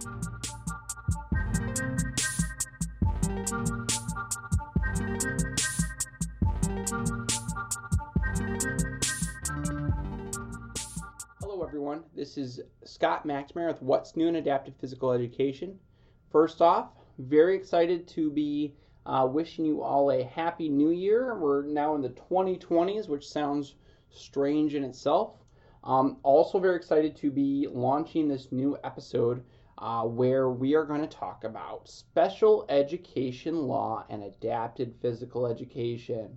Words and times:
Hello, 0.00 0.06
everyone. 11.64 12.04
This 12.14 12.38
is 12.38 12.60
Scott 12.84 13.26
McNamara 13.26 13.66
with 13.66 13.82
What's 13.82 14.14
New 14.14 14.28
in 14.28 14.36
Adaptive 14.36 14.74
Physical 14.80 15.10
Education. 15.10 15.76
First 16.30 16.62
off, 16.62 16.90
very 17.18 17.56
excited 17.56 18.06
to 18.08 18.30
be 18.30 18.76
uh, 19.04 19.26
wishing 19.28 19.64
you 19.64 19.82
all 19.82 20.12
a 20.12 20.22
happy 20.22 20.68
new 20.68 20.90
year. 20.90 21.36
We're 21.36 21.62
now 21.62 21.96
in 21.96 22.02
the 22.02 22.10
2020s, 22.10 23.08
which 23.08 23.28
sounds 23.28 23.74
strange 24.10 24.76
in 24.76 24.84
itself. 24.84 25.32
Um, 25.82 26.18
also, 26.22 26.60
very 26.60 26.76
excited 26.76 27.16
to 27.16 27.32
be 27.32 27.66
launching 27.68 28.28
this 28.28 28.52
new 28.52 28.78
episode 28.84 29.42
uh, 29.78 30.02
where 30.02 30.50
we 30.50 30.74
are 30.74 30.84
going 30.84 31.00
to 31.00 31.06
talk 31.06 31.44
about 31.44 31.88
special 31.88 32.66
education 32.68 33.66
law 33.66 34.04
and 34.10 34.22
adapted 34.24 34.94
physical 35.00 35.46
education. 35.46 36.36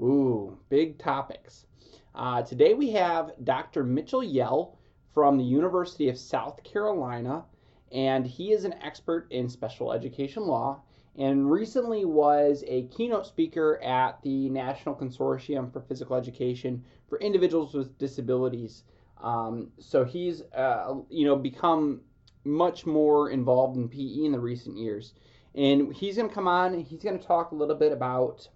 Ooh, 0.00 0.58
big 0.68 0.98
topics. 0.98 1.66
Uh, 2.14 2.42
today 2.42 2.74
we 2.74 2.90
have 2.90 3.32
Dr. 3.44 3.84
Mitchell 3.84 4.24
Yell 4.24 4.76
from 5.14 5.38
the 5.38 5.44
University 5.44 6.08
of 6.08 6.18
South 6.18 6.62
Carolina, 6.64 7.44
and 7.92 8.26
he 8.26 8.52
is 8.52 8.64
an 8.64 8.74
expert 8.82 9.26
in 9.30 9.48
special 9.48 9.92
education 9.92 10.46
law 10.46 10.80
and 11.18 11.50
recently 11.50 12.04
was 12.04 12.64
a 12.66 12.84
keynote 12.84 13.26
speaker 13.26 13.80
at 13.82 14.22
the 14.22 14.48
National 14.48 14.94
Consortium 14.94 15.72
for 15.72 15.80
Physical 15.80 16.16
Education 16.16 16.84
for 17.08 17.18
Individuals 17.18 17.74
with 17.74 17.96
Disabilities. 17.98 18.84
Um, 19.22 19.70
so 19.78 20.04
he's, 20.04 20.42
uh, 20.54 20.94
you 21.10 21.26
know, 21.26 21.36
become 21.36 22.00
much 22.44 22.86
more 22.86 23.30
involved 23.30 23.76
in 23.76 23.88
PE 23.88 24.24
in 24.24 24.32
the 24.32 24.40
recent 24.40 24.76
years. 24.76 25.14
And 25.54 25.92
he's 25.92 26.16
going 26.16 26.28
to 26.28 26.34
come 26.34 26.48
on, 26.48 26.78
he's 26.78 27.02
going 27.02 27.18
to 27.18 27.26
talk 27.26 27.50
a 27.50 27.56
little 27.56 27.74
bit 27.74 27.92
about 27.92 28.48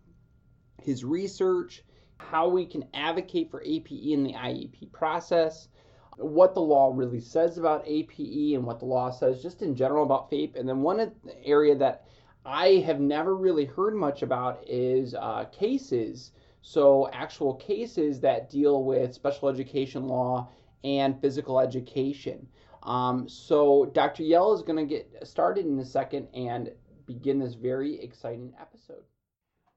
his 0.83 1.05
research 1.05 1.83
how 2.19 2.49
we 2.49 2.67
can 2.67 2.85
advocate 2.95 3.51
for 3.51 3.63
APE 3.65 3.91
in 3.91 4.25
the 4.25 4.33
IEP 4.33 4.93
process, 4.93 5.69
what 6.17 6.55
the 6.55 6.61
law 6.61 6.93
really 6.95 7.21
says 7.21 7.59
about 7.59 7.83
APE 7.87 8.55
and 8.55 8.65
what 8.65 8.79
the 8.79 8.85
law 8.85 9.11
says 9.11 9.43
just 9.43 9.63
in 9.63 9.75
general 9.75 10.05
about 10.05 10.31
FAPE. 10.31 10.57
And 10.57 10.69
then 10.69 10.81
one 10.81 11.13
area 11.45 11.75
that 11.77 12.07
I 12.47 12.83
have 12.87 13.01
never 13.01 13.37
really 13.37 13.65
heard 13.65 13.95
much 13.95 14.23
about 14.23 14.63
is 14.69 15.15
uh, 15.15 15.45
cases. 15.47 16.33
So, 16.63 17.11
actual 17.13 17.55
cases 17.55 18.21
that 18.21 18.49
deal 18.49 18.85
with 18.85 19.13
special 19.13 19.49
education 19.49 20.07
law 20.07 20.49
and 20.83 21.21
physical 21.21 21.61
education. 21.61 22.47
Um, 22.85 23.29
so, 23.29 23.87
Dr. 23.87 24.23
Yell 24.23 24.53
is 24.53 24.63
going 24.63 24.77
to 24.77 24.85
get 24.85 25.27
started 25.27 25.65
in 25.65 25.79
a 25.79 25.85
second 25.85 26.29
and 26.35 26.71
begin 27.07 27.39
this 27.39 27.55
very 27.55 27.99
exciting 28.01 28.53
episode. 28.61 29.05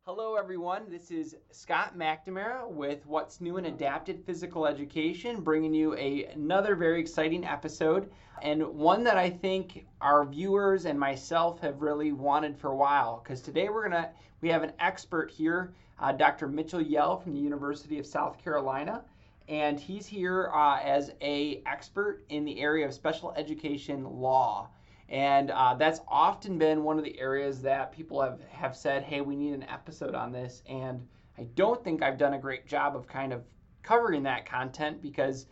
Hello, 0.02 0.36
everyone. 0.36 0.90
This 0.90 1.12
is 1.12 1.36
Scott 1.52 1.98
McNamara 1.98 2.70
with 2.70 3.06
What's 3.06 3.42
New 3.42 3.58
in 3.58 3.66
Adapted 3.66 4.24
Physical 4.26 4.66
Education, 4.66 5.42
bringing 5.42 5.74
you 5.74 5.96
a, 5.96 6.26
another 6.34 6.76
very 6.76 7.00
exciting 7.00 7.46
episode, 7.46 8.10
and 8.42 8.66
one 8.66 9.04
that 9.04 9.18
I 9.18 9.30
think 9.30 9.86
our 10.00 10.26
viewers 10.26 10.86
and 10.86 11.00
myself 11.00 11.60
have 11.60 11.82
really 11.82 12.14
wanted 12.14 12.58
for 12.58 12.70
a 12.72 12.76
while. 12.76 13.22
Because 13.22 13.42
today 13.42 13.68
we're 13.70 13.84
gonna 13.90 14.12
we 14.40 14.50
have 14.50 14.64
an 14.64 14.74
expert 14.80 15.30
here, 15.32 15.74
uh, 16.00 16.12
Dr. 16.12 16.48
Mitchell 16.48 16.82
Yell 16.82 17.18
from 17.18 17.34
the 17.34 17.40
University 17.40 18.00
of 18.00 18.06
South 18.06 18.42
Carolina, 18.42 19.04
and 19.48 19.80
he's 19.80 20.06
here 20.06 20.52
uh, 20.54 20.80
as 20.80 21.12
a 21.22 21.62
expert 21.66 22.24
in 22.30 22.44
the 22.46 22.60
area 22.60 22.86
of 22.86 22.94
special 22.94 23.34
education 23.38 24.04
law. 24.04 24.70
And 25.10 25.52
uh, 25.52 25.76
that's 25.76 26.02
often 26.08 26.58
been 26.58 26.84
one 26.84 26.98
of 26.98 27.06
the 27.06 27.18
areas 27.18 27.62
that 27.62 27.94
people 27.94 28.22
have, 28.22 28.42
have 28.50 28.76
said, 28.76 29.04
hey, 29.04 29.22
we 29.22 29.38
need 29.38 29.54
an 29.54 29.64
episode 29.64 30.16
on 30.16 30.34
this. 30.34 30.64
And 30.70 31.08
I 31.38 31.44
don't 31.56 31.82
think 31.82 32.04
I've 32.04 32.18
done 32.18 32.34
a 32.34 32.40
great 32.40 32.68
job 32.68 32.96
of 32.96 33.08
kind 33.08 33.32
of 33.32 33.44
covering 33.84 34.24
that 34.24 34.46
content 34.46 35.02
because, 35.02 35.46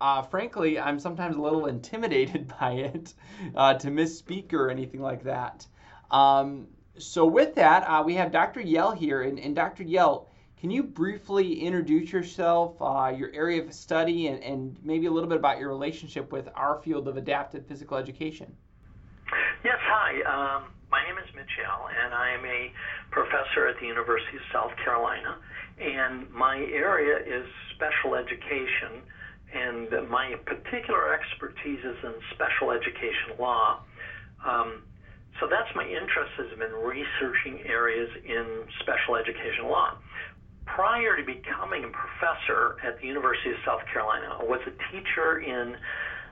uh, 0.00 0.22
frankly, 0.22 0.78
I'm 0.78 0.98
sometimes 0.98 1.36
a 1.36 1.40
little 1.40 1.66
intimidated 1.76 2.50
by 2.60 2.72
it 2.72 3.12
uh, 3.54 3.74
to 3.74 3.88
misspeak 3.88 4.54
or 4.54 4.70
anything 4.70 5.02
like 5.02 5.24
that. 5.24 5.66
Um, 6.10 6.68
so, 6.96 7.26
with 7.26 7.56
that, 7.56 7.82
uh, 7.82 8.02
we 8.04 8.14
have 8.14 8.30
Dr. 8.30 8.60
Yell 8.60 8.92
here. 8.92 9.22
And, 9.22 9.38
and, 9.38 9.54
Dr. 9.54 9.82
Yell, 9.82 10.28
can 10.64 10.70
you 10.70 10.82
briefly 10.82 11.60
introduce 11.60 12.10
yourself, 12.10 12.80
uh, 12.80 13.12
your 13.14 13.30
area 13.34 13.62
of 13.62 13.70
study, 13.74 14.28
and, 14.28 14.42
and 14.42 14.74
maybe 14.82 15.04
a 15.04 15.10
little 15.10 15.28
bit 15.28 15.36
about 15.36 15.58
your 15.58 15.68
relationship 15.68 16.32
with 16.32 16.48
our 16.54 16.80
field 16.80 17.06
of 17.06 17.18
adaptive 17.18 17.66
physical 17.66 17.98
education? 17.98 18.50
Yes, 19.62 19.76
hi. 19.82 20.22
Um, 20.24 20.72
my 20.90 21.04
name 21.04 21.18
is 21.18 21.28
Mitchell, 21.34 21.84
and 22.02 22.14
I 22.14 22.30
am 22.30 22.46
a 22.46 22.72
professor 23.10 23.68
at 23.68 23.78
the 23.78 23.86
University 23.86 24.38
of 24.38 24.42
South 24.54 24.72
Carolina. 24.82 25.36
And 25.78 26.32
my 26.32 26.56
area 26.56 27.18
is 27.18 27.44
special 27.74 28.14
education, 28.14 29.04
and 29.52 30.08
my 30.08 30.32
particular 30.46 31.12
expertise 31.12 31.84
is 31.84 31.96
in 32.02 32.14
special 32.32 32.70
education 32.70 33.36
law. 33.38 33.80
Um, 34.42 34.80
so 35.40 35.46
that's 35.46 35.68
my 35.76 35.84
interest 35.84 36.32
has 36.38 36.58
been 36.58 36.72
researching 36.72 37.60
areas 37.68 38.08
in 38.24 38.64
special 38.80 39.16
education 39.16 39.68
law. 39.68 39.98
Prior 40.66 41.16
to 41.16 41.24
becoming 41.24 41.84
a 41.84 41.88
professor 41.88 42.76
at 42.82 43.00
the 43.00 43.06
University 43.06 43.50
of 43.50 43.56
South 43.64 43.82
Carolina, 43.92 44.38
I 44.40 44.44
was 44.44 44.60
a 44.66 44.74
teacher 44.90 45.38
in 45.40 45.76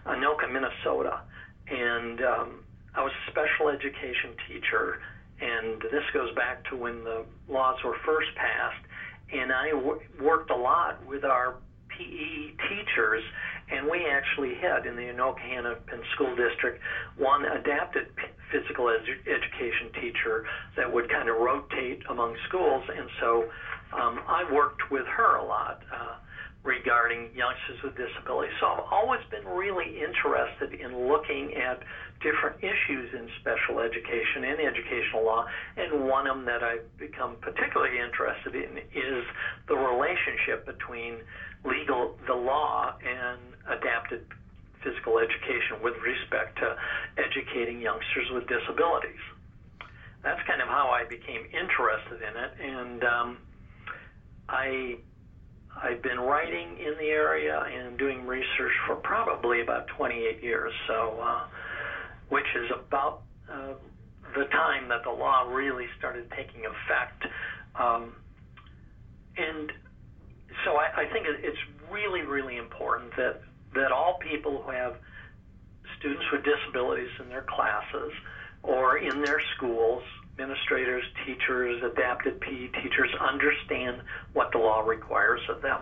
Anoka, 0.06 0.50
Minnesota, 0.50 1.20
and 1.68 2.20
um, 2.22 2.64
I 2.94 3.02
was 3.02 3.12
a 3.12 3.30
special 3.30 3.68
education 3.68 4.34
teacher, 4.48 4.98
and 5.40 5.80
this 5.82 6.02
goes 6.12 6.34
back 6.34 6.68
to 6.70 6.76
when 6.76 7.04
the 7.04 7.24
laws 7.48 7.78
were 7.84 7.96
first 8.04 8.34
passed. 8.34 8.84
And 9.32 9.52
I 9.52 9.70
w- 9.70 10.00
worked 10.20 10.50
a 10.50 10.56
lot 10.56 11.04
with 11.06 11.24
our 11.24 11.54
PE 11.88 12.52
teachers, 12.68 13.22
and 13.70 13.86
we 13.88 14.06
actually 14.06 14.54
had 14.56 14.86
in 14.86 14.96
the 14.96 15.02
Anoka 15.02 15.40
Hennepin 15.40 16.02
School 16.14 16.34
District 16.36 16.80
one 17.16 17.44
adapted 17.44 18.08
physical 18.50 18.86
edu- 18.86 19.24
education 19.26 19.92
teacher 20.00 20.44
that 20.76 20.92
would 20.92 21.08
kind 21.10 21.28
of 21.28 21.36
rotate 21.36 22.02
among 22.10 22.36
schools, 22.48 22.82
and 22.94 23.08
so 23.20 23.44
um, 23.92 24.20
I 24.26 24.50
worked 24.52 24.90
with 24.90 25.06
her 25.06 25.36
a 25.36 25.44
lot. 25.44 25.82
Uh, 25.92 26.16
regarding 26.64 27.28
youngsters 27.34 27.82
with 27.82 27.96
disabilities. 27.96 28.54
So 28.60 28.66
I've 28.66 28.86
always 28.92 29.20
been 29.30 29.44
really 29.44 29.98
interested 29.98 30.78
in 30.78 31.08
looking 31.08 31.54
at 31.54 31.82
different 32.22 32.62
issues 32.62 33.10
in 33.14 33.28
special 33.40 33.80
education 33.80 34.46
and 34.46 34.60
educational 34.60 35.24
law, 35.24 35.46
and 35.76 36.06
one 36.06 36.28
of 36.28 36.36
them 36.36 36.46
that 36.46 36.62
I've 36.62 36.86
become 36.98 37.36
particularly 37.40 37.98
interested 37.98 38.54
in 38.54 38.78
is 38.94 39.24
the 39.66 39.74
relationship 39.74 40.64
between 40.64 41.18
legal, 41.64 42.14
the 42.26 42.34
law, 42.34 42.94
and 43.02 43.40
adapted 43.66 44.24
physical 44.84 45.18
education 45.18 45.82
with 45.82 45.94
respect 45.98 46.58
to 46.58 46.76
educating 47.18 47.80
youngsters 47.80 48.30
with 48.30 48.46
disabilities. 48.46 49.22
That's 50.22 50.42
kind 50.46 50.62
of 50.62 50.68
how 50.68 50.90
I 50.90 51.04
became 51.04 51.42
interested 51.50 52.22
in 52.22 52.34
it, 52.38 52.52
and 52.62 53.02
um, 53.02 53.38
I 54.48 54.96
I've 55.82 56.02
been 56.02 56.20
writing 56.20 56.76
in 56.78 56.94
the 56.98 57.08
area 57.08 57.58
and 57.60 57.98
doing 57.98 58.26
research 58.26 58.72
for 58.86 58.96
probably 58.96 59.62
about 59.62 59.86
28 59.88 60.42
years. 60.42 60.72
So, 60.86 61.18
uh, 61.22 61.44
which 62.28 62.46
is 62.56 62.70
about 62.70 63.22
uh, 63.50 63.74
the 64.34 64.44
time 64.46 64.88
that 64.88 65.02
the 65.04 65.10
law 65.10 65.42
really 65.48 65.86
started 65.98 66.30
taking 66.36 66.62
effect. 66.66 67.26
Um, 67.74 68.12
and 69.36 69.72
so 70.64 70.76
I, 70.76 71.02
I 71.02 71.12
think 71.12 71.26
it's 71.28 71.58
really, 71.90 72.22
really 72.22 72.56
important 72.56 73.14
that 73.16 73.42
that 73.74 73.90
all 73.90 74.18
people 74.18 74.62
who 74.62 74.70
have 74.70 74.96
students 75.98 76.24
with 76.30 76.44
disabilities 76.44 77.08
in 77.20 77.28
their 77.28 77.42
classes 77.48 78.12
or 78.62 78.98
in 78.98 79.22
their 79.22 79.40
schools 79.56 80.02
administrators, 80.34 81.04
teachers, 81.26 81.82
adapted 81.82 82.40
PE 82.40 82.68
teachers 82.82 83.10
understand 83.20 84.02
what 84.32 84.50
the 84.52 84.58
law 84.58 84.80
requires 84.80 85.40
of 85.48 85.62
them. 85.62 85.80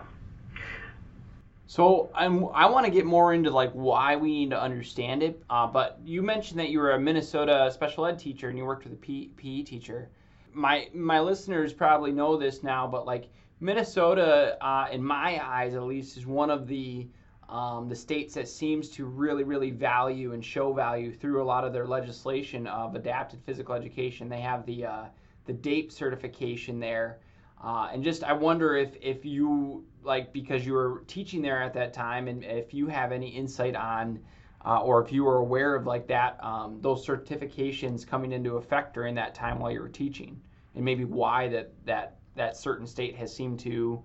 So 1.67 2.09
I'm, 2.13 2.49
I 2.53 2.65
want 2.69 2.85
to 2.85 2.91
get 2.91 3.05
more 3.05 3.33
into 3.33 3.49
like 3.49 3.71
why 3.71 4.17
we 4.17 4.31
need 4.31 4.49
to 4.49 4.61
understand 4.61 5.23
it. 5.23 5.41
Uh, 5.49 5.67
but 5.67 5.99
you 6.03 6.21
mentioned 6.21 6.59
that 6.59 6.69
you 6.69 6.79
were 6.79 6.91
a 6.91 6.99
Minnesota 6.99 7.71
special 7.73 8.05
ed 8.05 8.19
teacher 8.19 8.49
and 8.49 8.57
you 8.57 8.65
worked 8.65 8.83
with 8.83 8.93
a 8.93 8.97
PE 8.97 9.61
teacher. 9.61 10.09
My 10.53 10.89
my 10.93 11.21
listeners 11.21 11.71
probably 11.71 12.11
know 12.11 12.35
this 12.35 12.61
now, 12.61 12.87
but 12.87 13.05
like 13.05 13.29
Minnesota, 13.61 14.57
uh, 14.59 14.87
in 14.91 15.01
my 15.01 15.41
eyes 15.41 15.73
at 15.73 15.83
least, 15.83 16.17
is 16.17 16.25
one 16.25 16.49
of 16.49 16.67
the 16.67 17.07
um, 17.51 17.89
the 17.89 17.95
states 17.95 18.33
that 18.35 18.47
seems 18.47 18.87
to 18.91 19.05
really, 19.05 19.43
really 19.43 19.71
value 19.71 20.31
and 20.31 20.43
show 20.43 20.71
value 20.71 21.11
through 21.11 21.43
a 21.43 21.43
lot 21.43 21.65
of 21.65 21.73
their 21.73 21.85
legislation 21.85 22.65
of 22.65 22.95
adapted 22.95 23.41
physical 23.45 23.75
education. 23.75 24.29
They 24.29 24.39
have 24.39 24.65
the 24.65 24.85
uh, 24.85 25.03
the 25.45 25.53
DAPE 25.53 25.91
certification 25.91 26.79
there, 26.79 27.19
uh, 27.61 27.89
and 27.91 28.05
just 28.05 28.23
I 28.23 28.31
wonder 28.31 28.77
if 28.77 28.95
if 29.01 29.25
you 29.25 29.83
like 30.01 30.31
because 30.31 30.65
you 30.65 30.71
were 30.73 31.03
teaching 31.07 31.41
there 31.41 31.61
at 31.61 31.73
that 31.73 31.93
time, 31.93 32.29
and 32.29 32.41
if 32.45 32.73
you 32.73 32.87
have 32.87 33.11
any 33.11 33.27
insight 33.27 33.75
on 33.75 34.19
uh, 34.63 34.79
or 34.79 35.03
if 35.03 35.11
you 35.11 35.25
were 35.25 35.37
aware 35.37 35.75
of 35.75 35.85
like 35.85 36.07
that, 36.07 36.41
um, 36.41 36.79
those 36.81 37.05
certifications 37.05 38.07
coming 38.07 38.31
into 38.31 38.55
effect 38.55 38.93
during 38.93 39.13
that 39.15 39.35
time 39.35 39.59
while 39.59 39.71
you 39.71 39.81
were 39.81 39.89
teaching, 39.89 40.39
and 40.75 40.85
maybe 40.85 41.03
why 41.03 41.49
that 41.49 41.73
that 41.83 42.15
that 42.35 42.55
certain 42.55 42.87
state 42.87 43.13
has 43.17 43.35
seemed 43.35 43.59
to 43.59 44.01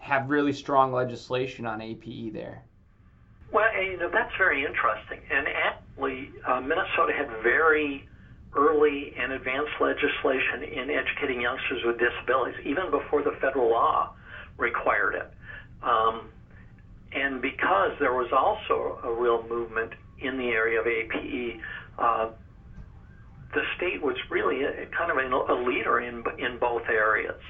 have 0.00 0.28
really 0.28 0.52
strong 0.52 0.92
legislation 0.92 1.64
on 1.64 1.80
APE 1.80 2.30
there. 2.34 2.62
Well, 3.54 3.70
you 3.80 3.96
know 3.98 4.10
that's 4.12 4.34
very 4.36 4.64
interesting, 4.66 5.20
and 5.30 5.46
actually, 5.46 6.28
uh, 6.44 6.60
Minnesota 6.60 7.12
had 7.16 7.28
very 7.44 8.08
early 8.56 9.14
and 9.16 9.30
advanced 9.30 9.70
legislation 9.80 10.64
in 10.64 10.90
educating 10.90 11.40
youngsters 11.40 11.82
with 11.84 11.96
disabilities, 12.00 12.56
even 12.64 12.90
before 12.90 13.22
the 13.22 13.30
federal 13.40 13.70
law 13.70 14.12
required 14.58 15.14
it. 15.14 15.32
Um, 15.84 16.22
and 17.12 17.40
because 17.40 17.92
there 18.00 18.12
was 18.12 18.32
also 18.32 18.98
a 19.04 19.12
real 19.12 19.46
movement 19.48 19.92
in 20.18 20.36
the 20.36 20.48
area 20.48 20.80
of 20.80 20.86
APE, 20.88 21.60
uh, 21.96 22.30
the 23.54 23.62
state 23.76 24.02
was 24.02 24.16
really 24.30 24.64
a, 24.64 24.86
kind 24.86 25.12
of 25.12 25.16
a, 25.16 25.52
a 25.52 25.58
leader 25.64 26.00
in 26.00 26.24
in 26.40 26.58
both 26.58 26.82
areas. 26.88 27.40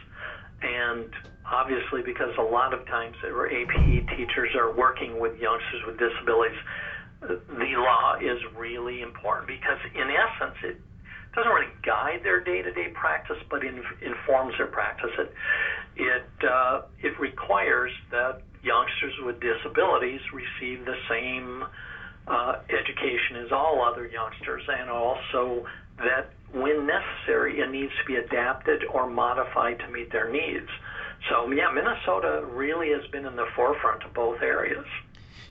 And 0.61 1.09
obviously, 1.51 2.03
because 2.03 2.33
a 2.39 2.43
lot 2.43 2.73
of 2.73 2.87
times 2.87 3.17
APE 3.25 4.09
teachers 4.17 4.51
are 4.57 4.73
working 4.73 5.21
with 5.21 5.39
youngsters 5.39 5.83
with 5.87 5.99
disabilities, 5.99 6.59
the 7.21 7.73
law 7.77 8.17
is 8.21 8.39
really 8.57 9.01
important 9.03 9.47
because, 9.47 9.79
in 9.95 10.09
essence, 10.11 10.57
it 10.63 10.77
doesn't 11.35 11.51
really 11.51 11.73
guide 11.85 12.21
their 12.23 12.43
day-to-day 12.45 12.89
practice, 12.95 13.37
but 13.51 13.65
in, 13.65 13.83
informs 14.03 14.55
their 14.59 14.69
practice. 14.69 15.11
It 15.19 15.33
it 15.97 16.27
uh, 16.45 16.83
it 17.03 17.19
requires 17.19 17.91
that 18.11 18.43
youngsters 18.63 19.15
with 19.25 19.41
disabilities 19.41 20.21
receive 20.33 20.85
the 20.85 20.97
same 21.09 21.65
uh, 22.27 22.57
education 22.69 23.45
as 23.45 23.53
all 23.53 23.85
other 23.85 24.07
youngsters, 24.07 24.63
and 24.69 24.91
also 24.91 25.67
that 25.99 26.31
when 26.53 26.87
necessary, 26.87 27.61
it 27.61 27.71
needs 27.71 27.93
to 28.01 28.05
be 28.07 28.17
adapted 28.17 28.83
or 28.93 29.09
modified 29.09 29.79
to 29.81 29.89
meet 29.89 30.11
their 30.13 30.31
needs. 30.31 30.69
So, 31.29 31.51
yeah, 31.51 31.71
Minnesota 31.73 32.45
really 32.51 32.91
has 32.91 33.07
been 33.11 33.25
in 33.25 33.37
the 33.37 33.47
forefront 33.57 34.05
of 34.05 34.13
both 34.13 34.43
areas. 34.43 34.85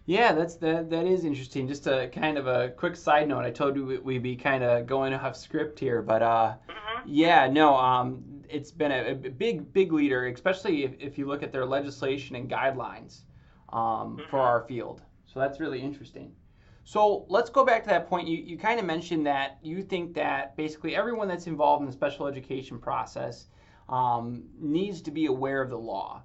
Yeah, 0.06 0.34
that's 0.34 0.56
that. 0.56 0.90
That 0.90 1.06
is 1.06 1.24
interesting. 1.24 1.68
Just 1.68 1.88
a 1.88 2.10
kind 2.14 2.38
of 2.38 2.46
a 2.46 2.70
quick 2.72 2.96
side 2.96 3.28
note. 3.30 3.46
I 3.46 3.52
told 3.52 3.76
you 3.76 4.02
we'd 4.04 4.22
be 4.22 4.36
kind 4.36 4.64
of 4.64 4.86
going 4.86 5.14
off 5.14 5.38
script 5.38 5.80
here, 5.80 6.02
but 6.02 6.22
uh, 6.22 6.56
mm-hmm. 6.70 7.02
yeah, 7.06 7.48
no. 7.50 7.76
Um, 7.76 8.24
it's 8.50 8.70
been 8.70 8.92
a, 8.92 9.12
a, 9.12 9.16
big, 9.16 9.72
big 9.74 9.94
leader, 9.94 10.28
especially 10.28 10.84
if, 10.84 10.92
if 11.00 11.18
you 11.18 11.26
look 11.26 11.42
at 11.42 11.52
their 11.52 11.66
legislation 11.66 12.36
and 12.36 12.50
guidelines 12.50 13.22
um, 13.72 14.18
mm-hmm. 14.18 14.30
for 14.30 14.40
our 14.40 14.66
field. 14.68 15.02
So 15.26 15.40
that's 15.40 15.60
really 15.60 15.82
interesting. 15.82 16.34
So 16.84 17.26
let's 17.30 17.50
go 17.50 17.66
back 17.66 17.84
to 17.84 17.90
that 17.90 18.10
point. 18.10 18.28
You, 18.28 18.38
you 18.38 18.58
kind 18.58 18.80
of 18.80 18.86
mentioned 18.86 19.26
that 19.26 19.58
you 19.64 19.82
think 19.82 20.14
that 20.16 20.56
basically 20.58 20.96
everyone 20.96 21.30
that's 21.30 21.48
involved 21.48 21.80
in 21.80 21.88
the 21.88 21.94
special 21.94 22.28
education 22.28 22.78
process 22.78 23.48
um, 23.90 24.44
needs 24.60 25.02
to 25.04 25.12
be 25.12 25.26
aware 25.26 25.62
of 25.62 25.70
the 25.70 25.78
law. 25.78 26.24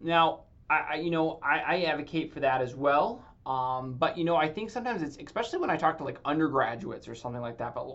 Now, 0.00 0.44
I, 0.68 0.78
I 0.90 0.94
you 0.96 1.10
know, 1.10 1.38
I, 1.42 1.58
I, 1.58 1.82
advocate 1.84 2.32
for 2.32 2.40
that 2.40 2.60
as 2.60 2.74
well. 2.74 3.24
Um, 3.44 3.94
but 3.94 4.18
you 4.18 4.24
know, 4.24 4.36
I 4.36 4.48
think 4.48 4.70
sometimes 4.70 5.02
it's 5.02 5.16
especially 5.18 5.60
when 5.60 5.70
I 5.70 5.76
talk 5.76 5.98
to 5.98 6.04
like 6.04 6.18
undergraduates 6.24 7.06
or 7.06 7.14
something 7.14 7.40
like 7.40 7.58
that. 7.58 7.74
But 7.74 7.86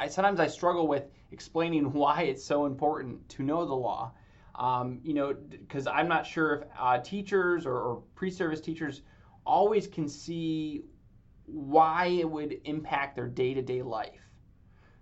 I 0.00 0.08
sometimes 0.08 0.40
I 0.40 0.46
struggle 0.48 0.88
with 0.88 1.04
explaining 1.30 1.92
why 1.92 2.22
it's 2.22 2.44
so 2.44 2.66
important 2.66 3.28
to 3.30 3.42
know 3.42 3.64
the 3.64 3.74
law. 3.74 4.12
Um, 4.56 5.00
you 5.04 5.12
know, 5.12 5.34
because 5.34 5.86
I'm 5.86 6.08
not 6.08 6.26
sure 6.26 6.54
if 6.54 6.68
uh, 6.80 6.98
teachers 6.98 7.66
or, 7.66 7.78
or 7.78 8.02
pre-service 8.14 8.62
teachers 8.62 9.02
always 9.44 9.86
can 9.86 10.08
see 10.08 10.84
why 11.44 12.06
it 12.06 12.28
would 12.28 12.58
impact 12.64 13.16
their 13.16 13.28
day-to-day 13.28 13.82
life. 13.82 14.18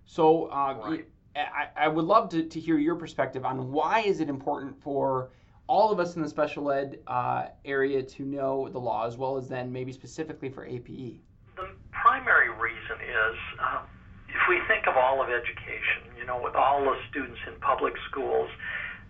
So 0.07 0.47
uh, 0.47 0.77
right. 0.83 1.09
I, 1.37 1.69
I, 1.77 1.89
would 1.89 2.05
love 2.05 2.29
to, 2.31 2.45
to 2.45 2.61
hear 2.61 2.79
your 2.79 2.95
perspective 2.95 3.45
on 3.45 3.73
why 3.73 4.01
is 4.01 4.21
it 4.21 4.29
important 4.29 4.81
for 4.83 5.31
all 5.67 5.91
of 5.91 5.99
us 5.99 6.17
in 6.17 6.23
the 6.23 6.29
special 6.29 6.71
ed 6.71 7.01
uh, 7.07 7.47
area 7.65 8.03
to 8.03 8.23
know 8.25 8.69
the 8.69 8.79
law 8.79 9.07
as 9.07 9.17
well 9.17 9.37
as 9.37 9.49
then 9.49 9.73
maybe 9.73 9.93
specifically 9.93 10.49
for 10.49 10.65
APE. 10.65 11.21
The 11.57 11.69
primary 11.91 12.51
reason 12.51 13.01
is 13.01 13.37
uh, 13.61 13.81
if 14.29 14.49
we 14.49 14.61
think 14.69 14.87
of 14.87 14.97
all 14.97 15.23
of 15.23 15.29
education, 15.31 16.15
you 16.19 16.27
know, 16.27 16.41
with 16.43 16.55
all 16.55 16.85
the 16.85 16.97
students 17.11 17.39
in 17.47 17.59
public 17.61 17.95
schools, 18.11 18.51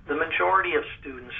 the 0.07 0.15
majority 0.15 0.75
of 0.75 0.85
students 1.01 1.35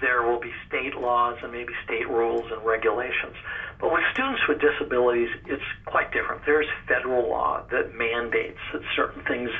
there 0.00 0.22
will 0.22 0.40
be 0.40 0.52
state 0.66 0.94
laws 0.94 1.36
and 1.42 1.52
maybe 1.52 1.72
state 1.84 2.08
rules 2.08 2.44
and 2.50 2.64
regulations. 2.64 3.36
But 3.80 3.92
with 3.92 4.02
students 4.12 4.40
with 4.48 4.60
disabilities, 4.60 5.28
it's 5.46 5.62
quite 5.84 6.12
different. 6.12 6.42
There's 6.46 6.66
federal 6.88 7.28
law 7.28 7.62
that 7.70 7.94
mandates 7.94 8.58
that 8.72 8.82
certain 8.94 9.22
things 9.24 9.50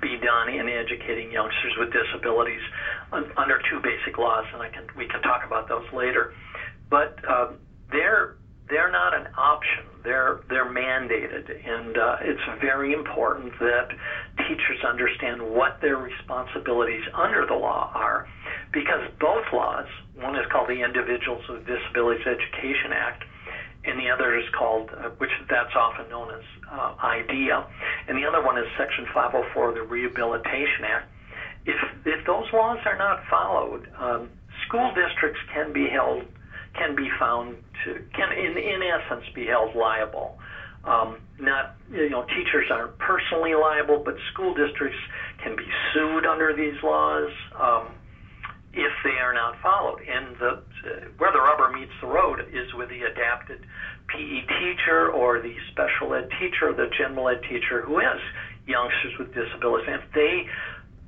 be 0.00 0.18
done 0.18 0.48
in 0.48 0.68
educating 0.68 1.32
youngsters 1.32 1.72
with 1.78 1.92
disabilities 1.92 2.60
under 3.12 3.60
two 3.70 3.80
basic 3.80 4.18
laws, 4.18 4.44
and 4.52 4.62
I 4.62 4.68
can 4.68 4.86
we 4.96 5.06
can 5.06 5.22
talk 5.22 5.44
about 5.46 5.68
those 5.68 5.90
later. 5.92 6.34
But 6.90 7.18
uh, 7.26 7.52
they're 7.90 8.36
they're 8.72 8.90
not 8.90 9.12
an 9.12 9.28
option. 9.36 9.84
They're 10.02 10.40
they're 10.48 10.72
mandated, 10.72 11.44
and 11.52 11.96
uh, 11.96 12.16
it's 12.22 12.40
very 12.60 12.94
important 12.94 13.52
that 13.60 13.88
teachers 14.48 14.80
understand 14.88 15.42
what 15.42 15.78
their 15.82 15.98
responsibilities 15.98 17.04
under 17.12 17.44
the 17.46 17.54
law 17.54 17.92
are, 17.94 18.26
because 18.72 19.04
both 19.20 19.44
laws, 19.52 19.86
one 20.16 20.34
is 20.36 20.46
called 20.50 20.70
the 20.70 20.80
Individuals 20.82 21.44
with 21.48 21.66
Disabilities 21.66 22.26
Education 22.26 22.96
Act, 22.96 23.22
and 23.84 24.00
the 24.00 24.08
other 24.08 24.38
is 24.40 24.48
called, 24.58 24.88
uh, 24.90 25.10
which 25.20 25.30
that's 25.50 25.76
often 25.76 26.08
known 26.08 26.32
as 26.32 26.44
uh, 26.72 26.96
IDEA, 26.98 27.68
and 28.08 28.16
the 28.16 28.24
other 28.24 28.42
one 28.42 28.56
is 28.56 28.64
Section 28.78 29.04
504 29.12 29.68
of 29.68 29.74
the 29.74 29.82
Rehabilitation 29.82 30.88
Act. 30.88 31.12
If 31.66 31.78
if 32.06 32.26
those 32.26 32.48
laws 32.52 32.80
are 32.86 32.96
not 32.96 33.22
followed, 33.28 33.86
um, 34.00 34.30
school 34.66 34.90
districts 34.96 35.38
can 35.52 35.72
be 35.72 35.86
held, 35.92 36.24
can 36.74 36.96
be 36.96 37.08
found 37.18 37.56
to, 37.84 37.94
can 38.14 38.32
in 38.32 38.56
in 38.56 38.80
essence 38.82 39.24
be 39.34 39.46
held 39.46 39.74
liable. 39.74 40.38
Um, 40.84 41.18
not 41.38 41.76
you 41.90 42.10
know 42.10 42.24
teachers 42.24 42.70
aren't 42.70 42.98
personally 42.98 43.54
liable, 43.54 44.02
but 44.04 44.14
school 44.32 44.54
districts 44.54 44.98
can 45.42 45.56
be 45.56 45.66
sued 45.92 46.26
under 46.26 46.54
these 46.54 46.80
laws. 46.82 47.30
Um, 47.58 47.88
if 48.72 48.92
they 49.04 49.20
are 49.20 49.34
not 49.34 49.60
followed. 49.60 50.00
And 50.00 50.36
the, 50.40 50.48
uh, 50.48 51.08
where 51.18 51.32
the 51.32 51.40
rubber 51.40 51.76
meets 51.76 51.92
the 52.00 52.06
road 52.06 52.40
is 52.52 52.72
with 52.74 52.88
the 52.88 53.02
adapted 53.02 53.60
PE 54.08 54.40
teacher 54.60 55.10
or 55.12 55.40
the 55.40 55.54
special 55.70 56.14
ed 56.14 56.28
teacher 56.40 56.70
or 56.70 56.72
the 56.72 56.88
general 56.96 57.28
ed 57.28 57.42
teacher 57.48 57.82
who 57.82 57.98
has 57.98 58.18
youngsters 58.66 59.12
with 59.18 59.34
disabilities. 59.34 59.88
And 59.88 60.02
if 60.02 60.12
they 60.14 60.48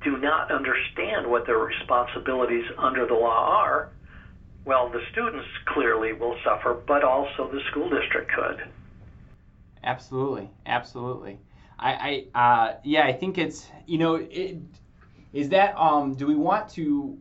do 0.03 0.17
not 0.17 0.51
understand 0.51 1.25
what 1.25 1.45
their 1.47 1.57
responsibilities 1.57 2.65
under 2.77 3.07
the 3.07 3.15
law 3.15 3.49
are, 3.49 3.89
well, 4.65 4.89
the 4.89 5.01
students 5.11 5.47
clearly 5.67 6.13
will 6.13 6.35
suffer, 6.43 6.81
but 6.87 7.03
also 7.03 7.49
the 7.51 7.61
school 7.71 7.89
district 7.89 8.31
could. 8.31 8.67
Absolutely, 9.83 10.49
absolutely. 10.65 11.39
I, 11.77 12.25
I 12.33 12.39
uh, 12.39 12.73
yeah, 12.83 13.05
I 13.05 13.13
think 13.13 13.37
it's 13.37 13.69
you 13.85 13.97
know, 13.97 14.15
it, 14.15 14.57
is 15.33 15.49
that 15.49 15.77
um, 15.77 16.15
do 16.15 16.25
we 16.25 16.35
want 16.35 16.69
to 16.71 17.17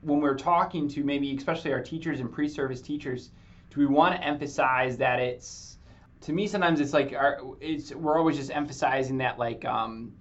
when 0.00 0.20
we're 0.20 0.38
talking 0.38 0.88
to 0.88 1.04
maybe 1.04 1.36
especially 1.36 1.72
our 1.72 1.82
teachers 1.82 2.20
and 2.20 2.32
pre-service 2.32 2.80
teachers, 2.80 3.30
do 3.70 3.80
we 3.80 3.86
want 3.86 4.14
to 4.14 4.24
emphasize 4.24 4.96
that 4.98 5.18
it's 5.18 5.76
to 6.22 6.32
me 6.32 6.46
sometimes 6.46 6.80
it's 6.80 6.92
like 6.92 7.12
our, 7.12 7.40
it's 7.60 7.92
we're 7.94 8.18
always 8.18 8.36
just 8.36 8.50
emphasizing 8.50 9.18
that 9.18 9.38
like 9.38 9.64
um, 9.64 10.12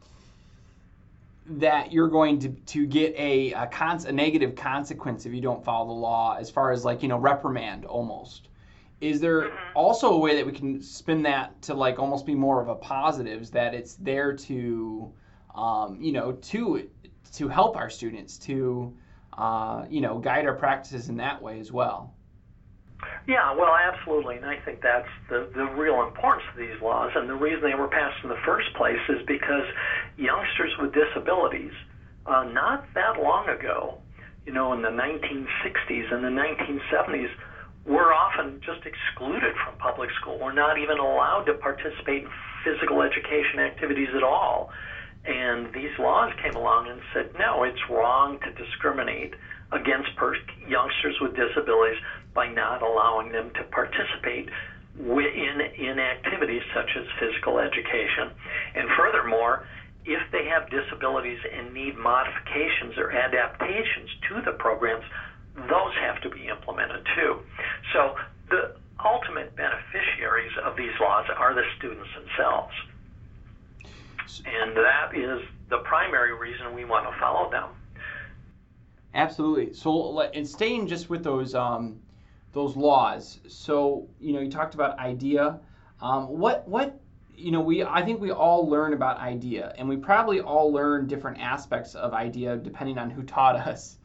that 1.49 1.91
you're 1.91 2.07
going 2.09 2.39
to, 2.39 2.49
to 2.49 2.85
get 2.85 3.15
a 3.15 3.53
a, 3.53 3.67
cons- 3.67 4.05
a 4.05 4.11
negative 4.11 4.55
consequence 4.55 5.25
if 5.25 5.33
you 5.33 5.41
don't 5.41 5.63
follow 5.63 5.87
the 5.87 5.99
law 5.99 6.35
as 6.37 6.49
far 6.49 6.71
as 6.71 6.83
like 6.83 7.01
you 7.01 7.07
know 7.07 7.17
reprimand 7.17 7.85
almost 7.85 8.49
is 8.99 9.21
there 9.21 9.43
mm-hmm. 9.43 9.77
also 9.77 10.13
a 10.13 10.17
way 10.17 10.35
that 10.35 10.45
we 10.45 10.51
can 10.51 10.81
spin 10.81 11.21
that 11.23 11.61
to 11.61 11.73
like 11.73 11.99
almost 11.99 12.25
be 12.25 12.35
more 12.35 12.61
of 12.61 12.67
a 12.67 12.75
positives 12.75 13.49
that 13.51 13.73
it's 13.73 13.95
there 13.95 14.33
to 14.33 15.11
um, 15.55 15.97
you 16.01 16.11
know 16.11 16.33
to 16.33 16.89
to 17.33 17.47
help 17.47 17.77
our 17.77 17.89
students 17.89 18.37
to 18.37 18.93
uh, 19.37 19.85
you 19.89 20.01
know, 20.01 20.17
guide 20.17 20.45
our 20.45 20.55
practices 20.55 21.09
in 21.09 21.17
that 21.17 21.41
way 21.41 21.59
as 21.59 21.71
well. 21.71 22.13
Yeah, 23.27 23.53
well, 23.55 23.75
absolutely, 23.75 24.37
and 24.37 24.45
I 24.45 24.57
think 24.65 24.81
that's 24.81 25.09
the 25.29 25.49
the 25.53 25.65
real 25.65 26.01
importance 26.07 26.45
of 26.51 26.57
these 26.57 26.81
laws, 26.81 27.11
and 27.15 27.29
the 27.29 27.35
reason 27.35 27.61
they 27.61 27.75
were 27.75 27.87
passed 27.87 28.23
in 28.23 28.29
the 28.29 28.41
first 28.45 28.73
place 28.75 29.01
is 29.09 29.21
because 29.27 29.65
youngsters 30.17 30.71
with 30.81 30.93
disabilities, 30.93 31.73
uh, 32.25 32.43
not 32.45 32.85
that 32.95 33.21
long 33.21 33.47
ago, 33.49 33.99
you 34.45 34.53
know, 34.53 34.73
in 34.73 34.81
the 34.81 34.89
1960s 34.89 36.11
and 36.11 36.23
the 36.23 36.33
1970s, 36.33 37.29
were 37.85 38.13
often 38.13 38.59
just 38.65 38.81
excluded 38.85 39.53
from 39.63 39.77
public 39.77 40.09
school. 40.19 40.39
We're 40.39 40.53
not 40.53 40.77
even 40.77 40.97
allowed 40.99 41.43
to 41.47 41.53
participate 41.53 42.23
in 42.23 42.29
physical 42.63 43.01
education 43.01 43.59
activities 43.59 44.09
at 44.15 44.23
all. 44.23 44.71
And 45.25 45.73
these 45.73 45.91
laws 45.99 46.31
came 46.41 46.55
along 46.55 46.89
and 46.89 47.01
said, 47.13 47.31
no, 47.37 47.63
it's 47.63 47.79
wrong 47.89 48.39
to 48.39 48.51
discriminate 48.51 49.35
against 49.71 50.15
per- 50.15 50.37
youngsters 50.67 51.15
with 51.21 51.35
disabilities 51.35 51.99
by 52.33 52.47
not 52.47 52.81
allowing 52.81 53.31
them 53.31 53.51
to 53.55 53.63
participate 53.63 54.49
in, 54.99 55.61
in 55.77 55.99
activities 55.99 56.61
such 56.73 56.89
as 56.97 57.05
physical 57.19 57.59
education. 57.59 58.31
And 58.75 58.89
furthermore, 58.97 59.67
if 60.05 60.21
they 60.31 60.45
have 60.45 60.69
disabilities 60.69 61.39
and 61.51 61.73
need 61.73 61.97
modifications 61.97 62.97
or 62.97 63.11
adaptations 63.11 64.09
to 64.29 64.41
the 64.41 64.53
programs, 64.53 65.03
those 65.55 65.93
have 65.99 66.21
to 66.21 66.29
be 66.29 66.47
implemented 66.47 67.05
too. 67.15 67.39
So 67.93 68.15
the 68.49 68.75
ultimate 69.03 69.55
beneficiaries 69.55 70.51
of 70.63 70.75
these 70.77 70.93
laws 70.99 71.25
are 71.35 71.53
the 71.53 71.63
students 71.77 72.09
themselves. 72.15 72.73
And 74.45 74.75
that 74.77 75.11
is 75.13 75.41
the 75.69 75.79
primary 75.79 76.33
reason 76.37 76.73
we 76.73 76.85
want 76.85 77.11
to 77.11 77.19
follow 77.19 77.49
them. 77.51 77.69
Absolutely. 79.13 79.73
So, 79.73 80.19
and 80.19 80.47
staying 80.47 80.87
just 80.87 81.09
with 81.09 81.23
those 81.23 81.55
um, 81.55 81.99
those 82.53 82.75
laws. 82.75 83.39
So, 83.47 84.07
you 84.19 84.33
know, 84.33 84.39
you 84.39 84.49
talked 84.49 84.75
about 84.75 84.97
IDEA. 84.99 85.59
Um, 86.01 86.27
what 86.27 86.67
what 86.67 86.99
you 87.35 87.51
know, 87.51 87.61
we 87.61 87.83
I 87.83 88.03
think 88.03 88.19
we 88.19 88.31
all 88.31 88.67
learn 88.67 88.93
about 88.93 89.17
IDEA, 89.19 89.73
and 89.77 89.87
we 89.87 89.97
probably 89.97 90.41
all 90.41 90.71
learn 90.71 91.07
different 91.07 91.39
aspects 91.39 91.95
of 91.95 92.13
IDEA 92.13 92.57
depending 92.57 92.97
on 92.97 93.09
who 93.09 93.23
taught 93.23 93.55
us, 93.67 93.97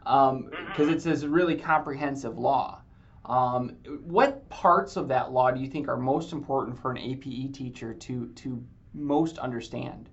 because 0.00 0.30
um, 0.30 0.50
it's 0.90 1.04
this 1.04 1.24
really 1.24 1.56
comprehensive 1.56 2.38
law. 2.38 2.80
Um, 3.24 3.76
what 4.02 4.48
parts 4.48 4.96
of 4.96 5.06
that 5.08 5.30
law 5.30 5.50
do 5.50 5.60
you 5.60 5.68
think 5.68 5.88
are 5.88 5.96
most 5.96 6.32
important 6.32 6.76
for 6.80 6.90
an 6.90 6.98
APE 6.98 7.52
teacher 7.52 7.94
to 7.94 8.26
to 8.26 8.64
most 8.92 9.38
understand? 9.38 10.08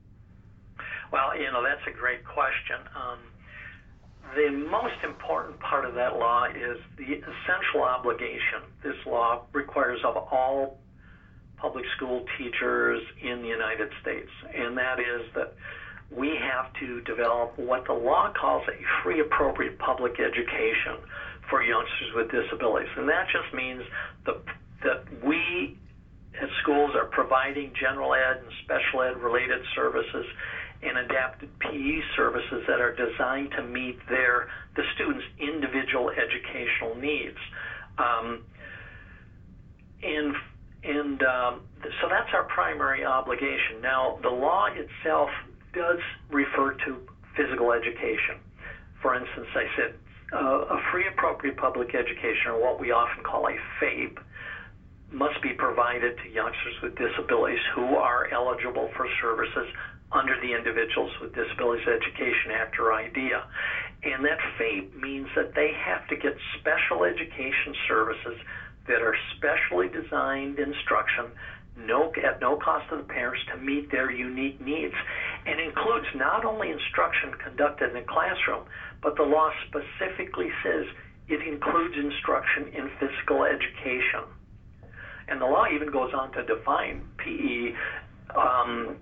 Well, 1.12 1.36
you 1.36 1.51
know, 1.51 1.63
that's 1.63 1.82
a 1.88 1.98
great 1.98 2.24
question. 2.25 2.77
Um, 2.96 3.20
the 4.36 4.51
most 4.51 5.03
important 5.03 5.59
part 5.59 5.86
of 5.86 5.95
that 5.95 6.17
law 6.17 6.45
is 6.45 6.77
the 6.97 7.03
essential 7.03 7.83
obligation 7.83 8.62
this 8.83 8.95
law 9.05 9.43
requires 9.53 10.00
of 10.03 10.17
all 10.17 10.77
public 11.57 11.86
school 11.95 12.24
teachers 12.38 13.01
in 13.21 13.41
the 13.41 13.47
United 13.47 13.89
States, 14.01 14.29
and 14.53 14.77
that 14.77 15.00
is 15.00 15.21
that 15.33 15.55
we 16.12 16.38
have 16.39 16.71
to 16.79 17.01
develop 17.01 17.57
what 17.57 17.86
the 17.86 17.93
law 17.93 18.31
calls 18.39 18.63
a 18.67 19.03
free, 19.03 19.19
appropriate 19.19 19.77
public 19.79 20.19
education 20.19 21.01
for 21.50 21.63
youngsters 21.63 22.13
with 22.15 22.31
disabilities. 22.31 22.89
And 22.95 23.09
that 23.09 23.27
just 23.31 23.53
means 23.53 23.83
the, 24.25 24.39
that 24.83 25.03
we 25.24 25.77
at 26.41 26.50
schools 26.62 26.91
are 26.95 27.05
providing 27.05 27.74
general 27.79 28.13
ed 28.13 28.38
and 28.38 28.51
special 28.63 29.01
ed 29.01 29.17
related 29.17 29.65
services 29.75 30.25
and 30.84 30.98
adapted 30.98 31.50
PE 31.60 32.00
services 32.15 32.63
that 32.67 32.79
are 32.79 32.96
designed 32.96 33.51
to 33.57 33.63
meet 33.63 33.98
their 34.10 34.48
the 34.75 34.84
students' 34.96 35.25
individual 35.39 36.12
educational 36.12 36.96
needs. 36.96 37.38
Um, 37.98 38.43
and 40.03 40.36
and 40.84 41.24
um, 41.24 41.62
so 42.01 42.07
that's 42.10 42.29
our 42.34 42.43
primary 42.43 43.03
obligation. 43.03 43.81
Now, 43.81 44.19
the 44.22 44.29
law 44.29 44.67
itself 44.67 45.29
does 45.74 46.00
refer 46.29 46.74
to 46.86 46.98
physical 47.36 47.72
education. 47.72 48.38
For 49.01 49.15
instance, 49.15 49.48
I 49.55 49.65
said 49.75 49.93
uh, 50.34 50.75
a 50.75 50.79
free 50.91 51.07
appropriate 51.07 51.57
public 51.57 51.96
education, 51.96 52.51
or 52.51 52.62
what 52.62 52.79
we 52.79 52.91
often 52.91 53.24
call 53.24 53.48
a 53.48 53.55
FAPE, 53.79 54.19
must 55.12 55.41
be 55.41 55.53
provided 55.53 56.17
to 56.17 56.29
youngsters 56.29 56.75
with 56.84 56.96
disabilities 56.98 57.63
who 57.75 57.96
are 57.96 58.27
eligible 58.31 58.89
for 58.98 59.07
services 59.22 59.67
under 60.12 60.40
the 60.42 60.54
Individuals 60.54 61.12
with 61.22 61.36
Disabilities 61.36 61.88
Education 61.88 62.52
Act 62.52 62.80
or 62.80 62.94
IDEA. 62.94 63.44
And 64.04 64.24
that 64.24 64.40
FAPE 64.58 64.96
means 64.96 65.28
that 65.36 65.54
they 65.54 65.72
have 65.74 66.08
to 66.08 66.16
get 66.16 66.38
special 66.60 67.04
education 67.04 67.76
services 67.88 68.40
that 68.88 69.02
are 69.02 69.16
specially 69.36 69.90
designed 69.90 70.60
instruction 70.60 71.32
no, 71.76 72.12
at 72.24 72.42
no 72.42 72.58
cost 72.58 72.90
to 72.90 72.98
the 72.98 73.04
parents 73.04 73.42
to 73.52 73.58
meet 73.58 73.92
their 73.92 74.10
unique 74.10 74.60
needs 74.62 74.96
and 75.46 75.60
includes 75.60 76.08
not 76.16 76.44
only 76.44 76.72
instruction 76.72 77.34
conducted 77.44 77.90
in 77.90 77.94
the 77.94 78.02
classroom, 78.02 78.66
but 79.02 79.16
the 79.16 79.24
law 79.24 79.52
specifically 79.68 80.50
says 80.64 80.86
it 81.28 81.46
includes 81.46 81.96
instruction 81.96 82.74
in 82.74 82.90
physical 83.00 83.44
education. 83.44 84.24
And 85.28 85.42
the 85.42 85.46
law 85.46 85.66
even 85.74 85.92
goes 85.92 86.14
on 86.14 86.32
to 86.32 86.44
define 86.44 87.04
PE 87.18 87.76
um, 88.36 88.98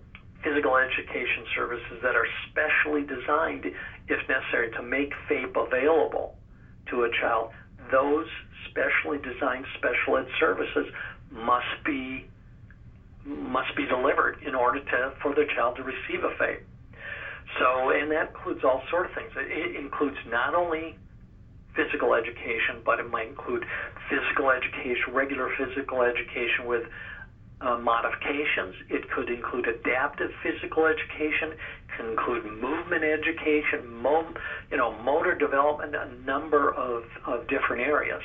physical 0.46 0.78
education 0.78 1.44
services 1.58 1.98
that 2.04 2.16
are 2.16 2.28
specially 2.48 3.02
designed, 3.02 3.66
if 4.08 4.22
necessary, 4.30 4.70
to 4.78 4.84
make 4.84 5.12
FAPE 5.28 5.58
available 5.58 6.38
to 6.92 7.04
a 7.04 7.10
child. 7.20 7.50
Those 7.92 8.28
specially 8.70 9.18
designed 9.18 9.66
special 9.78 10.18
ed 10.18 10.28
services 10.40 10.86
must 11.32 11.84
be 11.84 12.30
must 13.26 13.76
be 13.76 13.86
delivered 13.88 14.38
in 14.46 14.54
order 14.54 14.80
to 14.80 15.14
for 15.22 15.34
the 15.34 15.46
child 15.56 15.76
to 15.78 15.84
receive 15.84 16.24
a 16.24 16.30
FAPE. 16.38 16.62
So, 17.58 17.90
and 17.90 18.12
that 18.12 18.30
includes 18.30 18.62
all 18.64 18.82
sorts 18.92 19.10
of 19.10 19.16
things. 19.16 19.32
It 19.36 19.76
includes 19.76 20.18
not 20.30 20.54
only 20.54 20.96
physical 21.76 22.14
education, 22.14 22.82
but 22.86 23.00
it 23.00 23.10
might 23.10 23.28
include 23.28 23.66
physical 24.10 24.52
education, 24.52 25.14
regular 25.14 25.50
physical 25.58 26.02
education 26.02 26.66
with 26.66 26.84
uh, 27.62 27.78
modifications. 27.78 28.76
It 28.90 29.10
could 29.12 29.30
include 29.30 29.68
adaptive 29.68 30.32
physical 30.44 30.86
education, 30.86 31.58
can 31.96 32.10
include 32.12 32.46
movement 32.46 33.04
education, 33.04 33.88
mo- 34.02 34.34
you 34.72 34.78
know, 34.78 34.92
motor 35.02 35.36
development, 35.36 35.96
a 35.96 36.14
number 36.26 36.74
of, 36.74 37.04
of 37.26 37.48
different 37.48 37.82
areas. 37.82 38.22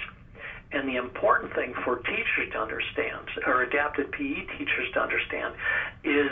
And 0.73 0.89
the 0.89 0.97
important 0.97 1.55
thing 1.55 1.75
for 1.85 1.97
teachers 1.99 2.53
to 2.53 2.59
understand, 2.59 3.27
or 3.47 3.63
adapted 3.63 4.11
PE 4.13 4.47
teachers 4.59 4.87
to 4.95 5.01
understand, 5.01 5.55
is 6.05 6.31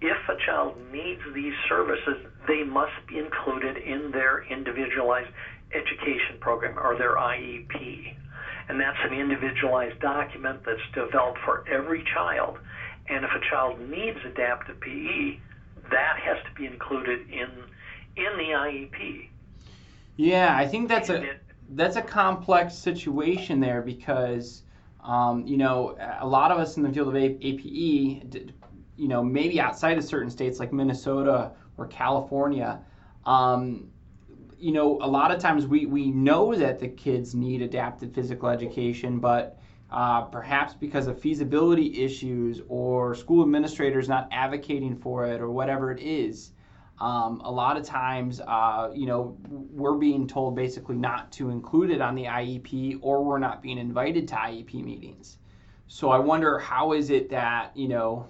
if 0.00 0.16
a 0.28 0.36
child 0.46 0.76
needs 0.92 1.20
these 1.34 1.54
services, 1.68 2.18
they 2.46 2.62
must 2.62 2.92
be 3.08 3.18
included 3.18 3.78
in 3.78 4.10
their 4.12 4.44
individualized 4.50 5.28
education 5.74 6.38
program 6.40 6.78
or 6.78 6.96
their 6.96 7.16
IEP 7.16 8.14
and 8.68 8.80
that's 8.80 8.98
an 9.04 9.14
individualized 9.14 10.00
document 10.00 10.60
that's 10.64 10.80
developed 10.94 11.38
for 11.44 11.64
every 11.68 12.04
child. 12.14 12.58
And 13.08 13.24
if 13.24 13.30
a 13.30 13.50
child 13.50 13.80
needs 13.88 14.18
adaptive 14.24 14.80
PE, 14.80 15.38
that 15.90 16.18
has 16.20 16.38
to 16.44 16.52
be 16.56 16.66
included 16.66 17.28
in 17.30 17.48
in 18.16 18.36
the 18.38 18.52
IEP. 18.54 19.28
Yeah, 20.16 20.56
I 20.56 20.66
think 20.66 20.88
that's 20.88 21.10
a 21.10 21.36
that's 21.70 21.96
a 21.96 22.02
complex 22.02 22.74
situation 22.74 23.60
there 23.60 23.82
because 23.82 24.62
um, 25.04 25.46
you 25.46 25.56
know 25.56 25.96
a 26.20 26.26
lot 26.26 26.50
of 26.50 26.58
us 26.58 26.76
in 26.76 26.82
the 26.82 26.92
field 26.92 27.08
of 27.08 27.16
APE, 27.16 27.40
you 28.96 29.08
know, 29.08 29.22
maybe 29.22 29.60
outside 29.60 29.98
of 29.98 30.04
certain 30.04 30.30
states 30.30 30.58
like 30.58 30.72
Minnesota 30.72 31.52
or 31.76 31.86
California. 31.86 32.80
Um, 33.26 33.90
you 34.58 34.72
know, 34.72 34.98
a 35.00 35.08
lot 35.08 35.30
of 35.30 35.38
times 35.38 35.66
we, 35.66 35.86
we 35.86 36.10
know 36.10 36.54
that 36.54 36.78
the 36.78 36.88
kids 36.88 37.34
need 37.34 37.62
adapted 37.62 38.14
physical 38.14 38.48
education, 38.48 39.18
but 39.18 39.58
uh, 39.90 40.22
perhaps 40.22 40.74
because 40.74 41.06
of 41.06 41.20
feasibility 41.20 42.02
issues 42.02 42.60
or 42.68 43.14
school 43.14 43.42
administrators 43.42 44.08
not 44.08 44.28
advocating 44.32 44.96
for 44.96 45.26
it 45.26 45.40
or 45.40 45.50
whatever 45.50 45.92
it 45.92 46.00
is, 46.00 46.52
um, 46.98 47.40
a 47.44 47.50
lot 47.50 47.76
of 47.76 47.84
times, 47.84 48.40
uh, 48.40 48.90
you 48.94 49.06
know, 49.06 49.36
we're 49.48 49.96
being 49.96 50.26
told 50.26 50.56
basically 50.56 50.96
not 50.96 51.30
to 51.32 51.50
include 51.50 51.90
it 51.90 52.00
on 52.00 52.14
the 52.14 52.24
IEP 52.24 52.98
or 53.02 53.22
we're 53.22 53.38
not 53.38 53.62
being 53.62 53.78
invited 53.78 54.26
to 54.28 54.34
IEP 54.34 54.82
meetings. 54.82 55.38
So 55.88 56.10
I 56.10 56.18
wonder 56.18 56.58
how 56.58 56.92
is 56.92 57.10
it 57.10 57.28
that, 57.30 57.76
you 57.76 57.88
know, 57.88 58.26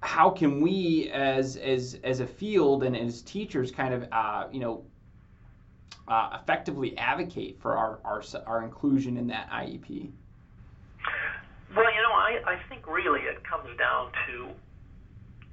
how 0.00 0.30
can 0.30 0.60
we 0.60 1.10
as 1.12 1.56
as 1.56 1.98
as 2.04 2.20
a 2.20 2.26
field 2.26 2.84
and 2.84 2.96
as 2.96 3.22
teachers 3.22 3.70
kind 3.70 3.94
of 3.94 4.08
uh, 4.12 4.46
you 4.52 4.60
know 4.60 4.84
uh, 6.06 6.38
effectively 6.40 6.96
advocate 6.96 7.60
for 7.60 7.76
our, 7.76 7.98
our 8.04 8.22
our 8.46 8.62
inclusion 8.64 9.16
in 9.16 9.26
that 9.26 9.50
IEP? 9.50 10.10
Well, 11.76 11.92
you 11.92 12.02
know, 12.02 12.12
I, 12.12 12.40
I 12.46 12.58
think 12.68 12.86
really 12.86 13.20
it 13.20 13.44
comes 13.44 13.68
down 13.76 14.10
to 14.26 14.48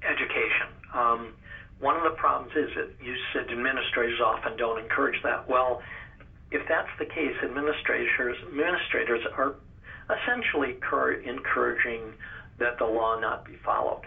education. 0.02 0.68
Um, 0.94 1.34
one 1.78 1.96
of 1.96 2.04
the 2.04 2.16
problems 2.16 2.52
is 2.56 2.70
that 2.74 2.88
you 3.04 3.14
said 3.34 3.50
administrators 3.50 4.18
often 4.24 4.56
don't 4.56 4.80
encourage 4.80 5.22
that. 5.24 5.46
Well, 5.46 5.82
if 6.50 6.66
that's 6.68 6.88
the 6.98 7.04
case, 7.04 7.34
administrators 7.44 8.36
administrators 8.48 9.20
are 9.36 9.56
essentially 10.08 10.78
encouraging 11.26 12.14
that 12.58 12.78
the 12.78 12.86
law 12.86 13.18
not 13.20 13.44
be 13.44 13.56
followed 13.62 14.06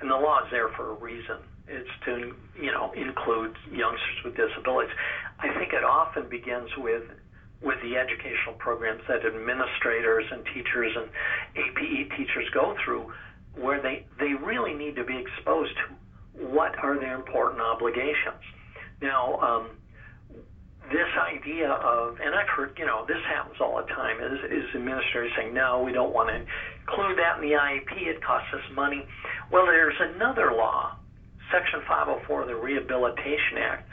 and 0.00 0.10
the 0.10 0.16
law 0.16 0.44
is 0.44 0.50
there 0.50 0.68
for 0.76 0.90
a 0.90 0.94
reason. 0.94 1.38
It's 1.66 1.90
to 2.06 2.34
you 2.60 2.72
know 2.72 2.92
include 2.92 3.54
youngsters 3.70 4.18
with 4.24 4.36
disabilities. 4.36 4.94
I 5.38 5.52
think 5.58 5.72
it 5.72 5.84
often 5.84 6.28
begins 6.28 6.70
with 6.78 7.04
with 7.62 7.78
the 7.82 7.96
educational 7.96 8.54
programs 8.58 9.02
that 9.08 9.26
administrators 9.26 10.24
and 10.30 10.44
teachers 10.54 10.94
and 10.96 11.08
APE 11.56 12.10
teachers 12.16 12.48
go 12.54 12.76
through, 12.84 13.12
where 13.54 13.82
they 13.82 14.06
they 14.18 14.34
really 14.34 14.74
need 14.74 14.96
to 14.96 15.04
be 15.04 15.18
exposed 15.18 15.72
to 15.76 16.46
what 16.46 16.78
are 16.78 16.98
their 16.98 17.14
important 17.14 17.60
obligations. 17.60 18.40
Now, 19.02 19.38
um, 19.40 19.70
this 20.90 21.08
idea 21.20 21.70
of, 21.70 22.16
and 22.20 22.34
I've 22.34 22.48
heard, 22.48 22.72
you 22.78 22.86
know, 22.86 23.04
this 23.06 23.20
happens 23.28 23.56
all 23.60 23.76
the 23.76 23.88
time, 23.92 24.16
is, 24.20 24.40
is 24.50 24.64
administrators 24.74 25.32
saying, 25.36 25.52
no, 25.52 25.82
we 25.82 25.92
don't 25.92 26.14
want 26.14 26.30
to 26.30 26.36
include 26.36 27.18
that 27.18 27.36
in 27.36 27.48
the 27.48 27.54
IEP, 27.54 27.92
it 28.08 28.24
costs 28.24 28.48
us 28.54 28.64
money. 28.74 29.04
Well, 29.50 29.64
there's 29.64 29.96
another 29.98 30.52
law, 30.52 30.96
Section 31.50 31.80
504 31.88 32.42
of 32.42 32.48
the 32.48 32.56
Rehabilitation 32.56 33.56
Act, 33.58 33.88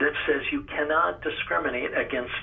that 0.00 0.12
says 0.26 0.42
you 0.52 0.62
cannot 0.64 1.22
discriminate 1.22 1.96
against 1.96 2.34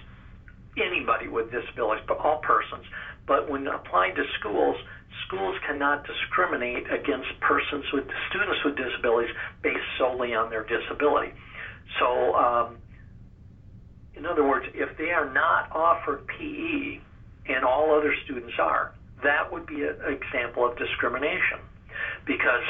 anybody 0.76 1.28
with 1.28 1.52
disabilities, 1.52 2.04
but 2.08 2.18
all 2.18 2.40
persons. 2.40 2.84
But 3.28 3.50
when 3.50 3.68
applied 3.68 4.16
to 4.16 4.24
schools, 4.40 4.76
schools 5.28 5.56
cannot 5.68 6.06
discriminate 6.06 6.86
against 6.92 7.40
persons 7.40 7.86
with 7.94 8.06
students 8.30 8.60
with 8.66 8.76
disabilities 8.76 9.34
based 9.62 9.86
solely 9.98 10.34
on 10.34 10.50
their 10.50 10.66
disability. 10.66 11.34
So, 12.00 12.36
um, 12.36 12.78
in 14.16 14.26
other 14.26 14.44
words, 14.44 14.66
if 14.74 14.98
they 14.98 15.12
are 15.12 15.32
not 15.32 15.72
offered 15.72 16.26
PE 16.28 17.00
and 17.48 17.64
all 17.64 17.96
other 17.96 18.14
students 18.26 18.54
are, 18.60 18.94
that 19.24 19.52
would 19.52 19.66
be 19.66 19.84
an 19.84 19.96
example 20.08 20.68
of 20.68 20.78
discrimination, 20.78 21.60
because 22.26 22.64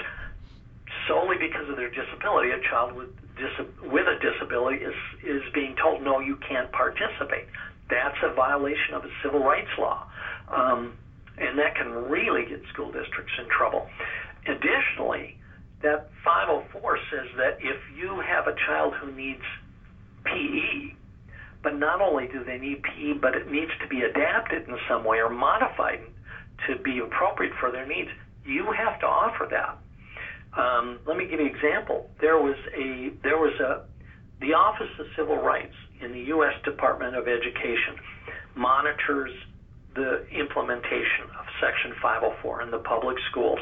solely 1.07 1.37
because 1.37 1.69
of 1.69 1.75
their 1.75 1.89
disability, 1.89 2.51
a 2.51 2.59
child 2.69 2.95
with 2.95 3.09
dis- 3.35 3.67
with 3.83 4.07
a 4.07 4.17
disability 4.19 4.83
is 4.83 4.95
is 5.23 5.41
being 5.53 5.75
told 5.81 6.01
no, 6.01 6.19
you 6.19 6.37
can't 6.47 6.71
participate. 6.71 7.47
That's 7.89 8.17
a 8.23 8.33
violation 8.33 8.93
of 8.93 9.03
a 9.03 9.09
civil 9.23 9.43
rights 9.43 9.71
law. 9.77 10.07
Um, 10.47 10.93
and 11.37 11.59
that 11.59 11.75
can 11.75 11.91
really 11.91 12.45
get 12.45 12.61
school 12.71 12.91
districts 12.91 13.33
in 13.37 13.45
trouble. 13.49 13.87
Additionally, 14.47 15.37
that 15.81 16.09
504 16.23 16.97
says 17.11 17.27
that 17.37 17.57
if 17.59 17.77
you 17.95 18.21
have 18.21 18.47
a 18.47 18.55
child 18.65 18.93
who 19.01 19.11
needs 19.11 19.43
PE, 20.23 20.95
but 21.61 21.77
not 21.77 22.01
only 22.01 22.27
do 22.27 22.43
they 22.43 22.57
need 22.57 22.81
PE, 22.83 23.13
but 23.13 23.35
it 23.35 23.51
needs 23.51 23.71
to 23.81 23.87
be 23.87 24.01
adapted 24.01 24.67
in 24.67 24.77
some 24.87 25.03
way 25.03 25.17
or 25.17 25.29
modified 25.29 25.99
to 26.67 26.75
be 26.77 26.99
appropriate 26.99 27.53
for 27.59 27.69
their 27.71 27.85
needs, 27.85 28.09
you 28.45 28.71
have 28.71 28.99
to 29.01 29.05
offer 29.05 29.47
that. 29.49 29.77
Um, 30.59 30.99
let 31.05 31.17
me 31.17 31.27
give 31.27 31.39
you 31.39 31.47
an 31.47 31.55
example. 31.55 32.09
There 32.21 32.37
was 32.37 32.55
a 32.77 33.11
there 33.23 33.37
was 33.37 33.59
a 33.59 33.83
the 34.39 34.53
Office 34.53 34.91
of 34.99 35.07
Civil 35.17 35.37
Rights 35.37 35.75
in 36.01 36.11
the 36.11 36.21
U.S. 36.35 36.53
Department 36.63 37.15
of 37.15 37.27
Education 37.27 37.95
monitors 38.55 39.31
the 39.95 40.27
implementation 40.27 41.31
of 41.39 41.45
Section 41.61 41.95
504 42.01 42.63
in 42.63 42.71
the 42.71 42.79
public 42.79 43.17
schools. 43.31 43.59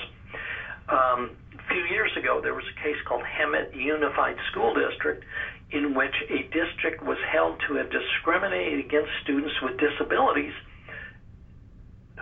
Um, 0.90 1.38
a 1.54 1.64
few 1.70 1.86
years 1.94 2.12
ago, 2.18 2.42
there 2.42 2.54
was 2.54 2.66
a 2.66 2.84
case 2.84 2.98
called 3.08 3.22
Hemet 3.22 3.76
Unified 3.76 4.36
School 4.52 4.74
District 4.74 5.24
in 5.72 5.94
which 5.96 6.14
a 6.30 6.44
district 6.50 7.02
was 7.02 7.18
held 7.32 7.62
to 7.68 7.76
have 7.76 7.90
discriminated 7.90 8.86
against 8.86 9.10
students 9.24 9.54
with 9.62 9.78
disabilities 9.78 10.54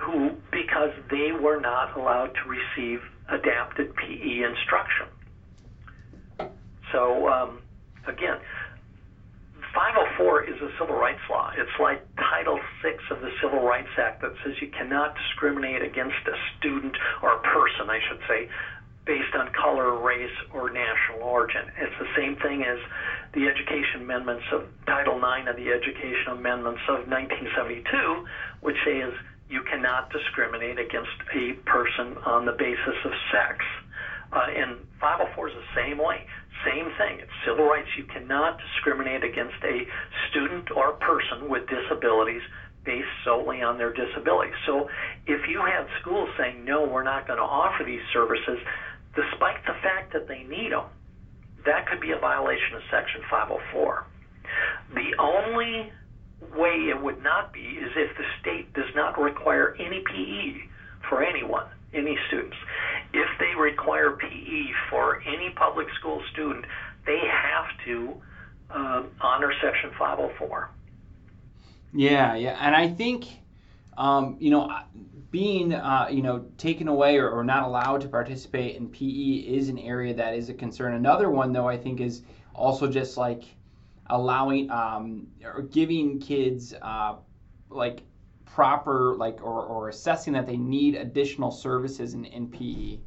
who 0.01 0.31
because 0.51 0.91
they 1.10 1.31
were 1.31 1.60
not 1.60 1.98
allowed 1.98 2.31
to 2.34 2.50
receive 2.50 3.00
adapted 3.29 3.96
PE 3.96 4.43
instruction. 4.43 5.08
So 6.91 7.27
um, 7.29 7.62
again, 8.08 8.38
504 9.74 10.43
is 10.51 10.60
a 10.62 10.70
civil 10.79 10.96
rights 10.96 11.24
law. 11.29 11.51
It's 11.55 11.72
like 11.79 12.03
Title 12.17 12.60
VI 12.84 12.98
of 13.12 13.22
the 13.22 13.31
Civil 13.41 13.63
Rights 13.63 13.91
Act 13.98 14.22
that 14.22 14.34
says 14.43 14.53
you 14.62 14.67
cannot 14.67 15.15
discriminate 15.15 15.81
against 15.81 16.20
a 16.27 16.36
student 16.58 16.96
or 17.22 17.39
a 17.39 17.41
person, 17.41 17.88
I 17.88 18.00
should 18.10 18.20
say, 18.27 18.50
based 19.05 19.34
on 19.34 19.50
color, 19.53 19.98
race, 19.98 20.36
or 20.53 20.70
national 20.70 21.24
origin. 21.24 21.72
It's 21.79 21.96
the 22.00 22.12
same 22.17 22.36
thing 22.38 22.63
as 22.63 22.77
the 23.34 23.48
Education 23.48 24.03
Amendments 24.03 24.43
of 24.51 24.67
Title 24.86 25.17
IX 25.17 25.50
of 25.50 25.55
the 25.55 25.72
Education 25.72 26.36
Amendments 26.36 26.81
of 26.89 27.08
1972, 27.08 28.27
which 28.60 28.77
says 28.84 29.13
you 29.51 29.62
cannot 29.67 30.10
discriminate 30.10 30.79
against 30.79 31.12
a 31.36 31.53
person 31.67 32.15
on 32.24 32.46
the 32.46 32.53
basis 32.53 32.96
of 33.03 33.12
sex. 33.36 33.60
Uh, 34.31 34.48
and 34.48 34.79
504 35.03 35.50
is 35.50 35.55
the 35.55 35.75
same 35.75 35.98
way. 36.00 36.23
Same 36.63 36.88
thing. 36.95 37.19
It's 37.19 37.36
civil 37.45 37.67
rights. 37.67 37.89
You 37.97 38.06
cannot 38.06 38.58
discriminate 38.58 39.26
against 39.28 39.60
a 39.62 39.84
student 40.30 40.71
or 40.71 40.93
person 41.04 41.49
with 41.49 41.67
disabilities 41.67 42.41
based 42.86 43.12
solely 43.26 43.62
on 43.62 43.78
their 43.78 43.91
disability. 43.91 44.52
So 44.65 44.88
if 45.28 45.41
you 45.49 45.60
have 45.60 45.86
schools 45.99 46.30
saying, 46.39 46.63
no, 46.63 46.88
we're 46.88 47.04
not 47.04 47.28
going 47.28 47.38
to 47.38 47.45
offer 47.45 47.84
these 47.84 48.02
services, 48.13 48.58
despite 49.15 49.60
the 49.67 49.76
fact 49.84 50.13
that 50.13 50.30
they 50.30 50.43
need 50.47 50.71
them, 50.71 50.88
that 51.65 51.88
could 51.88 51.99
be 51.99 52.12
a 52.12 52.17
violation 52.17 52.80
of 52.80 52.82
Section 52.89 53.21
504. 53.30 54.08
The 54.95 55.12
only 55.19 55.91
way 56.56 56.89
it 56.89 57.01
would 57.01 57.23
not 57.23 57.54
be 57.54 57.62
is 57.62 57.91
if 57.95 58.17
the 58.17 58.23
state 58.39 58.73
does 58.73 58.93
not 58.95 59.19
require 59.19 59.75
any 59.80 60.01
PE 60.01 60.62
for 61.10 61.23
anyone, 61.23 61.65
any 61.93 62.17
students. 62.27 62.58
If 63.13 63.27
they 63.39 63.60
require 63.60 64.12
PE 64.12 64.67
for 64.89 65.21
any 65.27 65.49
public 65.51 65.88
school 65.99 66.21
student, 66.32 66.65
they 67.06 67.19
have 67.19 67.65
to 67.86 68.21
uh, 68.69 69.04
honor 69.19 69.54
Section 69.62 69.91
504. 69.97 70.69
Yeah, 71.93 72.36
yeah, 72.36 72.58
and 72.62 72.75
I 72.75 72.88
think, 72.88 73.25
um, 73.97 74.38
you 74.39 74.49
know, 74.49 74.73
being, 75.30 75.73
uh, 75.73 76.08
you 76.10 76.21
know, 76.21 76.45
taken 76.58 76.88
away 76.88 77.17
or, 77.17 77.30
or 77.30 77.43
not 77.43 77.63
allowed 77.63 78.01
to 78.01 78.08
participate 78.08 78.75
in 78.75 78.88
PE 78.89 79.56
is 79.56 79.69
an 79.69 79.77
area 79.77 80.13
that 80.13 80.34
is 80.36 80.49
a 80.49 80.54
concern. 80.54 80.93
Another 80.93 81.30
one, 81.30 81.51
though, 81.51 81.67
I 81.67 81.77
think 81.77 81.99
is 81.99 82.21
also 82.54 82.88
just 82.88 83.17
like 83.17 83.43
allowing 84.12 84.69
um, 84.69 85.28
or 85.43 85.63
giving 85.63 86.19
kids 86.19 86.74
uh, 86.82 87.15
like 87.69 88.04
proper 88.45 89.15
like 89.15 89.41
or, 89.41 89.65
or 89.65 89.89
assessing 89.89 90.34
that 90.34 90.45
they 90.45 90.58
need 90.58 90.95
additional 90.95 91.50
services 91.50 92.13
in, 92.13 92.26
in 92.26 92.47
PE 92.47 93.00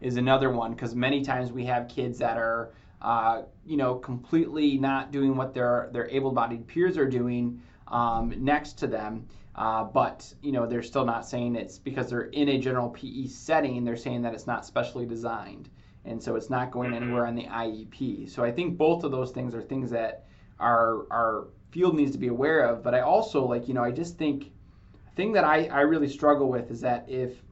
is 0.00 0.16
another 0.16 0.50
one 0.50 0.72
because 0.72 0.94
many 0.94 1.22
times 1.22 1.52
we 1.52 1.64
have 1.64 1.88
kids 1.88 2.18
that 2.18 2.38
are 2.38 2.72
uh, 3.02 3.42
you 3.66 3.76
know 3.76 3.96
completely 3.96 4.78
not 4.78 5.10
doing 5.10 5.36
what 5.36 5.52
their 5.52 5.90
their 5.92 6.08
able-bodied 6.08 6.66
peers 6.68 6.96
are 6.96 7.08
doing 7.08 7.60
um, 7.88 8.32
next 8.38 8.74
to 8.74 8.86
them 8.86 9.26
uh, 9.56 9.82
but 9.82 10.32
you 10.42 10.52
know 10.52 10.64
they're 10.64 10.82
still 10.82 11.04
not 11.04 11.26
saying 11.26 11.56
it's 11.56 11.78
because 11.78 12.08
they're 12.08 12.30
in 12.30 12.48
a 12.50 12.58
general 12.58 12.88
PE 12.90 13.26
setting 13.26 13.84
they're 13.84 13.96
saying 13.96 14.22
that 14.22 14.32
it's 14.32 14.46
not 14.46 14.64
specially 14.64 15.04
designed. 15.06 15.68
And 16.04 16.20
so 16.20 16.34
it's 16.34 16.50
not 16.50 16.72
going 16.72 16.94
anywhere 16.94 17.26
on 17.28 17.36
the 17.36 17.44
IEP 17.44 18.28
so 18.28 18.44
I 18.44 18.50
think 18.50 18.76
both 18.76 19.04
of 19.04 19.10
those 19.10 19.30
things 19.32 19.54
are 19.54 19.62
things 19.62 19.90
that 19.90 20.24
our 20.62 21.06
our 21.10 21.48
field 21.70 21.96
needs 21.96 22.12
to 22.12 22.18
be 22.18 22.28
aware 22.28 22.60
of. 22.60 22.82
But 22.82 22.94
I 22.94 23.00
also 23.00 23.44
like 23.44 23.68
you 23.68 23.74
know 23.74 23.84
I 23.84 23.90
just 23.90 24.16
think 24.16 24.52
thing 25.16 25.32
that 25.32 25.44
I, 25.44 25.66
I 25.66 25.80
really 25.80 26.08
struggle 26.08 26.48
with 26.48 26.70
is 26.70 26.80
that 26.80 27.04
if 27.08 27.42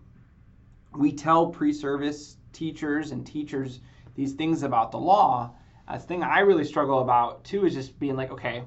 we 0.96 1.12
tell 1.12 1.48
pre-service 1.48 2.36
teachers 2.52 3.10
and 3.12 3.26
teachers 3.26 3.80
these 4.14 4.32
things 4.32 4.62
about 4.62 4.90
the 4.90 4.98
law, 4.98 5.52
a 5.88 5.98
thing 5.98 6.22
I 6.22 6.40
really 6.40 6.64
struggle 6.64 7.00
about 7.00 7.44
too 7.44 7.66
is 7.66 7.74
just 7.74 7.98
being 7.98 8.16
like, 8.16 8.30
okay, 8.30 8.64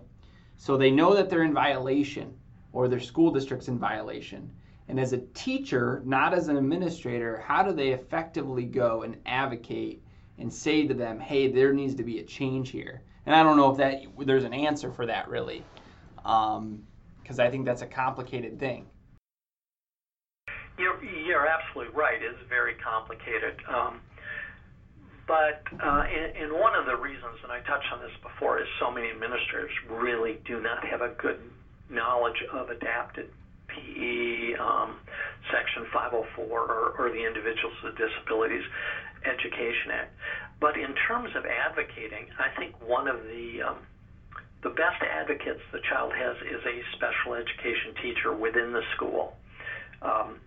so 0.58 0.78
they 0.78 0.92
know 0.92 1.16
that 1.16 1.30
they're 1.30 1.44
in 1.44 1.54
violation 1.54 2.34
or 2.72 2.88
their 2.88 3.00
school 3.00 3.32
district's 3.32 3.68
in 3.68 3.80
violation. 3.80 4.52
And 4.88 5.00
as 5.00 5.14
a 5.14 5.26
teacher, 5.34 6.02
not 6.06 6.34
as 6.34 6.50
an 6.50 6.58
administrator, 6.58 7.38
how 7.46 7.64
do 7.64 7.72
they 7.72 7.90
effectively 7.90 8.66
go 8.66 9.04
and 9.04 9.18
advocate 9.26 10.04
and 10.38 10.52
say 10.52 10.88
to 10.88 10.94
them, 10.94 11.20
hey, 11.20 11.52
there 11.52 11.74
needs 11.74 11.96
to 11.96 12.04
be 12.04 12.20
a 12.20 12.24
change 12.24 12.70
here? 12.70 13.02
And 13.26 13.36
I 13.36 13.44
don't 13.44 13.58
know 13.58 13.72
if 13.72 13.78
that 13.78 14.02
there's 14.26 14.44
an 14.44 14.54
answer 14.54 14.92
for 14.92 15.06
that 15.06 15.28
really, 15.28 15.64
because 16.16 16.58
um, 16.58 16.86
I 17.40 17.50
think 17.50 17.66
that's 17.66 17.82
a 17.82 17.88
complicated 17.88 18.60
thing. 18.60 18.88
You're, 20.78 21.04
you're 21.04 21.48
absolutely 21.48 21.94
right. 21.94 22.18
It's 22.22 22.50
very 22.50 22.74
complicated. 22.76 23.62
Um, 23.70 24.02
but 25.28 25.64
uh, 25.82 26.04
and, 26.04 26.36
and 26.36 26.60
one 26.60 26.76
of 26.76 26.86
the 26.86 26.98
reasons, 26.98 27.40
and 27.44 27.52
I 27.52 27.60
touched 27.62 27.88
on 27.94 28.02
this 28.02 28.12
before, 28.22 28.60
is 28.60 28.68
so 28.80 28.92
many 28.92 29.10
administrators 29.10 29.72
really 29.90 30.40
do 30.46 30.60
not 30.60 30.86
have 30.86 31.02
a 31.02 31.16
good 31.22 31.40
knowledge 31.90 32.44
of 32.52 32.70
adapted 32.70 33.30
PE, 33.68 34.56
um, 34.60 35.00
Section 35.52 35.88
504, 35.94 36.44
or, 36.44 36.94
or 37.00 37.10
the 37.10 37.24
Individuals 37.26 37.74
with 37.84 37.96
Disabilities 37.98 38.64
Education 39.26 39.92
Act. 39.92 40.12
But 40.60 40.78
in 40.78 40.96
terms 41.08 41.36
of 41.36 41.46
advocating, 41.46 42.28
I 42.40 42.56
think 42.58 42.76
one 42.82 43.08
of 43.08 43.24
the 43.24 43.62
um, 43.62 43.78
the 44.64 44.70
best 44.70 45.04
advocates 45.04 45.60
the 45.72 45.80
child 45.90 46.14
has 46.16 46.38
is 46.48 46.64
a 46.66 46.78
special 46.96 47.36
education 47.36 47.94
teacher 48.02 48.34
within 48.34 48.72
the 48.72 48.82
school. 48.96 49.36
Um, 50.02 50.40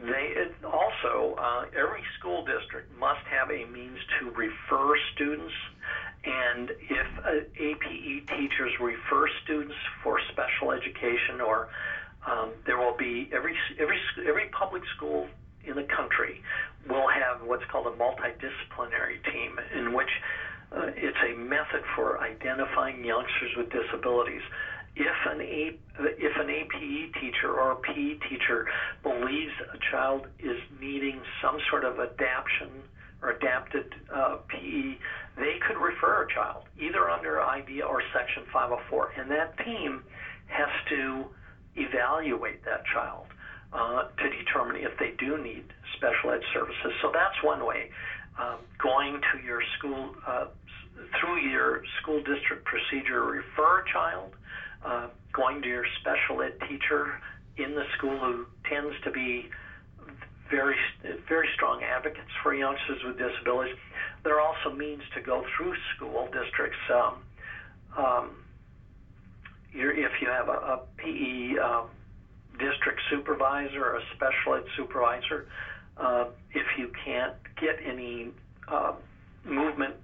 they 0.00 0.34
also 0.64 1.36
uh, 1.38 1.64
every 1.76 2.02
school 2.18 2.44
district 2.44 2.90
must 2.98 3.22
have 3.30 3.50
a 3.50 3.64
means 3.66 3.98
to 4.18 4.30
refer 4.30 4.96
students, 5.14 5.52
and 6.24 6.70
if 6.70 7.06
uh, 7.22 7.30
APE 7.60 8.26
teachers 8.28 8.72
refer 8.80 9.28
students 9.44 9.74
for 10.02 10.18
special 10.32 10.72
education, 10.72 11.40
or 11.40 11.68
um, 12.26 12.52
there 12.66 12.78
will 12.78 12.96
be 12.96 13.28
every 13.32 13.54
every 13.78 13.98
every 14.26 14.48
public 14.58 14.82
school 14.96 15.28
in 15.66 15.76
the 15.76 15.84
country 15.84 16.42
will 16.88 17.08
have 17.08 17.46
what's 17.46 17.64
called 17.70 17.86
a 17.86 17.96
multidisciplinary 17.96 19.22
team, 19.32 19.58
in 19.74 19.92
which 19.92 20.10
uh, 20.72 20.90
it's 20.96 21.18
a 21.28 21.36
method 21.36 21.82
for 21.94 22.20
identifying 22.20 23.04
youngsters 23.04 23.52
with 23.56 23.70
disabilities. 23.70 24.42
If 24.94 25.16
an, 25.26 25.40
A, 25.40 25.78
if 26.00 26.36
an 26.36 26.50
APE 26.50 27.14
teacher 27.20 27.50
or 27.52 27.72
a 27.72 27.76
PE 27.76 28.18
teacher 28.28 28.66
believes 29.02 29.52
a 29.72 29.78
child 29.90 30.26
is 30.38 30.58
needing 30.80 31.20
some 31.40 31.58
sort 31.70 31.84
of 31.84 31.98
adaptation 31.98 32.82
or 33.22 33.30
adapted 33.30 33.94
uh, 34.12 34.36
PE, 34.48 34.98
they 35.38 35.56
could 35.66 35.80
refer 35.80 36.24
a 36.24 36.34
child 36.34 36.64
either 36.78 37.08
under 37.08 37.40
IDEA 37.40 37.84
or 37.84 38.02
Section 38.12 38.44
504, 38.52 39.12
and 39.18 39.30
that 39.30 39.56
team 39.64 40.02
has 40.46 40.68
to 40.90 41.24
evaluate 41.76 42.64
that 42.64 42.84
child 42.92 43.26
uh, 43.72 44.02
to 44.18 44.28
determine 44.28 44.76
if 44.76 44.92
they 44.98 45.12
do 45.18 45.42
need 45.42 45.64
special 45.96 46.30
ed 46.32 46.40
services. 46.52 46.92
So 47.00 47.10
that's 47.12 47.36
one 47.42 47.64
way. 47.64 47.88
Um, 48.38 48.58
going 48.82 49.20
to 49.32 49.38
your 49.44 49.60
school 49.78 50.10
uh, 50.26 50.46
through 51.20 51.40
your 51.40 51.82
school 52.00 52.22
district 52.22 52.64
procedure, 52.64 53.24
refer 53.24 53.80
a 53.80 53.84
child. 53.92 54.32
Uh, 54.84 55.06
going 55.32 55.62
to 55.62 55.68
your 55.68 55.84
special 56.00 56.42
ed 56.42 56.52
teacher 56.68 57.20
in 57.56 57.74
the 57.74 57.84
school 57.96 58.18
who 58.18 58.44
tends 58.68 58.94
to 59.04 59.10
be 59.10 59.48
very 60.50 60.76
very 61.28 61.48
strong 61.54 61.82
advocates 61.82 62.30
for 62.42 62.54
youngsters 62.54 62.98
with 63.04 63.16
disabilities. 63.16 63.74
There 64.24 64.38
are 64.38 64.40
also 64.40 64.76
means 64.76 65.02
to 65.14 65.22
go 65.22 65.44
through 65.56 65.74
school 65.96 66.28
districts. 66.32 66.78
Um, 66.92 67.14
um, 67.96 68.30
if 69.72 70.12
you 70.20 70.28
have 70.28 70.48
a, 70.48 70.52
a 70.52 70.80
PE 70.98 71.58
uh, 71.62 71.82
district 72.62 73.00
supervisor 73.10 73.84
or 73.84 73.96
a 73.96 74.02
special 74.14 74.54
ed 74.54 74.64
supervisor, 74.76 75.46
uh, 75.98 76.26
if 76.52 76.66
you 76.78 76.90
can't 77.04 77.34
get 77.60 77.76
any 77.84 78.30
uh, 78.68 78.92
movement 79.44 79.94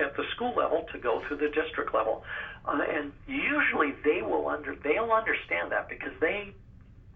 at 0.00 0.16
the 0.16 0.24
school 0.34 0.54
level 0.56 0.86
to 0.92 0.98
go 0.98 1.22
through 1.26 1.36
the 1.36 1.50
district 1.50 1.94
level, 1.94 2.22
uh, 2.66 2.80
and 2.88 3.12
usually 3.26 3.92
they 4.04 4.22
will 4.22 4.48
under 4.48 4.74
they'll 4.82 5.12
understand 5.12 5.70
that 5.70 5.88
because 5.88 6.12
they 6.20 6.54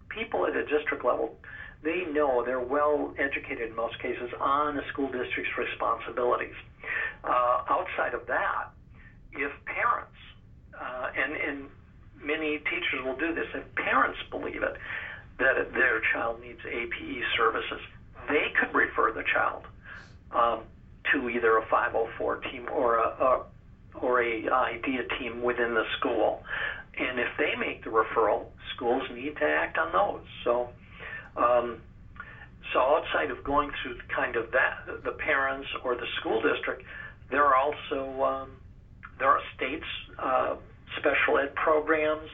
people 0.09 0.45
at 0.45 0.55
a 0.55 0.65
district 0.65 1.03
level 1.03 1.35
they 1.83 2.05
know 2.13 2.43
they're 2.45 2.59
well 2.59 3.13
educated 3.17 3.69
in 3.69 3.75
most 3.75 3.97
cases 3.99 4.29
on 4.39 4.75
the 4.75 4.83
school 4.93 5.11
district's 5.11 5.51
responsibilities. 5.57 6.53
Uh, 7.23 7.63
outside 7.69 8.13
of 8.13 8.25
that, 8.27 8.69
if 9.33 9.51
parents 9.65 10.17
uh, 10.79 11.09
and 11.17 11.33
and 11.33 11.69
many 12.23 12.57
teachers 12.59 13.03
will 13.03 13.17
do 13.17 13.33
this, 13.33 13.47
if 13.53 13.63
parents 13.75 14.19
believe 14.29 14.63
it 14.63 14.77
that 15.39 15.73
their 15.73 16.01
child 16.13 16.39
needs 16.41 16.59
APE 16.65 17.23
services, 17.35 17.81
they 18.27 18.53
could 18.59 18.73
refer 18.75 19.11
the 19.11 19.23
child 19.33 19.65
um, 20.31 20.61
to 21.11 21.29
either 21.29 21.57
a 21.57 21.65
504 21.69 22.37
team 22.51 22.67
or 22.71 22.97
a, 22.97 23.07
a 23.07 23.45
or 23.99 24.21
a 24.21 24.47
IDEA 24.47 25.03
team 25.19 25.41
within 25.41 25.73
the 25.73 25.83
school. 25.97 26.43
And 26.97 27.19
if 27.19 27.27
they 27.37 27.55
make 27.59 27.83
the 27.83 27.89
referral, 27.89 28.45
schools 28.75 29.03
need 29.13 29.35
to 29.37 29.45
act 29.45 29.77
on 29.77 29.91
those. 29.91 30.25
So, 30.43 30.69
um, 31.35 31.77
so 32.71 32.79
outside 32.79 33.31
of 33.31 33.43
going 33.43 33.71
through 33.81 33.97
kind 34.15 34.35
of 34.35 34.51
that, 34.51 35.03
the 35.03 35.11
parents 35.11 35.67
or 35.83 35.95
the 35.95 36.05
school 36.19 36.41
district, 36.41 36.83
there 37.29 37.43
are 37.43 37.55
also 37.55 38.23
um, 38.23 38.49
there 39.19 39.29
are 39.29 39.39
states 39.55 39.85
uh, 40.19 40.55
special 40.97 41.37
ed 41.37 41.53
programs 41.55 42.29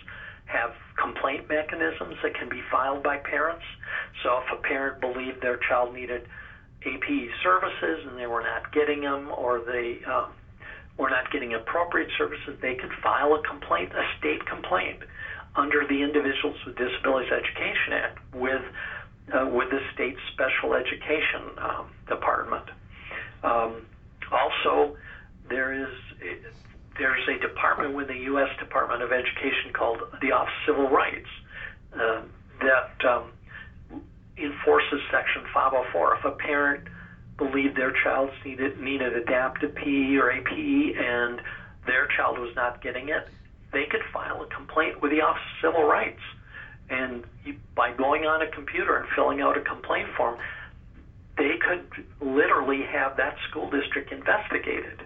have 0.46 0.72
complaint 1.02 1.48
mechanisms 1.50 2.15
that 2.24 2.34
can 2.34 2.50
be 2.50 2.62
filed 2.72 3.04
by 3.04 3.17
parents. 3.17 3.63
So 4.24 4.39
if 4.39 4.60
a 4.60 4.62
parent 4.62 5.02
believed 5.02 5.41
their 5.41 5.58
child 5.58 5.93
needed 5.93 6.28
APE 6.86 7.30
services 7.43 8.06
and 8.08 8.17
they 8.17 8.28
were 8.28 8.41
not 8.41 8.72
getting 8.72 9.02
them, 9.02 9.32
or 9.36 9.60
they 9.60 10.00
um, 10.06 10.32
were 10.98 11.10
not 11.10 11.32
getting 11.32 11.54
appropriate 11.54 12.10
services, 12.17 12.58
they 12.62 12.76
could 12.76 12.91
file 13.04 13.34
a 13.36 13.43
complaint, 13.43 13.91
a 13.93 14.04
state 14.20 14.46
complaint, 14.46 15.00
under 15.56 15.86
the 15.88 16.02
Individuals 16.02 16.56
with 16.65 16.78
Disabilities 16.78 17.32
Education 17.32 17.93
Act 17.93 18.20
with 18.34 18.62
uh, 19.34 19.46
with 19.46 19.70
the 19.70 19.80
state 19.93 20.15
special 20.32 20.74
education 20.74 21.52
um, 21.58 21.88
department. 22.08 22.63
Um, 23.43 23.86
also, 24.32 24.96
there 25.50 25.74
is 25.74 25.89
there's 26.97 27.27
a 27.27 27.39
department 27.39 27.93
within 27.95 28.17
the 28.17 28.23
U.S. 28.23 28.49
Department 28.60 29.01
of 29.01 29.12
Education 29.12 29.73
called 29.73 30.01
the 30.21 30.31
Office 30.31 30.53
of 30.67 30.75
Civil 30.75 30.89
Rights 30.89 31.29
uh, 31.93 32.21
that 32.62 33.05
um, 33.07 33.31
enforces 34.38 34.99
Section 35.12 35.43
504. 35.53 36.17
If 36.17 36.25
a 36.25 36.31
parent 36.31 36.88
believed 37.38 37.77
their 37.77 37.93
child 38.03 38.31
needed, 38.43 38.79
needed 38.79 39.15
adapted 39.15 39.75
PE 39.75 40.15
or 40.15 40.31
APE 40.31 40.95
and 40.97 41.41
their 41.86 42.07
child 42.17 42.39
was 42.39 42.53
not 42.55 42.81
getting 42.81 43.10
it, 43.10 43.27
they 43.71 43.86
could 43.86 44.01
file 44.12 44.41
a 44.41 44.47
complaint 44.47 45.01
with 45.01 45.12
the 45.12 45.21
Office 45.21 45.41
of 45.63 45.69
Civil 45.69 45.88
Rights. 45.88 46.21
And 46.89 47.25
you, 47.45 47.55
by 47.75 47.91
going 47.91 48.25
on 48.25 48.41
a 48.41 48.47
computer 48.47 48.97
and 48.97 49.07
filling 49.15 49.41
out 49.41 49.57
a 49.57 49.62
complaint 49.62 50.07
form, 50.15 50.38
they 51.38 51.57
could 51.60 52.05
literally 52.21 52.81
have 52.83 53.17
that 53.17 53.36
school 53.49 53.69
district 53.69 54.12
investigated 54.12 55.03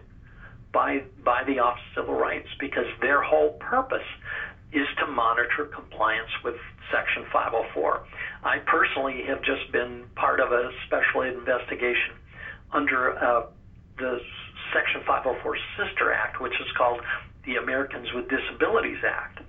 by 0.74 1.04
by 1.24 1.44
the 1.46 1.60
Office 1.60 1.84
of 1.98 2.04
Civil 2.04 2.16
Rights 2.16 2.48
because 2.60 2.86
their 3.02 3.22
whole 3.22 3.52
purpose 3.60 4.08
is 4.74 4.88
to 5.00 5.08
monitor 5.08 5.66
compliance 5.66 6.32
with 6.44 6.56
Section 6.92 7.26
504. 7.32 8.04
I 8.44 8.60
personally 8.60 9.24
have 9.28 9.42
just 9.44 9.72
been 9.72 10.06
part 10.16 10.40
of 10.40 10.52
a 10.52 10.72
special 10.88 11.22
investigation 11.22 12.16
under 12.72 13.18
uh, 13.18 13.46
the 13.98 14.20
Section 14.74 15.02
504 15.06 15.58
Sister 15.78 16.14
Act, 16.14 16.42
which 16.42 16.54
is 16.54 16.68
called 16.78 17.02
the 17.46 17.56
Americans 17.58 18.08
with 18.14 18.30
Disabilities 18.30 19.04
Act, 19.06 19.40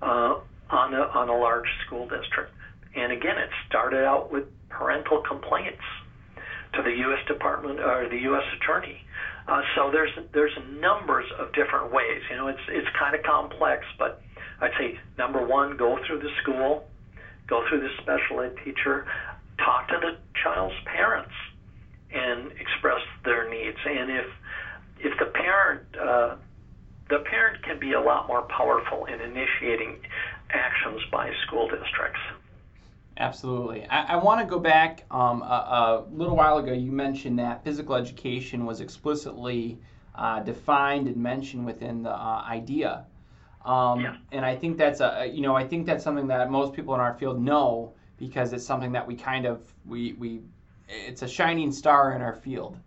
uh, 0.00 0.40
on 0.70 0.94
a 0.94 1.02
on 1.12 1.28
a 1.28 1.36
large 1.36 1.68
school 1.86 2.08
district. 2.08 2.52
And 2.94 3.12
again, 3.12 3.38
it 3.38 3.50
started 3.68 4.04
out 4.04 4.32
with 4.32 4.44
parental 4.68 5.22
complaints 5.28 5.82
to 6.74 6.82
the 6.82 6.94
U.S. 7.08 7.26
Department 7.26 7.80
or 7.80 8.08
the 8.08 8.18
U.S. 8.18 8.44
Attorney 8.60 9.02
uh, 9.48 9.62
so 9.74 9.90
there's 9.90 10.10
there's 10.32 10.56
numbers 10.80 11.26
of 11.38 11.52
different 11.52 11.92
ways. 11.92 12.22
You 12.30 12.36
know, 12.36 12.48
it's 12.48 12.62
it's 12.68 12.88
kind 12.98 13.14
of 13.14 13.22
complex, 13.22 13.84
but 13.98 14.22
I'd 14.60 14.70
say 14.78 14.98
number 15.18 15.44
one, 15.44 15.76
go 15.76 15.98
through 16.06 16.20
the 16.20 16.30
school, 16.42 16.84
go 17.48 17.64
through 17.68 17.80
the 17.80 17.90
special 18.02 18.40
ed 18.40 18.54
teacher, 18.64 19.06
talk 19.58 19.88
to 19.88 19.98
the 20.00 20.16
child's 20.42 20.74
parents, 20.84 21.34
and 22.12 22.52
express 22.52 23.00
their 23.24 23.50
needs. 23.50 23.78
And 23.84 24.10
if 24.10 24.26
if 25.00 25.18
the 25.18 25.26
parent 25.26 25.82
uh, 26.00 26.36
the 27.10 27.18
parent 27.28 27.64
can 27.64 27.80
be 27.80 27.92
a 27.92 28.00
lot 28.00 28.28
more 28.28 28.42
powerful 28.42 29.06
in 29.06 29.20
initiating 29.20 29.98
actions 30.50 31.00
by 31.10 31.30
school 31.46 31.68
districts. 31.68 32.20
Absolutely. 33.18 33.84
I, 33.86 34.14
I 34.14 34.16
want 34.16 34.40
to 34.40 34.46
go 34.46 34.58
back 34.58 35.04
um, 35.10 35.42
a, 35.42 35.44
a, 35.44 36.04
little 36.12 36.36
while 36.36 36.58
ago. 36.58 36.72
You 36.72 36.90
mentioned 36.90 37.38
that 37.38 37.62
physical 37.62 37.94
education 37.94 38.64
was 38.64 38.80
explicitly 38.80 39.78
uh, 40.14 40.40
defined 40.40 41.06
and 41.08 41.16
mentioned 41.16 41.66
within 41.66 42.02
the 42.02 42.10
uh, 42.10 42.44
IDEA. 42.46 43.06
Um, 43.64 44.00
yeah. 44.00 44.16
And 44.32 44.44
I 44.44 44.56
think 44.56 44.76
that's 44.76 45.00
a 45.00 45.30
you 45.32 45.40
know 45.40 45.54
I 45.54 45.66
think 45.66 45.86
that's 45.86 46.02
something 46.02 46.26
that 46.28 46.50
most 46.50 46.72
people 46.72 46.94
in 46.94 47.00
our 47.00 47.14
field 47.14 47.40
know 47.40 47.92
because 48.18 48.52
it's 48.52 48.64
something 48.64 48.92
that 48.92 49.06
we 49.06 49.14
kind 49.14 49.46
of 49.46 49.60
we 49.86 50.14
we 50.14 50.40
it's 50.88 51.22
a 51.22 51.28
shining 51.28 51.70
star 51.70 52.12
in 52.12 52.22
our 52.22 52.34
field. 52.34 52.78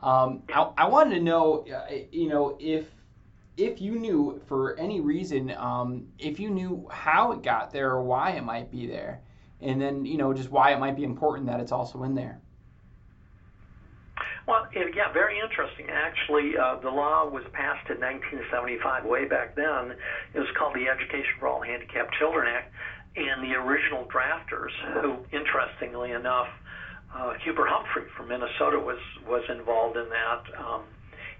Um, 0.00 0.42
I, 0.52 0.70
I 0.76 0.88
wanted 0.88 1.14
to 1.16 1.22
know 1.22 1.64
uh, 1.66 1.94
you 2.12 2.28
know 2.28 2.56
if 2.60 2.86
if 3.56 3.80
you 3.80 3.98
knew 3.98 4.40
for 4.46 4.78
any 4.78 5.00
reason 5.00 5.52
um, 5.56 6.06
if 6.18 6.38
you 6.38 6.50
knew 6.50 6.86
how 6.90 7.32
it 7.32 7.42
got 7.42 7.72
there 7.72 7.90
or 7.90 8.02
why 8.02 8.32
it 8.32 8.44
might 8.44 8.70
be 8.70 8.86
there 8.86 9.22
and 9.60 9.80
then 9.80 10.04
you 10.04 10.16
know 10.16 10.32
just 10.32 10.50
why 10.50 10.72
it 10.72 10.78
might 10.78 10.96
be 10.96 11.04
important 11.04 11.46
that 11.46 11.60
it's 11.60 11.72
also 11.72 12.02
in 12.02 12.14
there. 12.14 12.40
Well, 14.46 14.66
yeah, 14.72 15.12
very 15.12 15.38
interesting. 15.38 15.90
Actually, 15.90 16.56
uh, 16.56 16.76
the 16.76 16.88
law 16.88 17.28
was 17.28 17.44
passed 17.52 17.90
in 17.90 18.00
1975, 18.00 19.04
way 19.04 19.26
back 19.26 19.54
then. 19.54 19.92
It 20.32 20.38
was 20.40 20.48
called 20.56 20.74
the 20.74 20.88
Education 20.88 21.36
for 21.38 21.48
All 21.48 21.60
Handicapped 21.60 22.14
Children 22.18 22.48
Act, 22.48 22.72
and 23.14 23.44
the 23.44 23.54
original 23.56 24.06
drafters, 24.06 24.72
who, 24.94 25.18
interestingly 25.36 26.12
enough, 26.12 26.48
uh, 27.14 27.34
Hubert 27.44 27.68
Humphrey 27.68 28.08
from 28.16 28.28
Minnesota 28.28 28.78
was 28.78 29.00
was 29.26 29.44
involved 29.50 29.98
in 29.98 30.08
that, 30.08 30.42
um, 30.58 30.82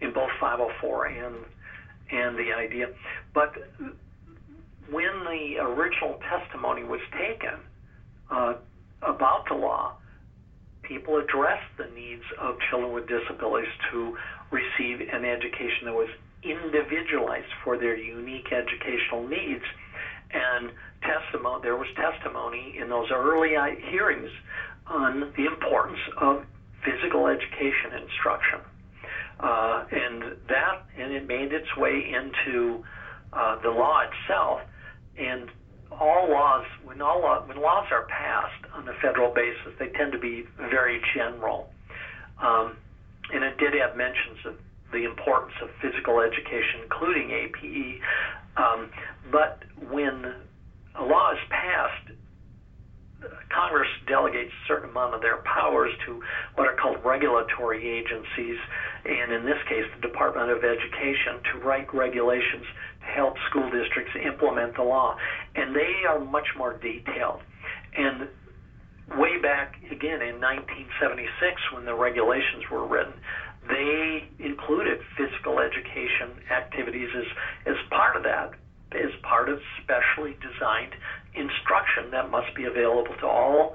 in 0.02 0.12
both 0.12 0.30
504 0.38 1.06
and 1.06 1.36
and 2.10 2.36
the 2.36 2.52
IDEA. 2.52 2.88
But 3.32 3.56
when 4.90 5.24
the 5.24 5.58
original 5.60 6.20
testimony 6.28 6.84
was 6.84 7.00
taken, 7.16 7.56
uh, 8.30 8.54
about 9.02 9.44
the 9.48 9.54
law, 9.54 9.94
people 10.82 11.18
addressed 11.18 11.70
the 11.76 11.86
needs 11.94 12.24
of 12.40 12.56
children 12.70 12.92
with 12.92 13.06
disabilities 13.06 13.70
to 13.92 14.16
receive 14.50 15.00
an 15.12 15.24
education 15.24 15.84
that 15.84 15.94
was 15.94 16.08
individualized 16.42 17.52
for 17.64 17.76
their 17.76 17.96
unique 17.96 18.52
educational 18.52 19.26
needs. 19.26 19.64
And 20.30 20.70
testimony, 21.02 21.60
there 21.62 21.76
was 21.76 21.88
testimony 21.96 22.78
in 22.80 22.88
those 22.88 23.08
early 23.12 23.50
hearings 23.90 24.30
on 24.86 25.32
the 25.36 25.46
importance 25.46 26.00
of 26.20 26.44
physical 26.84 27.26
education 27.26 27.92
instruction. 28.02 28.60
Uh, 29.40 29.84
and 29.90 30.22
that, 30.48 30.82
and 30.98 31.12
it 31.12 31.26
made 31.26 31.52
its 31.52 31.68
way 31.76 32.12
into 32.12 32.84
uh, 33.32 33.60
the 33.62 33.70
law 33.70 34.02
itself. 34.02 34.60
And 35.16 35.50
all 35.92 36.30
laws, 36.30 36.64
when 36.84 37.00
all 37.00 37.20
law, 37.20 37.42
when 37.46 37.60
laws 37.60 37.86
are 37.90 38.06
passed 38.06 38.64
on 38.74 38.88
a 38.88 38.94
federal 39.00 39.32
basis, 39.32 39.72
they 39.78 39.88
tend 39.88 40.12
to 40.12 40.18
be 40.18 40.44
very 40.56 41.00
general. 41.14 41.70
Um, 42.40 42.76
and 43.32 43.44
it 43.44 43.58
did 43.58 43.74
have 43.74 43.96
mentions 43.96 44.38
of 44.46 44.54
the 44.92 45.04
importance 45.04 45.54
of 45.62 45.68
physical 45.82 46.20
education, 46.20 46.80
including 46.84 47.30
APE. 47.30 48.00
Um, 48.56 48.90
but 49.30 49.62
when 49.90 50.34
a 50.94 51.04
law 51.04 51.32
is 51.32 51.38
passed, 51.50 52.12
Congress 53.50 53.88
delegates 54.06 54.52
a 54.52 54.66
certain 54.68 54.90
amount 54.90 55.14
of 55.14 55.20
their 55.20 55.38
powers 55.38 55.90
to 56.06 56.22
what 56.54 56.68
are 56.68 56.76
called 56.76 56.98
regulatory 57.04 57.82
agencies, 57.82 58.58
and 59.04 59.32
in 59.32 59.44
this 59.44 59.58
case, 59.68 59.84
the 59.96 60.06
Department 60.06 60.50
of 60.50 60.62
Education, 60.62 61.42
to 61.52 61.58
write 61.66 61.92
regulations 61.92 62.64
help 63.14 63.34
school 63.50 63.70
districts 63.70 64.12
implement 64.24 64.76
the 64.76 64.82
law. 64.82 65.16
And 65.54 65.74
they 65.74 66.04
are 66.08 66.20
much 66.20 66.46
more 66.56 66.74
detailed. 66.78 67.40
And 67.96 68.28
way 69.16 69.40
back 69.40 69.76
again 69.90 70.20
in 70.20 70.40
1976, 70.40 71.72
when 71.72 71.84
the 71.84 71.94
regulations 71.94 72.64
were 72.70 72.86
written, 72.86 73.14
they 73.68 74.28
included 74.38 75.00
physical 75.16 75.60
education 75.60 76.40
activities 76.50 77.08
as, 77.16 77.26
as 77.66 77.76
part 77.90 78.16
of 78.16 78.22
that, 78.24 78.52
as 78.92 79.12
part 79.22 79.48
of 79.48 79.60
specially 79.82 80.36
designed 80.40 80.92
instruction 81.34 82.10
that 82.10 82.30
must 82.30 82.54
be 82.54 82.64
available 82.64 83.14
to 83.20 83.26
all 83.26 83.74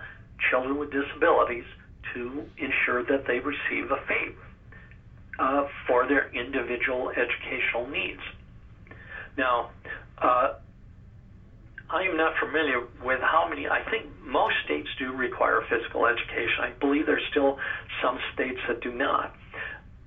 children 0.50 0.78
with 0.78 0.91
disabilities 0.91 1.65
to 2.13 2.43
ensure 2.58 3.04
that 3.06 3.26
they 3.28 3.39
receive 3.39 3.89
a 3.91 4.02
FAPE 4.08 4.36
uh, 5.39 5.67
for 5.88 6.08
their 6.08 6.30
individual 6.34 7.10
educational 7.10 7.88
needs. 7.88 8.22
Now, 9.38 9.72
uh, 10.17 10.54
I 11.89 12.04
am 12.04 12.17
not 12.17 12.34
familiar 12.39 12.88
with 13.04 13.19
how 13.22 13.48
many, 13.50 13.67
I 13.67 13.84
think 13.89 14.06
most 14.24 14.56
states 14.65 14.89
do 14.98 15.12
require 15.12 15.62
physical 15.69 16.06
education. 16.06 16.60
I 16.62 16.72
believe 16.80 17.06
there's 17.06 17.24
still 17.32 17.58
some 18.02 18.19
states 18.34 18.60
that 18.67 18.82
do 18.82 18.91
not. 18.93 19.36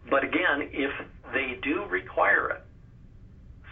But 0.09 0.25
again, 0.25 0.69
if 0.73 0.91
they 1.33 1.59
do 1.63 1.85
require 1.85 2.51
it, 2.51 2.63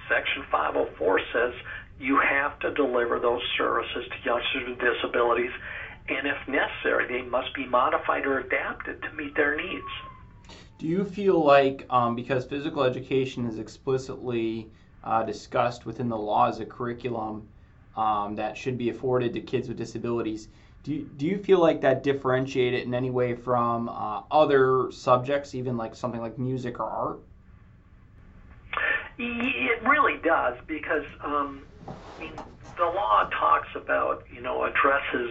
Section 0.09 0.45
504 0.51 1.21
says 1.33 1.55
you 1.99 2.21
have 2.21 2.59
to 2.61 2.75
deliver 2.75 3.19
those 3.19 3.43
services 3.57 4.05
to 4.11 4.17
youngsters 4.25 4.69
with 4.69 4.79
disabilities, 4.79 5.53
and 6.09 6.27
if 6.27 6.37
necessary, 6.49 7.07
they 7.09 7.23
must 7.29 7.55
be 7.55 7.67
modified 7.67 8.27
or 8.27 8.41
adapted 8.41 9.01
to 9.03 9.13
meet 9.13 9.35
their 9.35 9.57
needs. 9.57 9.85
Do 10.79 10.87
you 10.87 11.05
feel 11.05 11.43
like 11.43 11.87
um, 11.89 12.15
because 12.15 12.45
physical 12.45 12.83
education 12.83 13.47
is 13.47 13.59
explicitly 13.59 14.71
uh, 15.05 15.23
discussed 15.23 15.87
within 15.87 16.09
the 16.09 16.17
law 16.17 16.49
as 16.49 16.61
a 16.61 16.65
curriculum 16.65 17.47
um, 17.97 18.35
that 18.35 18.57
should 18.57 18.77
be 18.77 18.89
afforded 18.89 19.33
to 19.35 19.41
kids 19.41 19.69
with 19.69 19.77
disabilities, 19.77 20.49
do 20.83 20.93
you, 20.93 21.11
do 21.17 21.27
you 21.27 21.39
feel 21.39 21.61
like 21.61 21.81
that 21.81 22.03
differentiate 22.03 22.75
it 22.75 22.85
in 22.85 22.93
any 22.93 23.11
way 23.11 23.35
from 23.35 23.89
uh, 23.89 24.23
other 24.31 24.91
subjects, 24.91 25.55
even 25.55 25.77
like 25.77 25.95
something 25.95 26.21
like 26.21 26.39
music 26.39 26.81
or 26.81 26.85
art? 26.85 27.21
It 29.17 29.83
really 29.83 30.19
does 30.23 30.57
because 30.67 31.05
um, 31.23 31.63
I 31.89 32.21
mean, 32.21 32.33
the 32.77 32.85
law 32.85 33.29
talks 33.31 33.69
about, 33.75 34.25
you 34.35 34.41
know, 34.41 34.65
addresses 34.65 35.31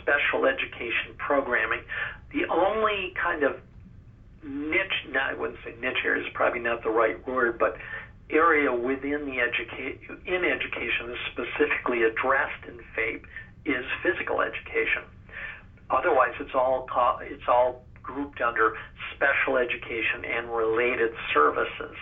special 0.00 0.46
education 0.46 1.14
programming. 1.16 1.80
The 2.32 2.46
only 2.46 3.14
kind 3.22 3.42
of 3.42 3.60
niche, 4.42 5.06
I 5.18 5.34
wouldn't 5.34 5.58
say 5.64 5.74
niche 5.80 5.98
area 6.04 6.24
is 6.24 6.32
probably 6.34 6.60
not 6.60 6.82
the 6.82 6.90
right 6.90 7.24
word, 7.26 7.58
but 7.58 7.76
area 8.30 8.72
within 8.72 9.24
the 9.26 9.40
educate 9.40 10.00
in 10.26 10.44
education 10.44 11.10
is 11.10 11.18
specifically 11.32 12.02
addressed 12.02 12.64
in 12.66 12.78
FAPE 12.94 13.24
is 13.64 13.84
physical 14.02 14.40
education. 14.40 15.02
Otherwise, 15.90 16.34
it's 16.40 16.54
all 16.54 16.86
it's 17.22 17.48
all 17.48 17.84
grouped 18.02 18.40
under 18.40 18.76
special 19.14 19.56
education 19.56 20.24
and 20.24 20.48
related 20.54 21.12
services 21.32 21.96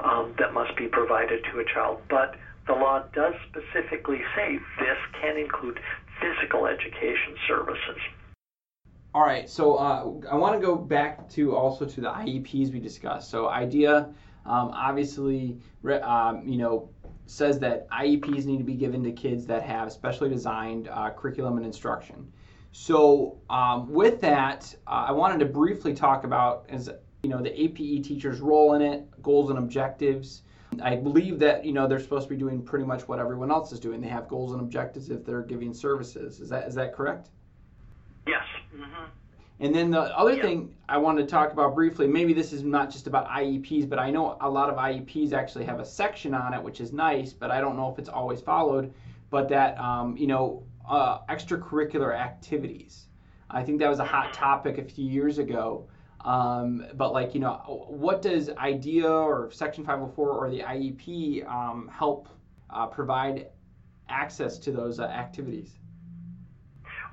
um, 0.00 0.34
that 0.38 0.52
must 0.52 0.76
be 0.76 0.86
provided 0.86 1.44
to 1.52 1.60
a 1.60 1.64
child. 1.64 2.00
But 2.08 2.36
the 2.66 2.74
law 2.74 3.02
does 3.14 3.34
specifically 3.48 4.20
say 4.36 4.58
this 4.78 4.98
can 5.20 5.36
include 5.36 5.80
physical 6.20 6.66
education 6.66 7.34
services. 7.46 7.98
All 9.14 9.22
right, 9.22 9.48
so 9.48 9.76
uh, 9.76 10.12
I 10.30 10.36
want 10.36 10.60
to 10.60 10.64
go 10.64 10.76
back 10.76 11.28
to 11.30 11.56
also 11.56 11.86
to 11.86 12.00
the 12.00 12.08
IEPs 12.10 12.72
we 12.72 12.78
discussed. 12.78 13.30
So 13.30 13.48
IDEA 13.48 14.08
um, 14.48 14.70
obviously, 14.72 15.58
um, 16.02 16.48
you 16.48 16.56
know, 16.56 16.88
says 17.26 17.58
that 17.58 17.88
IEPs 17.90 18.46
need 18.46 18.56
to 18.56 18.64
be 18.64 18.74
given 18.74 19.04
to 19.04 19.12
kids 19.12 19.44
that 19.46 19.62
have 19.62 19.92
specially 19.92 20.30
designed 20.30 20.88
uh, 20.88 21.10
curriculum 21.10 21.58
and 21.58 21.66
instruction. 21.66 22.32
So 22.72 23.38
um, 23.50 23.92
with 23.92 24.20
that, 24.22 24.74
uh, 24.86 25.06
I 25.08 25.12
wanted 25.12 25.38
to 25.40 25.46
briefly 25.46 25.92
talk 25.92 26.24
about 26.24 26.64
as 26.68 26.90
you 27.22 27.28
know 27.28 27.42
the 27.42 27.60
APE 27.60 28.02
teacher's 28.04 28.40
role 28.40 28.74
in 28.74 28.82
it, 28.82 29.22
goals 29.22 29.50
and 29.50 29.58
objectives. 29.58 30.42
I 30.82 30.96
believe 30.96 31.38
that 31.40 31.64
you 31.64 31.72
know 31.72 31.86
they're 31.86 32.00
supposed 32.00 32.28
to 32.28 32.34
be 32.34 32.38
doing 32.38 32.62
pretty 32.62 32.84
much 32.84 33.06
what 33.08 33.18
everyone 33.18 33.50
else 33.50 33.72
is 33.72 33.80
doing. 33.80 34.00
They 34.00 34.08
have 34.08 34.28
goals 34.28 34.52
and 34.52 34.60
objectives 34.60 35.10
if 35.10 35.24
they're 35.24 35.42
giving 35.42 35.74
services. 35.74 36.40
Is 36.40 36.48
that 36.48 36.68
is 36.68 36.74
that 36.76 36.94
correct? 36.94 37.28
Yes. 38.26 38.44
Mm-hmm. 38.74 39.04
And 39.60 39.74
then 39.74 39.90
the 39.90 40.00
other 40.16 40.34
yep. 40.34 40.42
thing 40.42 40.74
I 40.88 40.98
wanted 40.98 41.22
to 41.22 41.28
talk 41.28 41.52
about 41.52 41.74
briefly, 41.74 42.06
maybe 42.06 42.32
this 42.32 42.52
is 42.52 42.62
not 42.62 42.90
just 42.90 43.08
about 43.08 43.28
IEPs, 43.28 43.88
but 43.88 43.98
I 43.98 44.10
know 44.10 44.36
a 44.40 44.48
lot 44.48 44.70
of 44.70 44.76
IEPs 44.76 45.32
actually 45.32 45.64
have 45.64 45.80
a 45.80 45.84
section 45.84 46.32
on 46.32 46.54
it, 46.54 46.62
which 46.62 46.80
is 46.80 46.92
nice, 46.92 47.32
but 47.32 47.50
I 47.50 47.60
don't 47.60 47.76
know 47.76 47.90
if 47.90 47.98
it's 47.98 48.08
always 48.08 48.40
followed. 48.40 48.92
But 49.30 49.48
that 49.48 49.78
um, 49.78 50.16
you 50.16 50.26
know 50.26 50.62
uh, 50.88 51.20
extracurricular 51.28 52.16
activities. 52.16 53.06
I 53.50 53.62
think 53.62 53.78
that 53.80 53.88
was 53.88 53.98
a 53.98 54.04
hot 54.04 54.32
topic 54.32 54.78
a 54.78 54.84
few 54.84 55.04
years 55.04 55.38
ago. 55.38 55.88
Um, 56.24 56.86
but 56.94 57.12
like 57.12 57.34
you 57.34 57.40
know, 57.40 57.86
what 57.88 58.22
does 58.22 58.50
IDEA 58.50 59.08
or 59.08 59.50
Section 59.52 59.84
504 59.84 60.30
or 60.30 60.50
the 60.50 60.60
IEP 60.60 61.46
um, 61.48 61.90
help 61.92 62.28
uh, 62.70 62.86
provide 62.86 63.48
access 64.08 64.58
to 64.58 64.72
those 64.72 65.00
uh, 65.00 65.04
activities? 65.04 65.78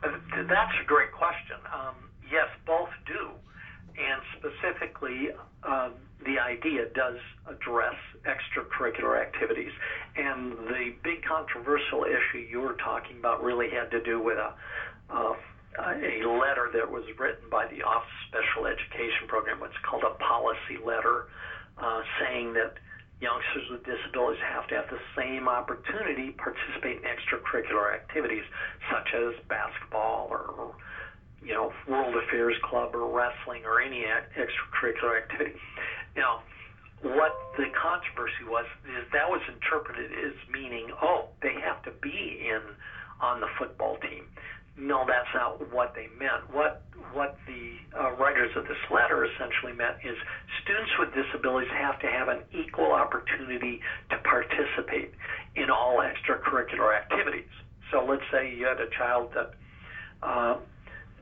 Uh, 0.04 0.10
that's 0.48 0.74
a 0.82 0.86
great 0.86 1.12
question. 1.12 1.58
Um, 1.74 1.96
yes, 2.32 2.48
both 2.66 2.90
do, 3.06 3.32
and 3.98 4.22
specifically, 4.38 5.30
um, 5.64 5.94
the 6.26 6.40
IDEA 6.40 6.90
does 6.96 7.18
address 7.48 7.96
extracurricular 8.26 9.22
activities. 9.22 9.72
And 10.16 10.54
the 10.68 10.94
big 11.04 11.24
controversial 11.24 12.06
issue 12.06 12.40
you 12.50 12.62
were 12.62 12.78
talking 12.84 13.18
about 13.20 13.44
really 13.44 13.70
had 13.70 13.92
to 13.92 14.02
do 14.02 14.22
with 14.22 14.38
a, 14.38 14.54
a 15.14 15.36
a 15.76 16.24
letter 16.24 16.72
that 16.72 16.90
was 16.90 17.04
written 17.20 17.50
by 17.52 17.68
the 17.68 17.84
Office 17.84 18.08
of 18.08 18.44
Special 18.44 18.66
Education 18.66 19.28
Program, 19.28 19.60
what's 19.60 19.76
called 19.84 20.04
a 20.04 20.16
policy 20.24 20.80
letter, 20.86 21.28
uh, 21.78 22.02
saying 22.20 22.54
that 22.54 22.80
youngsters 23.20 23.68
with 23.72 23.84
disabilities 23.84 24.42
have 24.44 24.68
to 24.68 24.76
have 24.76 24.88
the 24.90 25.00
same 25.18 25.48
opportunity 25.48 26.32
to 26.32 26.38
participate 26.38 27.00
in 27.00 27.04
extracurricular 27.04 27.94
activities 27.94 28.44
such 28.92 29.08
as 29.16 29.34
basketball 29.48 30.28
or 30.32 30.76
you 31.42 31.54
know 31.54 31.72
World 31.88 32.16
Affairs 32.16 32.56
Club 32.64 32.96
or 32.96 33.08
wrestling 33.12 33.64
or 33.66 33.82
any 33.82 34.04
extracurricular 34.04 35.22
activity. 35.24 35.56
Now, 36.16 36.44
what 37.02 37.36
the 37.58 37.68
controversy 37.76 38.46
was 38.48 38.66
is 38.86 39.06
that 39.14 39.30
was 39.30 39.42
interpreted 39.52 40.12
as 40.12 40.34
meaning, 40.52 40.88
oh, 41.02 41.28
they 41.42 41.54
have 41.64 41.84
to 41.84 41.92
be 42.02 42.48
in 42.48 42.62
on 43.22 43.40
the 43.40 43.48
football 43.58 43.98
team 43.98 44.26
no, 44.78 45.06
that's 45.08 45.32
not 45.34 45.72
what 45.72 45.94
they 45.96 46.08
meant. 46.20 46.52
What 46.52 46.84
what 47.14 47.38
the 47.48 47.80
uh, 47.98 48.12
writers 48.20 48.52
of 48.58 48.68
this 48.68 48.80
letter 48.92 49.24
essentially 49.24 49.72
meant 49.72 50.04
is 50.04 50.18
students 50.64 50.92
with 51.00 51.16
disabilities 51.16 51.72
have 51.72 52.00
to 52.02 52.08
have 52.08 52.28
an 52.28 52.44
equal 52.52 52.92
opportunity 52.92 53.80
to 54.10 54.18
participate 54.18 55.14
in 55.56 55.70
all 55.70 56.04
extracurricular 56.04 56.92
activities. 56.92 57.48
So 57.92 58.04
let's 58.04 58.24
say 58.32 58.54
you 58.54 58.66
had 58.66 58.82
a 58.82 58.90
child 58.98 59.32
that 59.34 59.54
uh, 60.22 60.58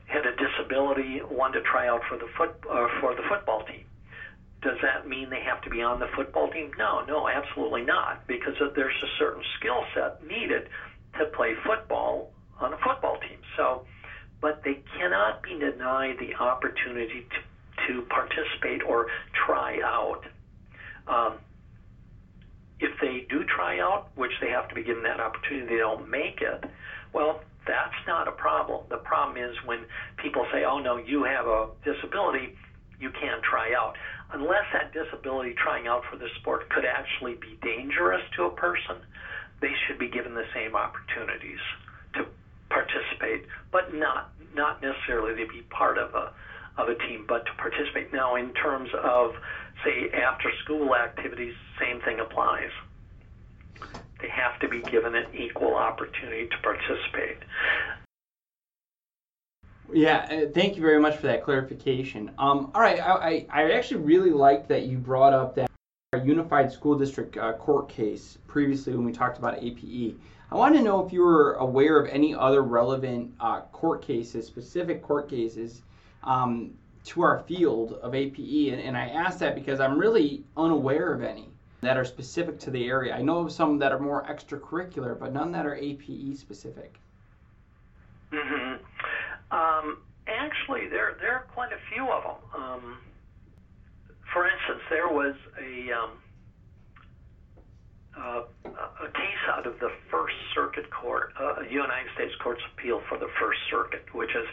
had 0.06 0.26
a 0.26 0.32
disability, 0.32 1.20
wanted 1.30 1.60
to 1.60 1.66
try 1.66 1.88
out 1.88 2.02
for 2.08 2.16
the 2.16 2.26
foot 2.36 2.50
uh, 2.70 2.86
for 3.00 3.14
the 3.14 3.22
football 3.28 3.62
team. 3.62 3.84
Does 4.62 4.76
that 4.82 5.06
mean 5.06 5.28
they 5.28 5.40
have 5.40 5.60
to 5.62 5.70
be 5.70 5.82
on 5.82 5.98
the 5.98 6.06
football 6.14 6.48
team? 6.48 6.70
No, 6.78 7.00
no, 7.00 7.28
absolutely 7.28 7.82
not, 7.82 8.18
because 8.26 8.54
there's 8.74 8.94
a 9.02 9.06
certain 9.18 9.42
skill 9.58 9.82
set 9.94 10.12
needed 10.26 10.68
to 11.18 11.26
play 11.26 11.52
football 11.66 12.26
on 12.60 12.72
a 12.72 12.76
football 12.78 13.16
team. 13.16 13.38
So, 13.56 13.82
but 14.40 14.56
they 14.64 14.78
cannot 14.96 15.42
be 15.42 15.58
denied 15.58 16.16
the 16.18 16.34
opportunity 16.42 17.22
to, 17.30 17.86
to 17.86 18.02
participate 18.02 18.82
or 18.82 19.06
try 19.46 19.78
out. 19.84 20.20
Um, 21.06 21.34
if 22.80 22.90
they 23.00 23.22
do 23.28 23.44
try 23.44 23.78
out, 23.78 24.02
which 24.14 24.32
they 24.40 24.48
have 24.48 24.66
to 24.68 24.74
be 24.74 24.82
given 24.82 25.02
that 25.02 25.20
opportunity, 25.20 25.74
they 25.74 25.78
don't 25.78 26.08
make 26.08 26.40
it. 26.40 26.64
Well, 27.12 27.36
that's 27.66 27.94
not 28.06 28.28
a 28.28 28.32
problem. 28.32 28.84
The 28.88 28.98
problem 28.98 29.36
is 29.36 29.56
when 29.64 29.86
people 30.16 30.46
say, 30.52 30.64
"Oh 30.64 30.78
no, 30.78 30.96
you 30.96 31.24
have 31.24 31.46
a 31.46 31.68
disability, 31.84 32.56
you 33.00 33.10
can't 33.10 33.42
try 33.42 33.72
out. 33.74 33.96
Unless 34.32 34.64
that 34.72 34.92
disability 34.92 35.54
trying 35.54 35.86
out 35.86 36.02
for 36.10 36.16
the 36.16 36.28
sport 36.40 36.68
could 36.70 36.84
actually 36.84 37.34
be 37.34 37.58
dangerous 37.62 38.22
to 38.36 38.44
a 38.44 38.50
person, 38.50 38.96
they 39.60 39.72
should 39.86 39.98
be 39.98 40.08
given 40.08 40.34
the 40.34 40.46
same 40.54 40.74
opportunities 40.74 41.60
to 42.14 42.26
participate, 42.68 43.46
but 43.70 43.94
not 43.94 44.30
not 44.54 44.82
necessarily 44.82 45.34
to 45.34 45.50
be 45.50 45.62
part 45.70 45.98
of 45.98 46.14
a 46.14 46.32
of 46.76 46.88
a 46.88 46.94
team, 47.06 47.24
but 47.28 47.46
to 47.46 47.52
participate. 47.54 48.12
Now, 48.12 48.34
in 48.34 48.52
terms 48.54 48.90
of 49.02 49.32
say 49.84 50.10
after 50.10 50.50
school 50.64 50.94
activities, 50.94 51.54
same 51.78 52.00
thing 52.00 52.20
applies. 52.20 52.70
They 54.20 54.28
have 54.28 54.60
to 54.60 54.68
be 54.68 54.80
given 54.82 55.14
an 55.14 55.26
equal 55.34 55.74
opportunity 55.74 56.48
to 56.48 56.56
participate. 56.62 57.38
Yeah, 59.92 60.26
uh, 60.30 60.50
thank 60.52 60.76
you 60.76 60.82
very 60.82 61.00
much 61.00 61.16
for 61.16 61.26
that 61.26 61.44
clarification. 61.44 62.30
Um, 62.38 62.70
all 62.74 62.80
right, 62.80 62.98
I, 62.98 63.46
I, 63.50 63.62
I 63.62 63.72
actually 63.72 64.00
really 64.00 64.30
liked 64.30 64.68
that 64.68 64.86
you 64.86 64.98
brought 64.98 65.32
up 65.32 65.54
that 65.56 65.70
unified 66.24 66.72
school 66.72 66.96
district 66.96 67.36
uh, 67.36 67.52
court 67.54 67.88
case 67.88 68.38
previously 68.46 68.94
when 68.94 69.04
we 69.04 69.12
talked 69.12 69.38
about 69.38 69.62
APE. 69.62 70.16
I 70.50 70.54
want 70.56 70.76
to 70.76 70.82
know 70.82 71.04
if 71.04 71.12
you 71.12 71.20
were 71.20 71.54
aware 71.54 71.98
of 71.98 72.08
any 72.08 72.34
other 72.34 72.62
relevant 72.62 73.34
uh, 73.40 73.62
court 73.72 74.02
cases, 74.02 74.46
specific 74.46 75.02
court 75.02 75.28
cases, 75.28 75.82
um, 76.22 76.72
to 77.04 77.22
our 77.22 77.40
field 77.40 77.94
of 78.02 78.14
APE. 78.14 78.72
And, 78.72 78.80
and 78.80 78.96
I 78.96 79.08
ask 79.08 79.38
that 79.40 79.54
because 79.54 79.80
I'm 79.80 79.98
really 79.98 80.44
unaware 80.56 81.12
of 81.12 81.22
any 81.22 81.48
that 81.84 81.96
are 81.96 82.04
specific 82.04 82.58
to 82.60 82.70
the 82.70 82.86
area. 82.86 83.14
I 83.14 83.22
know 83.22 83.38
of 83.38 83.52
some 83.52 83.78
that 83.78 83.92
are 83.92 83.98
more 83.98 84.24
extracurricular, 84.24 85.18
but 85.18 85.32
none 85.32 85.52
that 85.52 85.66
are 85.66 85.74
APE 85.74 86.36
specific. 86.36 86.94
Mm-hmm. 88.32 89.56
Um, 89.56 89.98
actually, 90.26 90.88
there 90.88 91.16
there 91.20 91.32
are 91.32 91.46
quite 91.54 91.72
a 91.72 91.78
few 91.92 92.08
of 92.10 92.22
them. 92.22 92.62
Um, 92.62 92.98
for 94.32 94.46
instance, 94.46 94.80
there 94.90 95.08
was 95.08 95.34
a 95.60 95.92
um, 95.92 96.10
uh, 98.16 98.42
a 98.64 99.08
case 99.12 99.42
out 99.48 99.66
of 99.66 99.78
the 99.80 99.90
First 100.10 100.34
Circuit 100.54 100.90
Court, 100.90 101.32
uh, 101.40 101.60
United 101.68 102.10
States 102.14 102.34
Courts 102.42 102.60
of 102.64 102.72
Appeal 102.78 103.02
for 103.08 103.18
the 103.18 103.28
First 103.40 103.60
Circuit, 103.70 104.04
which 104.14 104.30
is 104.30 104.46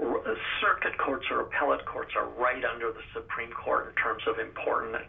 uh, 0.00 0.34
circuit 0.60 0.96
courts 0.98 1.26
or 1.30 1.40
appellate 1.40 1.84
courts 1.84 2.12
are 2.16 2.28
right 2.40 2.64
under 2.64 2.92
the 2.92 3.02
Supreme 3.12 3.52
Court 3.52 3.88
in 3.88 3.94
terms 4.02 4.22
of 4.26 4.38
importance. 4.38 5.04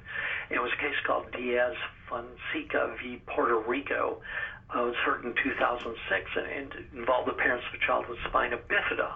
It 0.49 0.59
was 0.59 0.71
a 0.77 0.81
case 0.81 0.95
called 1.05 1.31
Diaz 1.31 1.75
Fonseca 2.09 2.95
v. 3.01 3.21
Puerto 3.27 3.59
Rico. 3.59 4.21
Uh, 4.73 4.83
it 4.83 4.85
was 4.85 4.95
heard 5.05 5.23
in 5.23 5.33
2006 5.41 6.31
and, 6.35 6.47
and 6.47 6.73
involved 6.93 7.29
the 7.29 7.33
parents 7.33 7.65
of 7.71 7.79
a 7.79 7.85
child 7.85 8.07
with 8.09 8.19
spina 8.27 8.57
bifida 8.69 9.15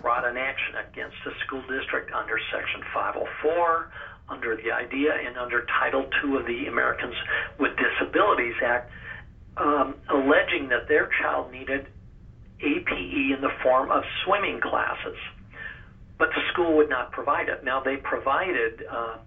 brought 0.00 0.26
an 0.26 0.36
action 0.36 0.74
against 0.90 1.16
a 1.26 1.32
school 1.46 1.62
district 1.68 2.12
under 2.12 2.38
Section 2.50 2.82
504 2.92 3.90
under 4.28 4.56
the 4.56 4.72
IDEA 4.72 5.12
and 5.26 5.36
under 5.36 5.66
Title 5.80 6.06
II 6.24 6.40
of 6.40 6.46
the 6.46 6.66
Americans 6.66 7.14
with 7.58 7.72
Disabilities 7.76 8.54
Act, 8.64 8.90
um, 9.56 9.94
alleging 10.10 10.68
that 10.70 10.88
their 10.88 11.08
child 11.20 11.52
needed 11.52 11.86
APE 12.60 13.34
in 13.34 13.38
the 13.40 13.50
form 13.62 13.90
of 13.90 14.02
swimming 14.24 14.60
classes. 14.60 15.16
But 16.18 16.28
the 16.30 16.40
school 16.52 16.76
would 16.76 16.88
not 16.88 17.12
provide 17.12 17.48
it. 17.48 17.64
Now, 17.64 17.82
they 17.82 17.96
provided 17.96 18.84
uh, 18.90 19.18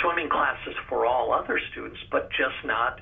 swimming 0.00 0.30
classes 0.30 0.74
for 0.88 1.04
all 1.04 1.32
other 1.32 1.60
students, 1.70 1.98
but 2.10 2.30
just 2.30 2.64
not 2.64 3.00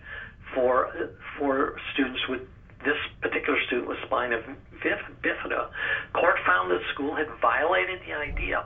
for, 0.55 0.91
for 1.39 1.79
students 1.93 2.21
with 2.29 2.41
this 2.85 2.97
particular 3.21 3.59
student 3.67 3.89
with 3.89 3.99
spina 4.07 4.43
bifida. 4.83 5.71
Court 6.13 6.37
found 6.47 6.71
that 6.71 6.81
school 6.95 7.15
had 7.15 7.27
violated 7.41 8.01
the 8.07 8.15
IDEA 8.15 8.65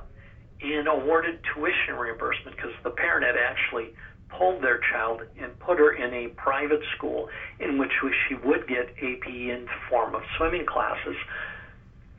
and 0.62 0.88
awarded 0.88 1.40
tuition 1.54 1.94
reimbursement 1.94 2.56
because 2.56 2.72
the 2.84 2.90
parent 2.90 3.24
had 3.24 3.36
actually 3.36 3.94
pulled 4.28 4.62
their 4.62 4.80
child 4.92 5.22
and 5.40 5.58
put 5.58 5.78
her 5.78 5.92
in 5.92 6.12
a 6.14 6.28
private 6.34 6.82
school 6.96 7.28
in 7.58 7.78
which 7.78 7.90
she 8.28 8.34
would 8.34 8.66
get 8.68 8.94
APE 9.00 9.26
in 9.26 9.64
the 9.64 9.78
form 9.88 10.14
of 10.14 10.22
swimming 10.36 10.66
classes. 10.66 11.16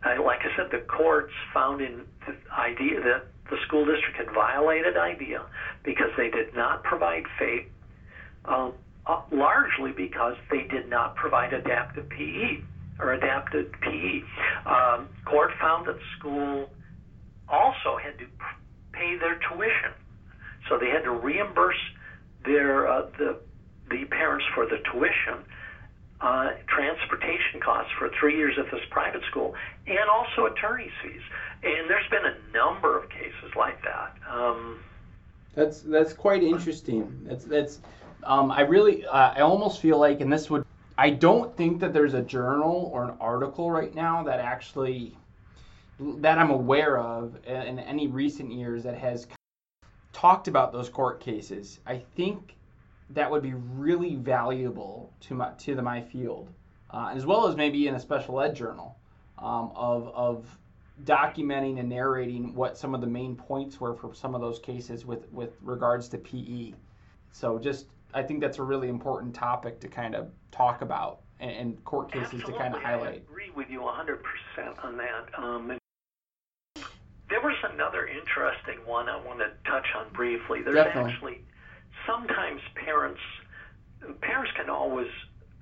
Uh, 0.03 0.21
like 0.23 0.39
I 0.41 0.55
said, 0.57 0.71
the 0.71 0.85
courts 0.87 1.31
found 1.53 1.81
in 1.81 2.01
the 2.25 2.35
idea 2.51 2.99
that 3.01 3.27
the 3.49 3.57
school 3.67 3.85
district 3.85 4.17
had 4.17 4.31
violated 4.33 4.97
IDEA 4.97 5.45
because 5.83 6.09
they 6.17 6.29
did 6.29 6.55
not 6.55 6.83
provide 6.83 7.23
FAPE, 7.37 7.69
uh, 8.45 8.71
uh, 9.05 9.21
largely 9.31 9.91
because 9.91 10.35
they 10.49 10.63
did 10.63 10.89
not 10.89 11.15
provide 11.15 11.53
adaptive 11.53 12.09
PE 12.09 12.61
or 12.99 13.13
adapted 13.13 13.71
PE. 13.81 14.21
Um, 14.65 15.07
court 15.25 15.51
found 15.59 15.87
that 15.87 15.97
school 16.17 16.69
also 17.51 17.97
had 17.97 18.17
to 18.19 18.25
pay 18.93 19.17
their 19.17 19.39
tuition. 19.49 19.91
So 20.69 20.77
they 20.77 20.89
had 20.89 21.03
to 21.03 21.11
reimburse 21.11 21.77
their 22.45 22.87
uh, 22.87 23.07
the 23.17 23.37
the 23.89 24.05
parents 24.05 24.45
for 24.55 24.65
the 24.65 24.77
tuition, 24.91 25.43
uh, 26.21 26.51
transportation 26.67 27.59
costs 27.59 27.91
for 27.99 28.09
three 28.19 28.37
years 28.37 28.55
at 28.57 28.71
this 28.71 28.81
private 28.89 29.21
school, 29.29 29.53
and 29.85 30.09
also 30.09 30.45
attorney's 30.45 30.91
fees. 31.03 31.21
And 31.63 31.89
there's 31.89 32.07
been 32.09 32.25
a 32.25 32.57
number 32.57 32.97
of 32.97 33.09
cases 33.09 33.51
like 33.55 33.81
that. 33.83 34.15
Um, 34.29 34.79
that's 35.53 35.81
that's 35.81 36.13
quite 36.13 36.43
interesting. 36.43 37.25
That's 37.25 37.45
that's 37.45 37.79
um, 38.23 38.51
I 38.51 38.61
really 38.61 39.05
uh, 39.05 39.33
I 39.35 39.41
almost 39.41 39.81
feel 39.81 39.97
like, 39.97 40.21
and 40.21 40.31
this 40.31 40.49
would 40.49 40.65
I 40.97 41.09
don't 41.09 41.55
think 41.57 41.79
that 41.81 41.93
there's 41.93 42.13
a 42.13 42.21
journal 42.21 42.89
or 42.93 43.03
an 43.03 43.17
article 43.19 43.71
right 43.71 43.93
now 43.93 44.23
that 44.23 44.39
actually 44.39 45.17
that 45.99 46.37
I'm 46.37 46.49
aware 46.49 46.97
of 46.97 47.35
in 47.45 47.79
any 47.79 48.07
recent 48.07 48.51
years 48.51 48.83
that 48.83 48.97
has 48.97 49.27
talked 50.13 50.47
about 50.47 50.71
those 50.71 50.89
court 50.89 51.19
cases. 51.19 51.79
I 51.85 51.97
think 52.15 52.55
that 53.11 53.29
would 53.29 53.43
be 53.43 53.53
really 53.53 54.15
valuable 54.15 55.11
to 55.21 55.35
my 55.35 55.51
to 55.59 55.75
the 55.75 55.81
my 55.81 56.01
field, 56.01 56.49
uh, 56.91 57.11
as 57.13 57.25
well 57.25 57.47
as 57.47 57.55
maybe 57.55 57.87
in 57.87 57.95
a 57.95 57.99
special 57.99 58.41
ed 58.41 58.55
journal 58.55 58.97
um, 59.37 59.71
of 59.75 60.07
of 60.09 60.57
documenting 61.03 61.79
and 61.79 61.89
narrating 61.89 62.53
what 62.53 62.77
some 62.77 62.93
of 62.93 63.01
the 63.01 63.07
main 63.07 63.35
points 63.35 63.79
were 63.79 63.95
for 63.95 64.13
some 64.13 64.35
of 64.35 64.41
those 64.41 64.59
cases 64.59 65.05
with 65.05 65.31
with 65.31 65.57
regards 65.61 66.07
to 66.09 66.17
PE. 66.17 66.73
So 67.31 67.59
just 67.59 67.87
I 68.13 68.23
think 68.23 68.41
that's 68.41 68.59
a 68.59 68.63
really 68.63 68.89
important 68.89 69.33
topic 69.33 69.79
to 69.81 69.87
kind 69.87 70.15
of 70.15 70.29
talk 70.51 70.81
about 70.81 71.21
and, 71.39 71.83
court 71.85 72.11
cases 72.11 72.25
Absolutely. 72.25 72.53
to 72.53 72.59
kind 72.59 72.75
of 72.75 72.81
highlight. 72.81 73.13
I 73.13 73.15
agree 73.15 73.49
with 73.55 73.69
you 73.69 73.79
100% 73.79 74.83
on 74.83 74.97
that. 74.97 75.39
Um, 75.39 75.77
there 77.31 77.41
was 77.41 77.55
another 77.73 78.05
interesting 78.05 78.83
one 78.85 79.07
I 79.07 79.15
want 79.15 79.39
to 79.39 79.49
touch 79.63 79.87
on 79.95 80.11
briefly. 80.13 80.61
There's 80.61 80.75
Definitely. 80.75 81.11
actually 81.11 81.37
sometimes 82.05 82.61
parents 82.75 83.21
parents 84.19 84.51
can 84.57 84.69
always 84.69 85.09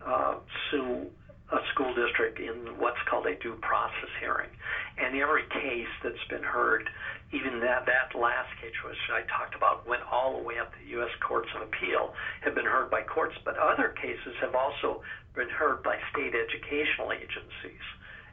uh, 0.06 0.36
sue 0.72 1.06
a 1.52 1.60
school 1.74 1.94
district 1.94 2.40
in 2.40 2.78
what's 2.78 3.02
called 3.10 3.26
a 3.26 3.36
due 3.36 3.58
process 3.62 4.10
hearing, 4.20 4.50
and 4.98 5.16
every 5.18 5.44
case 5.50 5.90
that's 6.04 6.24
been 6.30 6.44
heard, 6.44 6.90
even 7.34 7.60
that 7.60 7.86
that 7.86 8.18
last 8.18 8.50
case 8.62 8.74
which 8.86 8.98
I 9.12 9.22
talked 9.26 9.56
about 9.56 9.88
went 9.88 10.02
all 10.12 10.38
the 10.38 10.44
way 10.44 10.58
up 10.60 10.72
to 10.74 10.78
the 10.84 10.90
U.S. 11.02 11.10
Courts 11.26 11.50
of 11.56 11.62
Appeal, 11.64 12.14
have 12.42 12.54
been 12.54 12.70
heard 12.70 12.90
by 12.90 13.02
courts, 13.02 13.36
but 13.44 13.58
other 13.58 13.94
cases 13.98 14.34
have 14.42 14.54
also 14.54 15.02
been 15.36 15.50
heard 15.50 15.82
by 15.82 15.98
state 16.14 16.34
educational 16.38 17.12
agencies 17.14 17.86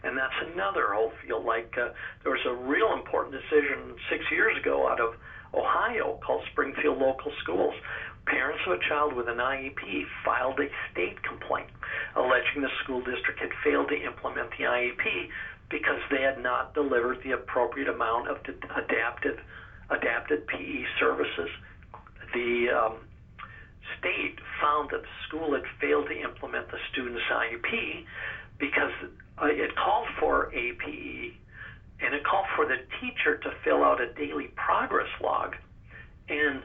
and 0.07 0.16
that's 0.16 0.35
another 0.55 0.95
whole 0.95 1.12
field. 1.23 1.45
Like 1.45 1.75
uh, 1.77 1.90
there 2.23 2.33
was 2.33 2.47
a 2.47 2.55
real 2.55 2.92
important 2.95 3.35
decision 3.35 3.99
six 4.09 4.25
years 4.31 4.57
ago 4.59 4.88
out 4.88 5.01
of 5.01 5.14
Ohio 5.53 6.19
called 6.25 6.42
Springfield 6.53 6.99
Local 6.99 7.33
Schools. 7.42 7.75
Parents 8.27 8.61
of 8.66 8.79
a 8.79 8.83
child 8.88 9.14
with 9.14 9.29
an 9.29 9.38
IEP 9.38 10.05
filed 10.25 10.59
a 10.59 10.66
state 10.90 11.23
complaint 11.23 11.69
alleging 12.16 12.62
the 12.62 12.71
school 12.83 12.99
district 13.05 13.40
had 13.40 13.51
failed 13.62 13.88
to 13.88 13.97
implement 13.97 14.51
the 14.59 14.64
IEP 14.64 15.29
because 15.71 16.01
they 16.11 16.23
had 16.23 16.42
not 16.42 16.75
delivered 16.75 17.19
the 17.25 17.33
appropriate 17.33 17.88
amount 17.88 18.29
of 18.29 18.38
adaptive 18.77 19.38
adapted 19.90 20.47
PE 20.49 20.83
services. 20.99 21.51
The 22.35 22.66
um, 22.75 22.97
state 23.99 24.38
found 24.61 24.90
that 24.90 25.03
the 25.03 25.16
school 25.29 25.55
had 25.55 25.62
failed 25.81 26.09
to 26.09 26.21
implement 26.21 26.69
the 26.71 26.79
student's 26.90 27.23
IEP 27.31 28.04
because 28.59 28.90
uh, 29.41 29.47
it 29.47 29.75
called 29.77 30.07
for 30.19 30.53
APE 30.55 31.35
and 32.01 32.15
it 32.15 32.25
called 32.25 32.47
for 32.55 32.67
the 32.67 32.77
teacher 33.01 33.39
to 33.39 33.51
fill 33.65 33.83
out 33.83 34.01
a 34.01 34.13
daily 34.15 34.49
progress 34.55 35.09
log. 35.23 35.57
And 36.29 36.63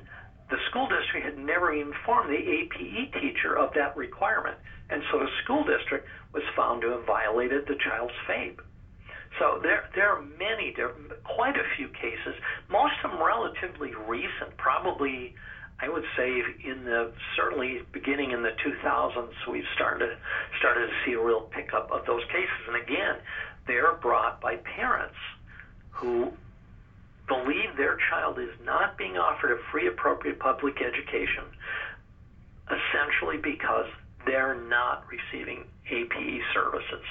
the 0.50 0.58
school 0.70 0.88
district 0.88 1.26
had 1.26 1.38
never 1.38 1.74
informed 1.74 2.30
the 2.30 2.38
APE 2.38 3.14
teacher 3.14 3.58
of 3.58 3.74
that 3.76 3.96
requirement. 3.96 4.58
And 4.90 5.02
so 5.12 5.20
the 5.20 5.30
school 5.44 5.64
district 5.64 6.08
was 6.34 6.44
found 6.56 6.82
to 6.82 6.90
have 6.90 7.06
violated 7.06 7.66
the 7.68 7.76
child's 7.76 8.14
FAPE. 8.28 8.60
So 9.40 9.60
there, 9.64 9.90
there 9.96 10.12
are 10.12 10.22
many, 10.22 10.74
there 10.76 10.90
are 10.90 10.96
quite 11.24 11.56
a 11.56 11.64
few 11.78 11.88
cases, 11.88 12.36
most 12.70 12.94
of 13.04 13.12
them 13.12 13.24
relatively 13.24 13.96
recent, 13.96 14.58
probably 14.58 15.34
I 15.82 15.90
would 15.90 16.04
say 16.16 16.30
in 16.64 16.86
the 16.86 17.12
certainly 17.36 17.82
beginning 17.92 18.32
in 18.32 18.44
the 18.44 18.52
2000s, 18.64 19.30
we've 19.50 19.64
started 19.76 20.10
started 20.60 20.88
to 20.88 20.94
see 21.06 21.14
a 21.14 21.22
real 21.22 21.42
pickup 21.42 21.90
of 21.92 22.06
those 22.06 22.24
cases. 22.26 22.62
And 22.68 22.76
again, 22.76 23.16
they're 23.66 23.94
brought 23.94 24.40
by 24.42 24.58
parents 24.58 25.18
who 25.90 26.32
believe 27.28 27.78
their 27.78 27.98
child 28.10 28.38
is 28.38 28.52
not 28.64 28.98
being 28.98 29.18
offered 29.18 29.52
a 29.52 29.58
free, 29.72 29.88
appropriate 29.88 30.38
public 30.40 30.82
education, 30.82 31.46
essentially 32.68 33.38
because 33.38 33.88
they're 34.26 34.62
not 34.70 35.04
receiving 35.10 35.64
APE 35.90 36.42
services. 36.54 37.06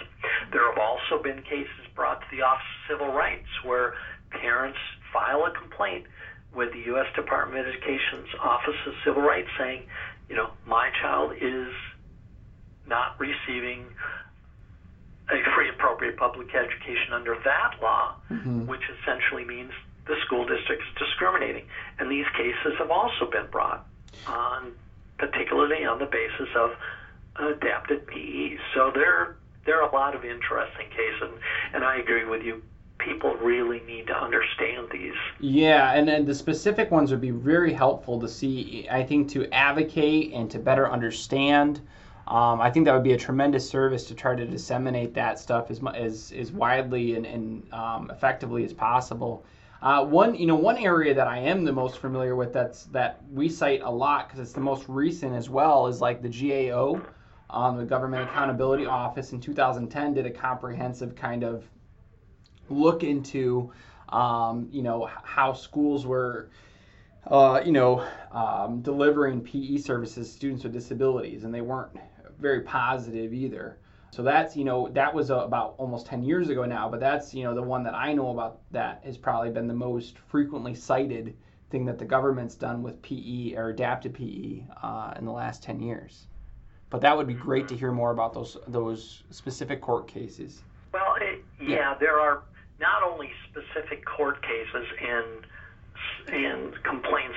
There 0.52 0.68
have 0.68 0.78
also 0.78 1.22
been 1.22 1.42
cases 1.42 1.86
brought 1.96 2.20
to 2.20 2.26
the 2.36 2.42
Office 2.42 2.62
of 2.88 2.98
Civil 2.98 3.12
Rights 3.12 3.48
where 3.64 3.94
parents 4.30 4.78
file 5.12 5.44
a 5.46 5.50
complaint 5.50 6.04
with 6.54 6.72
the 6.72 6.80
U.S. 6.92 7.06
Department 7.14 7.60
of 7.60 7.66
Education's 7.72 8.28
Office 8.40 8.76
of 8.86 8.94
Civil 9.04 9.22
Rights 9.22 9.48
saying, 9.58 9.82
you 10.28 10.36
know, 10.36 10.50
my 10.66 10.90
child 11.00 11.32
is 11.40 11.72
not 12.86 13.18
receiving 13.20 13.86
a 15.30 15.38
free 15.54 15.68
appropriate 15.68 16.16
public 16.16 16.48
education 16.54 17.12
under 17.12 17.36
that 17.44 17.74
law, 17.80 18.16
mm-hmm. 18.30 18.66
which 18.66 18.82
essentially 19.00 19.44
means 19.44 19.70
the 20.06 20.16
school 20.26 20.44
district 20.46 20.82
is 20.82 20.98
discriminating. 20.98 21.64
And 21.98 22.10
these 22.10 22.26
cases 22.36 22.74
have 22.78 22.90
also 22.90 23.30
been 23.30 23.46
brought 23.50 23.86
on, 24.26 24.72
particularly 25.18 25.84
on 25.84 25.98
the 25.98 26.06
basis 26.06 26.48
of 26.56 26.70
adapted 27.36 28.06
PE. 28.06 28.56
So 28.74 28.90
there, 28.92 29.36
there 29.66 29.80
are 29.80 29.88
a 29.88 29.94
lot 29.94 30.16
of 30.16 30.24
interesting 30.24 30.88
cases, 30.90 31.22
and, 31.22 31.32
and 31.74 31.84
I 31.84 31.96
agree 31.98 32.24
with 32.24 32.42
you. 32.42 32.62
People 33.04 33.34
really 33.36 33.80
need 33.86 34.06
to 34.08 34.14
understand 34.14 34.88
these. 34.92 35.14
Yeah, 35.38 35.92
and, 35.92 36.08
and 36.08 36.26
the 36.26 36.34
specific 36.34 36.90
ones 36.90 37.10
would 37.10 37.20
be 37.20 37.30
very 37.30 37.72
helpful 37.72 38.20
to 38.20 38.28
see, 38.28 38.86
I 38.90 39.02
think, 39.02 39.28
to 39.30 39.52
advocate 39.52 40.32
and 40.32 40.50
to 40.50 40.58
better 40.58 40.90
understand. 40.90 41.80
Um, 42.28 42.60
I 42.60 42.70
think 42.70 42.84
that 42.84 42.94
would 42.94 43.02
be 43.02 43.14
a 43.14 43.18
tremendous 43.18 43.68
service 43.68 44.04
to 44.04 44.14
try 44.14 44.36
to 44.36 44.46
disseminate 44.46 45.14
that 45.14 45.38
stuff 45.38 45.70
as 45.70 45.80
as, 45.94 46.32
as 46.36 46.52
widely 46.52 47.16
and, 47.16 47.26
and 47.26 47.72
um, 47.72 48.10
effectively 48.10 48.64
as 48.64 48.72
possible. 48.72 49.44
Uh, 49.82 50.04
one, 50.04 50.34
you 50.34 50.46
know, 50.46 50.54
one 50.54 50.76
area 50.76 51.14
that 51.14 51.26
I 51.26 51.38
am 51.38 51.64
the 51.64 51.72
most 51.72 51.98
familiar 51.98 52.36
with 52.36 52.52
that's 52.52 52.84
that 52.86 53.20
we 53.32 53.48
cite 53.48 53.80
a 53.82 53.90
lot 53.90 54.28
because 54.28 54.38
it's 54.38 54.52
the 54.52 54.60
most 54.60 54.84
recent 54.88 55.34
as 55.34 55.48
well 55.48 55.86
is 55.86 56.00
like 56.02 56.20
the 56.22 56.28
GAO, 56.28 57.00
um, 57.48 57.78
the 57.78 57.84
Government 57.84 58.28
Accountability 58.28 58.84
Office 58.84 59.32
in 59.32 59.40
2010 59.40 60.14
did 60.14 60.26
a 60.26 60.30
comprehensive 60.30 61.16
kind 61.16 61.42
of 61.42 61.64
look 62.70 63.02
into, 63.02 63.72
um, 64.08 64.68
you 64.70 64.82
know, 64.82 65.08
how 65.22 65.52
schools 65.52 66.06
were, 66.06 66.50
uh, 67.26 67.60
you 67.64 67.72
know, 67.72 68.06
um, 68.32 68.80
delivering 68.80 69.40
PE 69.40 69.76
services 69.78 70.28
to 70.28 70.32
students 70.32 70.64
with 70.64 70.72
disabilities, 70.72 71.44
and 71.44 71.54
they 71.54 71.60
weren't 71.60 71.90
very 72.38 72.60
positive 72.62 73.32
either. 73.32 73.78
So 74.12 74.22
that's, 74.22 74.56
you 74.56 74.64
know, 74.64 74.88
that 74.88 75.14
was 75.14 75.30
about 75.30 75.74
almost 75.78 76.06
10 76.06 76.24
years 76.24 76.48
ago 76.48 76.64
now, 76.64 76.88
but 76.88 76.98
that's, 76.98 77.32
you 77.32 77.44
know, 77.44 77.54
the 77.54 77.62
one 77.62 77.84
that 77.84 77.94
I 77.94 78.12
know 78.12 78.30
about 78.30 78.60
that 78.72 79.02
has 79.04 79.16
probably 79.16 79.50
been 79.50 79.68
the 79.68 79.74
most 79.74 80.18
frequently 80.18 80.74
cited 80.74 81.36
thing 81.70 81.84
that 81.84 81.98
the 81.98 82.04
government's 82.04 82.56
done 82.56 82.82
with 82.82 83.00
PE 83.02 83.54
or 83.54 83.68
adapted 83.68 84.14
PE 84.14 84.64
uh, 84.82 85.14
in 85.16 85.24
the 85.24 85.30
last 85.30 85.62
10 85.62 85.78
years. 85.80 86.26
But 86.90 87.00
that 87.02 87.16
would 87.16 87.28
be 87.28 87.34
great 87.34 87.68
to 87.68 87.76
hear 87.76 87.92
more 87.92 88.10
about 88.10 88.34
those 88.34 88.56
those 88.66 89.22
specific 89.30 89.80
court 89.80 90.08
cases. 90.08 90.64
Well, 90.92 91.14
it, 91.20 91.44
yeah, 91.60 91.68
yeah, 91.68 91.94
there 92.00 92.18
are 92.18 92.42
not 92.80 93.02
only 93.02 93.30
specific 93.50 94.04
court 94.04 94.42
cases 94.42 94.86
and 95.00 95.46
and 96.28 96.82
complaints 96.82 97.36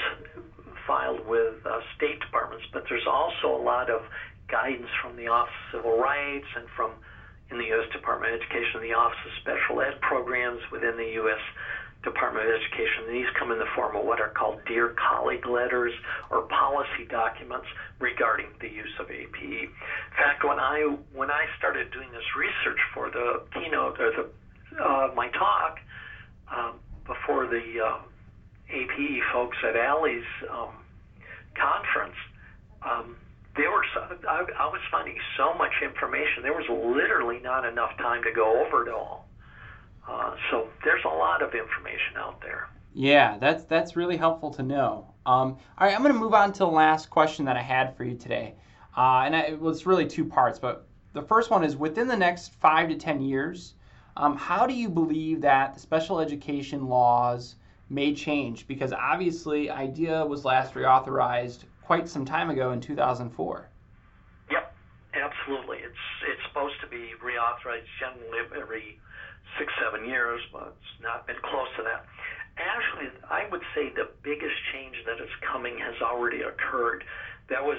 filed 0.88 1.26
with 1.28 1.56
uh, 1.66 1.80
state 1.96 2.20
departments, 2.20 2.66
but 2.72 2.84
there's 2.90 3.08
also 3.08 3.56
a 3.56 3.62
lot 3.62 3.90
of 3.90 4.02
guidance 4.48 4.90
from 5.02 5.16
the 5.16 5.28
Office 5.28 5.54
of 5.74 5.80
Civil 5.80 5.98
Rights 6.00 6.48
and 6.56 6.68
from 6.76 6.92
in 7.52 7.58
the 7.58 7.66
U.S. 7.66 7.92
Department 7.92 8.34
of 8.34 8.42
Education, 8.42 8.82
the 8.82 8.94
Office 8.94 9.20
of 9.26 9.32
Special 9.42 9.82
Ed 9.82 10.00
programs 10.02 10.62
within 10.72 10.98
the 10.98 11.22
U.S. 11.22 11.42
Department 12.04 12.48
of 12.48 12.52
Education. 12.56 13.12
These 13.12 13.28
come 13.38 13.52
in 13.52 13.60
the 13.60 13.70
form 13.76 13.96
of 13.96 14.06
what 14.06 14.20
are 14.20 14.30
called 14.30 14.60
Dear 14.66 14.96
Colleague 14.98 15.46
letters 15.46 15.94
or 16.32 16.44
policy 16.44 17.06
documents 17.10 17.68
regarding 18.00 18.48
the 18.60 18.70
use 18.70 18.92
of 19.00 19.12
APE. 19.12 19.70
In 19.70 19.70
fact, 20.18 20.44
when 20.44 20.60
I 20.60 20.98
when 21.14 21.30
I 21.30 21.46
started 21.58 21.92
doing 21.92 22.10
this 22.12 22.26
research 22.36 22.80
for 22.94 23.10
the 23.12 23.44
keynote 23.54 24.00
or 24.00 24.12
the 24.12 24.30
uh, 24.82 25.10
my 25.16 25.30
talk 25.30 25.80
um, 26.52 26.80
before 27.06 27.48
the 27.48 27.82
uh, 27.86 27.98
APE 28.70 29.22
folks 29.32 29.58
at 29.68 29.76
ALY's 29.76 30.24
um, 30.50 30.70
conference, 31.56 32.16
um, 32.84 33.16
there 33.56 33.72
were 33.72 33.86
so, 33.94 34.02
I, 34.28 34.46
I 34.60 34.66
was 34.68 34.82
finding 34.90 35.18
so 35.38 35.54
much 35.54 35.72
information. 35.84 36.42
There 36.42 36.54
was 36.54 36.66
literally 36.70 37.40
not 37.40 37.66
enough 37.66 37.96
time 37.98 38.24
to 38.24 38.32
go 38.32 38.66
over 38.66 38.88
it 38.88 38.92
all. 38.92 39.28
Uh, 40.08 40.36
so 40.50 40.68
there's 40.84 41.04
a 41.06 41.16
lot 41.16 41.42
of 41.42 41.54
information 41.54 42.18
out 42.18 42.42
there. 42.42 42.68
Yeah, 42.94 43.38
that's 43.38 43.64
that's 43.64 43.96
really 43.96 44.18
helpful 44.18 44.52
to 44.52 44.64
know. 44.64 45.14
Um, 45.26 45.58
all 45.78 45.88
right, 45.88 45.96
I'm 45.96 46.02
going 46.02 46.14
to 46.14 46.20
move 46.20 46.34
on 46.34 46.52
to 46.54 46.60
the 46.60 46.68
last 46.68 47.10
question 47.10 47.46
that 47.46 47.58
I 47.58 47.62
had 47.62 47.96
for 47.96 48.04
you 48.04 48.16
today, 48.16 48.56
uh, 48.96 49.24
and 49.26 49.36
I, 49.36 49.42
it 49.42 49.60
was 49.60 49.86
really 49.86 50.06
two 50.06 50.26
parts. 50.26 50.60
But 50.60 50.86
the 51.14 51.22
first 51.22 51.50
one 51.50 51.64
is: 51.64 51.76
within 51.76 52.08
the 52.08 52.18
next 52.18 52.54
five 52.56 52.90
to 52.90 52.96
ten 52.96 53.22
years, 53.22 53.74
um, 54.16 54.38
how 54.38 54.68
do 54.68 54.74
you 54.74 54.90
believe 54.90 55.42
that 55.42 55.74
the 55.74 55.80
special 55.80 56.20
education 56.20 56.88
laws 56.88 57.56
may 57.90 58.14
change? 58.14 58.68
Because 58.68 58.94
obviously, 58.94 59.70
IDEA 59.70 60.26
was 60.26 60.46
last 60.46 60.74
reauthorized 60.74 61.64
quite 61.84 62.08
some 62.08 62.26
time 62.26 62.50
ago 62.50 62.72
in 62.72 62.80
2004. 62.80 63.68
Yep, 64.52 64.76
absolutely. 65.14 65.78
It's 65.78 66.06
it's 66.30 66.42
supposed 66.48 66.76
to 66.82 66.88
be 66.88 67.12
reauthorized 67.24 67.90
generally 68.00 68.40
every 68.56 69.00
six, 69.58 69.74
seven 69.82 70.08
years, 70.08 70.42
but 70.52 70.76
it's 70.80 71.04
not 71.04 71.26
been 71.28 71.38
close 71.44 71.68
to 71.78 71.84
that. 71.84 72.06
Actually, 72.58 73.10
I 73.30 73.50
would 73.52 73.64
say 73.74 73.90
the 73.96 74.10
biggest 74.22 74.56
change 74.74 74.96
that 75.08 75.22
is 75.22 75.30
coming 75.42 75.78
has 75.80 75.96
already 76.02 76.42
occurred. 76.42 77.04
That 77.50 77.64
was 77.64 77.78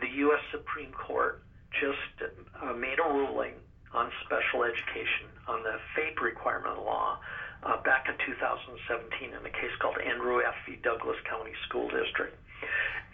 the 0.00 0.08
U.S. 0.22 0.40
Supreme 0.52 0.92
Court 0.92 1.42
just 1.80 2.30
uh, 2.62 2.72
made 2.74 2.98
a 2.98 3.12
ruling 3.12 3.54
on 3.94 4.10
special 4.24 4.64
education, 4.64 5.28
on 5.46 5.62
the 5.62 5.76
FAPE 5.96 6.20
requirement 6.20 6.78
law, 6.84 7.18
uh, 7.62 7.82
back 7.82 8.06
in 8.08 8.14
2017 8.26 9.34
in 9.34 9.42
a 9.46 9.50
case 9.50 9.74
called 9.80 9.96
Endrew 9.96 10.44
F. 10.46 10.54
v. 10.66 10.78
Douglas 10.82 11.18
County 11.28 11.52
School 11.68 11.88
District. 11.90 12.36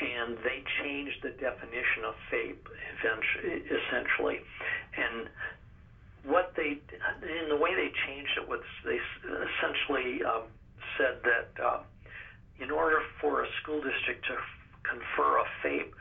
And 0.01 0.37
they 0.43 0.65
changed 0.83 1.23
the 1.23 1.31
definition 1.39 2.05
of 2.05 2.15
FAPE 2.31 2.59
essentially. 3.05 4.41
And 4.97 5.29
what 6.25 6.53
they 6.57 6.81
in 7.23 7.49
the 7.49 7.57
way 7.57 7.75
they 7.75 7.93
changed 8.07 8.33
it 8.37 8.49
was 8.49 8.61
they 8.85 8.99
essentially 9.23 10.25
um, 10.25 10.45
said 10.99 11.21
that 11.23 11.63
uh, 11.63 11.81
in 12.61 12.71
order 12.71 13.01
for 13.21 13.45
a 13.45 13.47
school 13.63 13.83
district 13.83 14.25
to 14.27 14.37
confer 14.83 15.39
a 15.39 15.45
FAPE, 15.63 15.93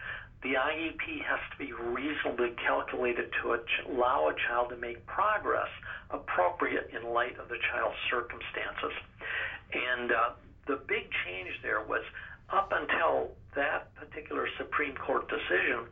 the 0.44 0.60
IEP 0.60 1.24
has 1.24 1.40
to 1.52 1.58
be 1.58 1.72
reasonably 1.72 2.52
calculated 2.68 3.32
to 3.42 3.56
allow 3.90 4.28
a 4.28 4.36
child 4.48 4.70
to 4.70 4.78
make 4.78 5.06
progress 5.08 5.72
appropriate 6.12 6.92
in 6.92 7.14
light 7.14 7.40
of 7.40 7.48
the 7.48 7.58
child's 7.72 7.96
circumstances. 8.12 8.92
And 9.72 10.12
uh, 10.12 10.30
the 10.68 10.84
big 10.88 11.08
change 11.26 11.50
there 11.64 11.82
was 11.82 12.04
up 12.52 12.72
until 12.76 13.32
that 13.56 13.96
particular 13.96 14.48
Supreme 14.58 14.96
Court 14.96 15.28
decision, 15.30 15.88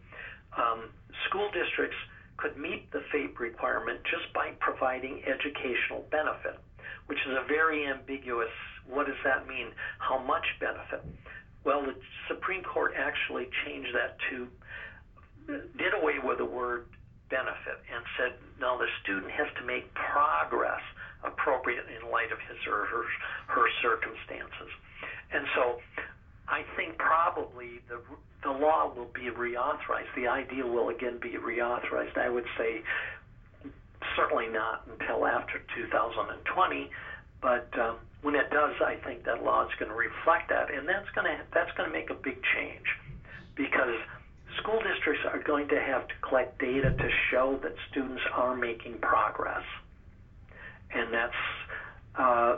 um, 0.57 0.91
school 1.29 1.49
districts 1.55 1.97
could 2.37 2.57
meet 2.57 2.91
the 2.91 3.01
FAPE 3.11 3.39
requirement 3.39 3.99
just 4.03 4.33
by 4.33 4.51
providing 4.59 5.23
educational 5.23 6.03
benefit, 6.11 6.59
which 7.07 7.19
is 7.25 7.37
a 7.37 7.47
very 7.47 7.87
ambiguous. 7.87 8.51
What 8.89 9.07
does 9.07 9.21
that 9.23 9.47
mean? 9.47 9.71
How 9.99 10.19
much 10.19 10.43
benefit? 10.59 11.05
Well, 11.63 11.83
the 11.83 11.95
Supreme 12.27 12.63
Court 12.63 12.93
actually 12.97 13.49
changed 13.65 13.93
that 13.93 14.17
to 14.29 14.47
did 15.77 15.93
away 15.93 16.15
with 16.23 16.37
the 16.37 16.45
word 16.45 16.85
benefit 17.29 17.79
and 17.93 18.03
said, 18.17 18.33
no, 18.59 18.77
the 18.77 18.87
student 19.03 19.31
has 19.31 19.47
to 19.59 19.65
make 19.65 19.91
progress 19.93 20.81
appropriate 21.23 21.85
in 21.89 22.09
light 22.11 22.31
of 22.31 22.39
his 22.39 22.57
or 22.67 22.85
her, 22.85 23.03
her 23.47 23.67
circumstances. 23.81 24.71
And 25.31 25.45
so 25.55 25.79
I 26.47 26.63
think 26.75 26.97
probably 26.97 27.79
the 27.87 28.01
the 28.43 28.49
law 28.49 28.91
will 28.95 29.09
be 29.13 29.29
reauthorized. 29.29 30.09
The 30.15 30.27
IDEA 30.27 30.65
will 30.65 30.89
again 30.89 31.19
be 31.21 31.37
reauthorized. 31.37 32.17
I 32.17 32.27
would 32.27 32.45
say 32.57 32.81
certainly 34.15 34.47
not 34.47 34.87
until 34.89 35.27
after 35.27 35.61
2020, 35.75 36.89
but 37.39 37.69
um, 37.79 37.97
when 38.21 38.35
it 38.35 38.49
does, 38.51 38.75
I 38.85 38.95
think 39.03 39.25
that 39.25 39.43
law 39.43 39.65
is 39.65 39.71
going 39.79 39.89
to 39.89 39.97
reflect 39.97 40.49
that, 40.49 40.73
and 40.73 40.87
that's 40.87 41.09
going 41.15 41.25
to 41.25 41.41
that's 41.53 41.71
going 41.77 41.89
to 41.89 41.93
make 41.93 42.09
a 42.09 42.15
big 42.15 42.37
change 42.55 42.85
because 43.55 43.97
school 44.57 44.79
districts 44.81 45.23
are 45.25 45.41
going 45.41 45.67
to 45.69 45.79
have 45.79 46.07
to 46.07 46.13
collect 46.21 46.59
data 46.59 46.91
to 46.91 47.09
show 47.31 47.59
that 47.63 47.73
students 47.89 48.21
are 48.33 48.55
making 48.55 48.97
progress, 48.99 49.63
and 50.93 51.13
that's 51.13 51.41
uh, 52.15 52.57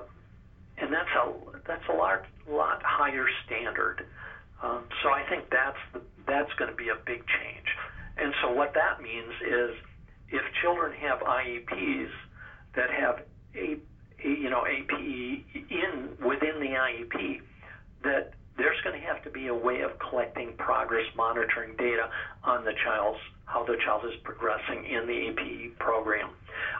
and 0.78 0.92
that's 0.92 1.10
a 1.16 1.32
that's 1.68 1.88
a 1.90 1.94
lot 1.94 2.24
lot 2.50 2.82
higher 2.84 3.28
standard. 3.46 4.06
Um, 4.62 4.84
so 5.02 5.10
I 5.10 5.24
think 5.30 5.50
that's 5.50 5.78
the, 5.94 6.02
that's 6.28 6.52
going 6.58 6.72
to 6.72 6.78
be 6.78 6.90
a 6.90 6.96
big 7.06 7.24
change. 7.28 7.68
And 8.18 8.34
so 8.42 8.54
what 8.54 8.74
that 8.76 9.02
means 9.02 9.34
is 9.42 9.76
if 10.30 10.42
children 10.62 10.94
have 11.02 11.20
IEPs 11.20 12.10
that 12.76 12.90
have 12.90 13.22
a, 13.56 13.74
a 13.74 13.78
you 14.24 14.50
know 14.50 14.66
APE 14.66 15.46
in 15.70 16.18
within 16.26 16.60
the 16.60 16.76
IEP 16.76 17.42
that 18.04 18.34
there's 18.58 18.80
going 18.84 19.00
to 19.00 19.06
have 19.06 19.24
to 19.24 19.30
be 19.30 19.48
a 19.48 19.54
way 19.54 19.82
of 19.82 19.98
collecting 20.00 20.54
progress 20.58 21.06
monitoring 21.16 21.76
data 21.78 22.10
on 22.44 22.64
the 22.66 22.74
child's 22.84 23.20
how 23.46 23.64
the 23.66 23.76
child 23.86 24.04
is 24.06 24.14
progressing 24.24 24.86
in 24.86 25.06
the 25.06 25.28
APE 25.28 25.78
program. 25.78 26.30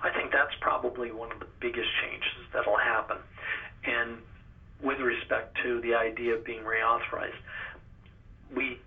I 0.02 0.10
think 0.12 0.32
that's 0.32 0.54
probably 0.62 1.12
one 1.12 1.32
of 1.32 1.40
the 1.40 1.48
biggest 1.60 1.90
changes 2.02 2.50
that'll 2.54 2.78
happen. 2.78 3.18
And 3.84 4.18
with 4.82 5.00
respect 5.00 5.58
to 5.64 5.82
the 5.82 5.94
idea 5.94 6.36
of 6.36 6.46
being 6.46 6.64
reauthorized, 6.64 7.36
we 8.56 8.80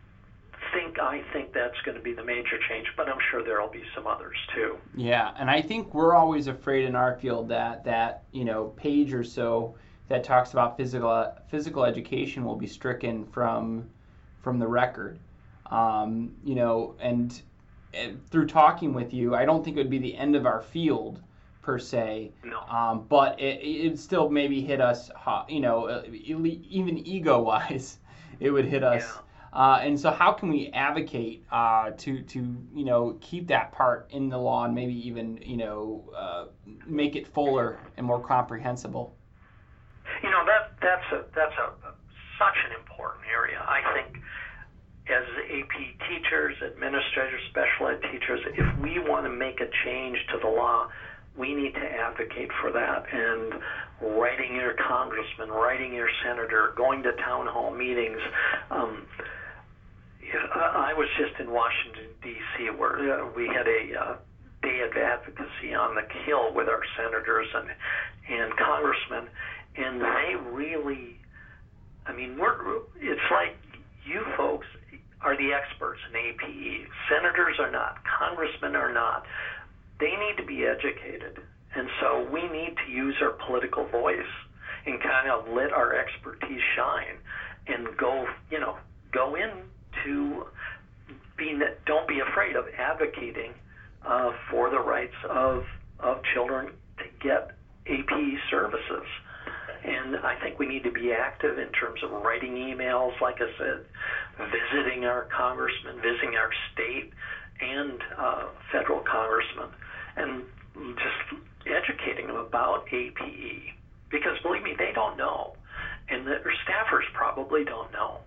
think 0.72 0.98
I 0.98 1.22
think 1.32 1.52
that's 1.52 1.80
going 1.84 1.96
to 1.96 2.02
be 2.02 2.12
the 2.12 2.24
major 2.24 2.58
change, 2.68 2.86
but 2.96 3.08
I'm 3.08 3.18
sure 3.30 3.42
there'll 3.42 3.70
be 3.70 3.84
some 3.94 4.06
others 4.06 4.36
too. 4.54 4.76
Yeah, 4.94 5.32
and 5.38 5.50
I 5.50 5.60
think 5.60 5.94
we're 5.94 6.14
always 6.14 6.46
afraid 6.46 6.84
in 6.84 6.94
our 6.94 7.16
field 7.18 7.48
that 7.48 7.84
that 7.84 8.24
you 8.32 8.44
know 8.44 8.66
page 8.76 9.12
or 9.12 9.24
so 9.24 9.74
that 10.08 10.24
talks 10.24 10.52
about 10.52 10.76
physical 10.76 11.32
physical 11.50 11.84
education 11.84 12.44
will 12.44 12.56
be 12.56 12.66
stricken 12.66 13.26
from 13.26 13.88
from 14.42 14.58
the 14.58 14.66
record. 14.66 15.18
Um, 15.70 16.36
you 16.44 16.54
know, 16.54 16.94
and, 17.00 17.42
and, 17.92 18.24
through 18.30 18.46
talking 18.46 18.94
with 18.94 19.12
you, 19.12 19.34
I 19.34 19.44
don't 19.44 19.64
think 19.64 19.76
it 19.76 19.80
would 19.80 19.90
be 19.90 19.98
the 19.98 20.16
end 20.16 20.36
of 20.36 20.46
our 20.46 20.60
field 20.60 21.20
per 21.62 21.78
se. 21.80 22.30
No. 22.44 22.60
Um, 22.60 23.06
but 23.08 23.40
it 23.40 23.58
it 23.62 23.98
still 23.98 24.28
maybe 24.30 24.60
hit 24.60 24.80
us, 24.80 25.10
you 25.48 25.60
know, 25.60 25.86
uh, 25.86 26.02
even 26.12 27.06
ego 27.06 27.40
wise, 27.40 27.98
it 28.40 28.50
would 28.50 28.66
hit 28.66 28.84
us. 28.84 29.02
Yeah. 29.02 29.22
Uh, 29.56 29.80
and 29.80 29.98
so, 29.98 30.10
how 30.10 30.32
can 30.32 30.50
we 30.50 30.68
advocate 30.74 31.42
uh, 31.50 31.90
to 31.96 32.20
to 32.24 32.40
you 32.74 32.84
know 32.84 33.16
keep 33.22 33.48
that 33.48 33.72
part 33.72 34.06
in 34.10 34.28
the 34.28 34.36
law 34.36 34.66
and 34.66 34.74
maybe 34.74 34.92
even 35.08 35.38
you 35.40 35.56
know 35.56 36.04
uh, 36.14 36.44
make 36.86 37.16
it 37.16 37.26
fuller 37.26 37.78
and 37.96 38.04
more 38.04 38.20
comprehensible? 38.20 39.16
You 40.22 40.30
know 40.30 40.44
that 40.44 40.76
that's 40.82 41.10
a 41.10 41.24
that's 41.34 41.56
a, 41.56 41.72
such 42.38 42.58
an 42.68 42.76
important 42.78 43.24
area. 43.32 43.64
I 43.66 43.80
think 43.94 44.18
as 45.08 45.24
AP 45.48 46.06
teachers, 46.06 46.54
administrators, 46.60 47.40
special 47.48 47.88
ed 47.88 48.02
teachers, 48.12 48.40
if 48.58 48.78
we 48.80 48.98
want 48.98 49.24
to 49.24 49.30
make 49.30 49.62
a 49.62 49.70
change 49.86 50.18
to 50.32 50.38
the 50.38 50.48
law, 50.48 50.90
we 51.34 51.54
need 51.54 51.72
to 51.72 51.86
advocate 52.04 52.50
for 52.60 52.72
that. 52.72 53.06
And 53.10 53.54
writing 54.20 54.54
your 54.54 54.74
congressman, 54.86 55.48
writing 55.48 55.94
your 55.94 56.10
senator, 56.22 56.74
going 56.76 57.02
to 57.04 57.12
town 57.12 57.46
hall 57.46 57.74
meetings. 57.74 58.20
Um, 58.70 59.06
I 60.32 60.94
was 60.94 61.08
just 61.18 61.38
in 61.40 61.50
Washington 61.50 62.08
D.C. 62.22 62.70
where 62.70 63.22
uh, 63.22 63.30
we 63.34 63.46
had 63.46 63.66
a 63.66 64.00
uh, 64.00 64.16
day 64.62 64.80
of 64.80 64.96
advocacy 64.96 65.74
on 65.74 65.94
the 65.94 66.02
Hill 66.24 66.54
with 66.54 66.68
our 66.68 66.82
senators 66.96 67.46
and 67.54 67.68
and 68.28 68.56
congressmen, 68.56 69.30
and 69.76 70.00
they 70.00 70.34
really, 70.50 71.20
I 72.06 72.12
mean, 72.12 72.38
we're 72.38 72.56
it's 72.96 73.28
like 73.30 73.56
you 74.04 74.24
folks 74.36 74.66
are 75.20 75.36
the 75.36 75.52
experts 75.52 76.00
in 76.10 76.16
APE. 76.16 76.88
Senators 77.08 77.56
are 77.58 77.70
not, 77.70 77.98
congressmen 78.04 78.74
are 78.74 78.92
not. 78.92 79.24
They 80.00 80.10
need 80.10 80.36
to 80.38 80.44
be 80.44 80.66
educated, 80.66 81.38
and 81.74 81.88
so 82.00 82.28
we 82.32 82.42
need 82.48 82.76
to 82.84 82.90
use 82.90 83.14
our 83.22 83.36
political 83.46 83.86
voice 83.86 84.32
and 84.86 85.00
kind 85.02 85.30
of 85.30 85.48
let 85.48 85.72
our 85.72 85.94
expertise 85.94 86.60
shine 86.76 87.18
and 87.66 87.96
go, 87.96 88.26
you 88.50 88.60
know, 88.60 88.76
go 89.12 89.34
in 89.34 89.50
to 90.04 90.46
be 91.36 91.58
don't 91.86 92.08
be 92.08 92.20
afraid 92.20 92.56
of 92.56 92.64
advocating 92.78 93.52
uh, 94.04 94.32
for 94.50 94.70
the 94.70 94.80
rights 94.80 95.16
of 95.28 95.64
of 96.00 96.18
children 96.34 96.72
to 96.98 97.04
get 97.22 97.50
AP 97.86 98.10
services. 98.50 99.06
And 99.84 100.16
I 100.16 100.34
think 100.40 100.58
we 100.58 100.66
need 100.66 100.82
to 100.84 100.90
be 100.90 101.12
active 101.12 101.58
in 101.58 101.70
terms 101.70 102.00
of 102.02 102.10
writing 102.10 102.54
emails, 102.54 103.20
like 103.20 103.36
I 103.36 103.46
said, 103.56 103.84
visiting 104.50 105.04
our 105.04 105.28
congressmen, 105.36 105.96
visiting 106.02 106.34
our 106.34 106.50
state 106.72 107.12
and 107.60 108.00
uh, 108.18 108.44
federal 108.72 109.00
congressmen, 109.00 109.68
and 110.16 110.42
just 110.96 111.42
educating 111.66 112.26
them 112.26 112.36
about 112.36 112.84
APE. 112.92 113.74
Because 114.10 114.38
believe 114.42 114.62
me, 114.62 114.74
they 114.76 114.92
don't 114.94 115.16
know, 115.16 115.54
and 116.08 116.26
their 116.26 116.40
staffers 116.66 117.06
probably 117.14 117.64
don't 117.64 117.92
know. 117.92 118.18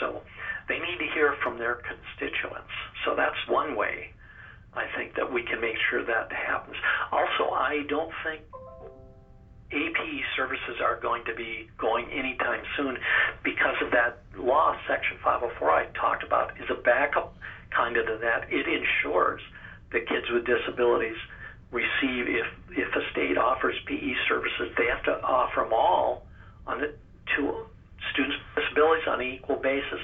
So 0.00 0.22
they 0.68 0.78
need 0.78 0.98
to 0.98 1.08
hear 1.14 1.34
from 1.42 1.58
their 1.58 1.80
constituents. 1.82 2.72
So 3.04 3.14
that's 3.16 3.36
one 3.48 3.76
way 3.76 4.12
I 4.74 4.84
think 4.96 5.16
that 5.16 5.32
we 5.32 5.42
can 5.42 5.60
make 5.60 5.76
sure 5.90 6.04
that 6.04 6.30
happens. 6.32 6.76
Also, 7.10 7.50
I 7.50 7.84
don't 7.88 8.12
think 8.24 8.42
APE 9.70 10.24
services 10.36 10.80
are 10.82 10.98
going 11.00 11.24
to 11.24 11.34
be 11.34 11.68
going 11.78 12.06
anytime 12.12 12.62
soon 12.76 12.96
because 13.44 13.76
of 13.82 13.90
that 13.92 14.20
law, 14.36 14.76
Section 14.88 15.18
504 15.24 15.70
I 15.70 15.86
talked 15.92 16.24
about, 16.24 16.52
is 16.60 16.68
a 16.70 16.80
backup 16.80 17.34
kind 17.74 17.96
of 17.96 18.06
to 18.06 18.18
that. 18.22 18.48
It 18.50 18.66
ensures 18.66 19.40
that 19.92 20.08
kids 20.08 20.24
with 20.32 20.46
disabilities 20.46 21.16
receive, 21.70 22.28
if, 22.28 22.46
if 22.70 22.88
a 22.96 23.10
state 23.12 23.36
offers 23.36 23.76
PE 23.86 24.14
services, 24.28 24.72
they 24.78 24.86
have 24.86 25.04
to 25.04 25.20
offer 25.22 25.60
them 25.60 25.72
all 25.72 26.26
on 26.66 26.80
the, 26.80 26.94
to 27.36 27.66
students 28.12 28.36
with 28.56 28.64
disabilities 28.64 29.04
on 29.06 29.20
an 29.20 29.26
equal 29.26 29.56
basis. 29.56 30.00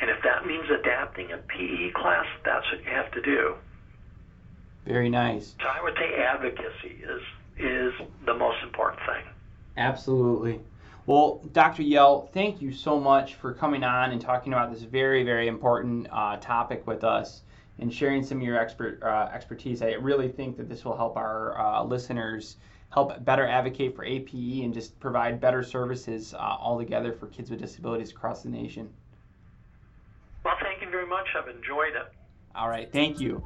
And 0.00 0.08
if 0.10 0.22
that 0.24 0.46
means 0.46 0.64
adapting 0.70 1.32
a 1.32 1.38
PE 1.38 1.90
class, 1.92 2.26
that's 2.44 2.64
what 2.72 2.82
you 2.84 2.90
have 2.90 3.10
to 3.12 3.20
do. 3.20 3.54
Very 4.86 5.10
nice. 5.10 5.54
So 5.60 5.66
I 5.68 5.82
would 5.82 5.94
say 5.96 6.22
advocacy 6.22 7.02
is 7.04 7.22
is 7.58 7.92
the 8.24 8.32
most 8.32 8.62
important 8.62 9.02
thing. 9.06 9.24
Absolutely. 9.76 10.60
Well, 11.04 11.42
Dr. 11.52 11.82
Yell, 11.82 12.30
thank 12.32 12.62
you 12.62 12.72
so 12.72 12.98
much 12.98 13.34
for 13.34 13.52
coming 13.52 13.84
on 13.84 14.12
and 14.12 14.20
talking 14.20 14.52
about 14.52 14.72
this 14.72 14.82
very, 14.82 15.22
very 15.22 15.48
important 15.48 16.06
uh, 16.10 16.36
topic 16.38 16.86
with 16.86 17.04
us 17.04 17.42
and 17.78 17.92
sharing 17.92 18.22
some 18.22 18.38
of 18.38 18.44
your 18.44 18.58
expert 18.58 19.02
uh, 19.02 19.28
expertise. 19.34 19.82
I 19.82 19.92
really 19.92 20.28
think 20.28 20.56
that 20.56 20.68
this 20.68 20.84
will 20.84 20.96
help 20.96 21.16
our 21.16 21.58
uh, 21.58 21.82
listeners 21.82 22.56
help 22.90 23.24
better 23.24 23.46
advocate 23.46 23.94
for 23.94 24.04
APE 24.04 24.64
and 24.64 24.72
just 24.72 24.98
provide 25.00 25.40
better 25.40 25.62
services 25.62 26.34
uh, 26.34 26.38
altogether 26.38 27.12
for 27.12 27.26
kids 27.26 27.50
with 27.50 27.60
disabilities 27.60 28.10
across 28.10 28.42
the 28.42 28.48
nation. 28.48 28.88
Well, 30.44 30.54
thank 30.62 30.82
you 30.82 30.90
very 30.90 31.06
much. 31.06 31.26
I've 31.36 31.48
enjoyed 31.48 31.94
it. 31.94 32.12
All 32.54 32.68
right. 32.68 32.90
Thank 32.92 33.20
you. 33.20 33.44